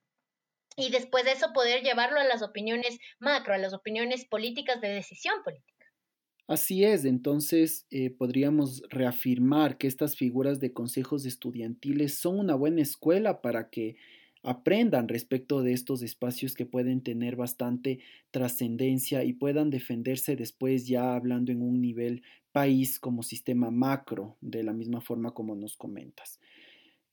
y 0.76 0.91
después 0.91 1.26
de 1.26 1.32
eso 1.34 1.53
poder 1.53 1.84
llevarlo 1.84 2.19
a 2.19 2.24
las 2.24 2.41
opiniones 2.41 2.99
macro, 3.19 3.53
a 3.53 3.57
las 3.57 3.74
opiniones 3.74 4.26
políticas 4.26 4.82
de 4.82 4.89
decisión 4.89 5.36
política. 5.43 5.74
Así 6.47 6.84
es, 6.84 7.05
entonces 7.05 7.88
eh, 7.89 8.09
podríamos 8.09 8.84
reafirmar 8.89 9.78
que 9.78 9.88
estas 9.88 10.17
figuras 10.17 10.59
de 10.59 10.74
consejos 10.74 11.26
estudiantiles 11.26 12.15
son 12.15 12.38
una 12.38 12.53
buena 12.55 12.82
escuela 12.82 13.41
para 13.41 13.69
que 13.69 13.95
aprendan 14.43 15.07
respecto 15.07 15.61
de 15.63 15.71
estos 15.71 16.01
espacios 16.01 16.53
que 16.53 16.65
pueden 16.65 17.01
tener 17.01 17.38
bastante 17.38 17.99
trascendencia 18.30 19.24
y 19.24 19.32
puedan 19.32 19.69
defenderse 19.69 20.36
después 20.36 20.86
ya 20.86 21.15
hablando 21.15 21.53
en 21.53 21.61
un 21.61 21.82
nivel 21.82 22.24
país 22.51 22.99
como 22.99 23.24
sistema 23.24 23.71
macro, 23.71 24.38
de 24.41 24.63
la 24.63 24.74
misma 24.74 24.99
forma 24.99 25.34
como 25.34 25.55
nos 25.55 25.78
comentas. 25.78 26.41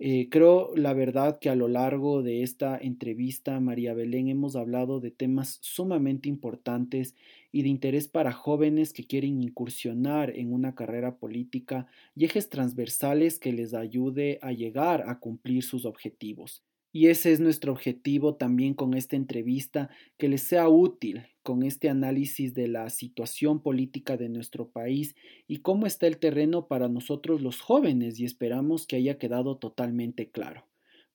Eh, 0.02 0.28
creo, 0.30 0.74
la 0.76 0.94
verdad, 0.94 1.38
que 1.40 1.50
a 1.50 1.54
lo 1.54 1.68
largo 1.68 2.22
de 2.22 2.42
esta 2.42 2.76
entrevista, 2.78 3.60
María 3.60 3.92
Belén, 3.94 4.28
hemos 4.28 4.56
hablado 4.56 4.98
de 4.98 5.10
temas 5.10 5.58
sumamente 5.60 6.28
importantes 6.28 7.14
y 7.52 7.62
de 7.62 7.68
interés 7.68 8.08
para 8.08 8.32
jóvenes 8.32 8.92
que 8.94 9.06
quieren 9.06 9.42
incursionar 9.42 10.30
en 10.36 10.52
una 10.54 10.74
carrera 10.74 11.18
política 11.18 11.86
y 12.14 12.24
ejes 12.24 12.48
transversales 12.48 13.38
que 13.38 13.52
les 13.52 13.74
ayude 13.74 14.38
a 14.42 14.52
llegar 14.52 15.04
a 15.06 15.18
cumplir 15.20 15.62
sus 15.64 15.84
objetivos. 15.84 16.64
Y 16.92 17.06
ese 17.08 17.32
es 17.32 17.40
nuestro 17.40 17.72
objetivo 17.72 18.34
también 18.34 18.74
con 18.74 18.94
esta 18.94 19.16
entrevista, 19.16 19.90
que 20.18 20.28
les 20.28 20.42
sea 20.42 20.68
útil 20.68 21.26
con 21.42 21.62
este 21.62 21.88
análisis 21.88 22.52
de 22.54 22.68
la 22.68 22.90
situación 22.90 23.62
política 23.62 24.16
de 24.16 24.28
nuestro 24.28 24.68
país 24.70 25.14
y 25.46 25.58
cómo 25.58 25.86
está 25.86 26.06
el 26.06 26.18
terreno 26.18 26.66
para 26.66 26.88
nosotros 26.88 27.42
los 27.42 27.60
jóvenes 27.60 28.18
y 28.18 28.24
esperamos 28.24 28.86
que 28.86 28.96
haya 28.96 29.18
quedado 29.18 29.56
totalmente 29.56 30.30
claro. 30.30 30.66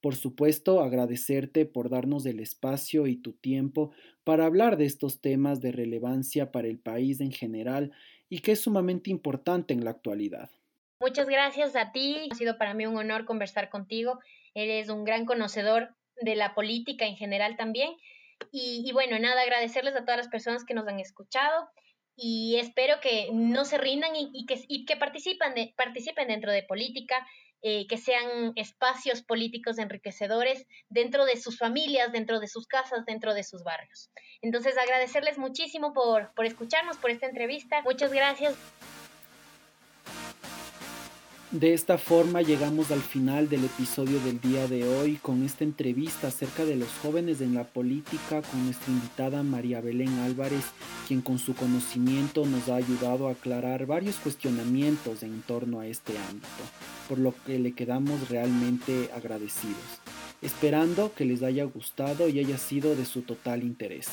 Por 0.02 0.16
supuesto, 0.16 0.82
agradecerte 0.82 1.66
por 1.66 1.90
darnos 1.90 2.26
el 2.26 2.40
espacio 2.40 3.08
y 3.08 3.16
tu 3.16 3.34
tiempo 3.34 3.92
para 4.24 4.46
hablar 4.46 4.78
de 4.78 4.86
estos 4.86 5.20
temas 5.20 5.62
de 5.62 5.72
relevancia 5.72 6.52
para 6.52 6.68
el 6.68 6.78
país 6.78 7.22
en 7.22 7.32
general 7.32 7.92
y 8.30 8.40
que 8.40 8.54
es 8.54 8.60
sumamente 8.60 9.10
importante 9.10 9.74
en 9.74 9.84
la 9.84 9.92
actualidad. 9.92 10.50
Muchas 11.00 11.28
gracias 11.28 11.76
a 11.76 11.92
ti. 11.92 12.30
Ha 12.32 12.36
sido 12.36 12.58
para 12.58 12.74
mí 12.74 12.86
un 12.86 12.98
honor 12.98 13.26
conversar 13.26 13.70
contigo. 13.70 14.20
Eres 14.56 14.90
un 14.90 15.04
gran 15.04 15.26
conocedor 15.26 15.96
de 16.22 16.36
la 16.36 16.56
política 16.56 17.06
en 17.06 17.18
general 17.18 17.58
también. 17.58 17.96
Y, 18.52 18.92
bueno, 18.92 19.18
nada, 19.20 19.42
agradecerles 19.42 19.96
a 19.96 20.02
todas 20.02 20.18
las 20.18 20.28
personas 20.28 20.66
que 20.66 20.74
nos 20.74 20.88
han 20.88 21.00
escuchado 21.00 21.70
y 22.18 22.58
espero 22.58 23.00
que 23.02 23.30
no 23.34 23.66
se 23.66 23.78
rindan 23.78 24.12
y, 24.16 24.46
que, 24.46 24.62
y 24.68 24.86
que 24.86 24.96
participen, 24.96 25.54
participen 25.76 26.28
dentro 26.30 26.52
de 26.52 26.64
política, 26.64 27.16
eh, 27.62 27.88
que 27.88 27.98
sean 27.98 28.54
espacios 28.56 29.24
políticos 29.24 29.80
enriquecedores 29.80 30.66
dentro 30.90 31.26
de 31.26 31.36
sus 31.36 31.58
familias, 31.58 32.12
dentro 32.12 32.40
de 32.40 32.48
sus 32.48 32.68
casas, 32.68 33.06
dentro 33.06 33.34
de 33.34 33.44
sus 33.44 33.64
barrios. 33.64 34.12
Entonces, 34.42 34.78
agradecerles 34.78 35.38
muchísimo 35.38 35.94
por, 35.94 36.34
por 36.36 36.46
escucharnos, 36.46 36.98
por 36.98 37.10
esta 37.10 37.26
entrevista. 37.26 37.82
Muchas 37.82 38.14
gracias. 38.14 38.56
De 41.56 41.74
esta 41.74 41.98
forma 41.98 42.42
llegamos 42.42 42.92
al 42.92 43.00
final 43.00 43.48
del 43.48 43.64
episodio 43.64 44.20
del 44.20 44.42
día 44.42 44.68
de 44.68 44.86
hoy 44.86 45.16
con 45.16 45.42
esta 45.42 45.64
entrevista 45.64 46.28
acerca 46.28 46.66
de 46.66 46.76
los 46.76 46.90
jóvenes 47.02 47.40
en 47.40 47.54
la 47.54 47.64
política 47.64 48.42
con 48.42 48.66
nuestra 48.66 48.92
invitada 48.92 49.42
María 49.42 49.80
Belén 49.80 50.20
Álvarez, 50.20 50.66
quien 51.08 51.22
con 51.22 51.40
su 51.40 51.56
conocimiento 51.56 52.46
nos 52.46 52.68
ha 52.68 52.76
ayudado 52.76 53.30
a 53.30 53.32
aclarar 53.32 53.86
varios 53.86 54.18
cuestionamientos 54.18 55.24
en 55.24 55.42
torno 55.44 55.80
a 55.80 55.88
este 55.88 56.18
ámbito, 56.30 56.46
por 57.08 57.20
lo 57.20 57.34
que 57.46 57.58
le 57.58 57.72
quedamos 57.72 58.28
realmente 58.28 59.10
agradecidos, 59.16 60.02
esperando 60.42 61.14
que 61.14 61.24
les 61.24 61.42
haya 61.42 61.64
gustado 61.64 62.28
y 62.28 62.40
haya 62.40 62.58
sido 62.58 62.98
de 62.98 63.06
su 63.06 63.22
total 63.22 63.64
interés. 63.64 64.08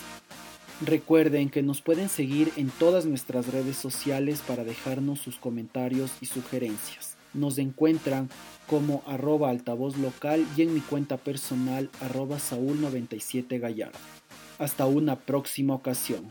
Recuerden 0.81 1.51
que 1.51 1.65
nos 1.65 1.81
pueden 1.83 2.09
seguir 2.09 2.53
en 2.57 2.71
todas 2.71 3.05
nuestras 3.05 3.49
redes 3.49 3.77
sociales 3.77 4.41
para 4.47 4.63
dejarnos 4.63 5.19
sus 5.19 5.39
comentarios 5.39 6.13
y 6.21 6.27
sugerencias. 6.27 7.12
Nos 7.35 7.59
encuentran 7.59 8.29
como 8.67 9.03
arroba 9.07 9.51
altavoz 9.51 9.97
local 9.97 10.47
y 10.57 10.63
en 10.63 10.75
mi 10.75 10.81
cuenta 10.81 11.17
personal 11.17 11.91
arroba 12.01 12.37
saúl97 12.39 13.61
gallardo. 13.61 13.99
Hasta 14.59 14.87
una 14.87 15.17
próxima 15.17 15.75
ocasión. 15.75 16.29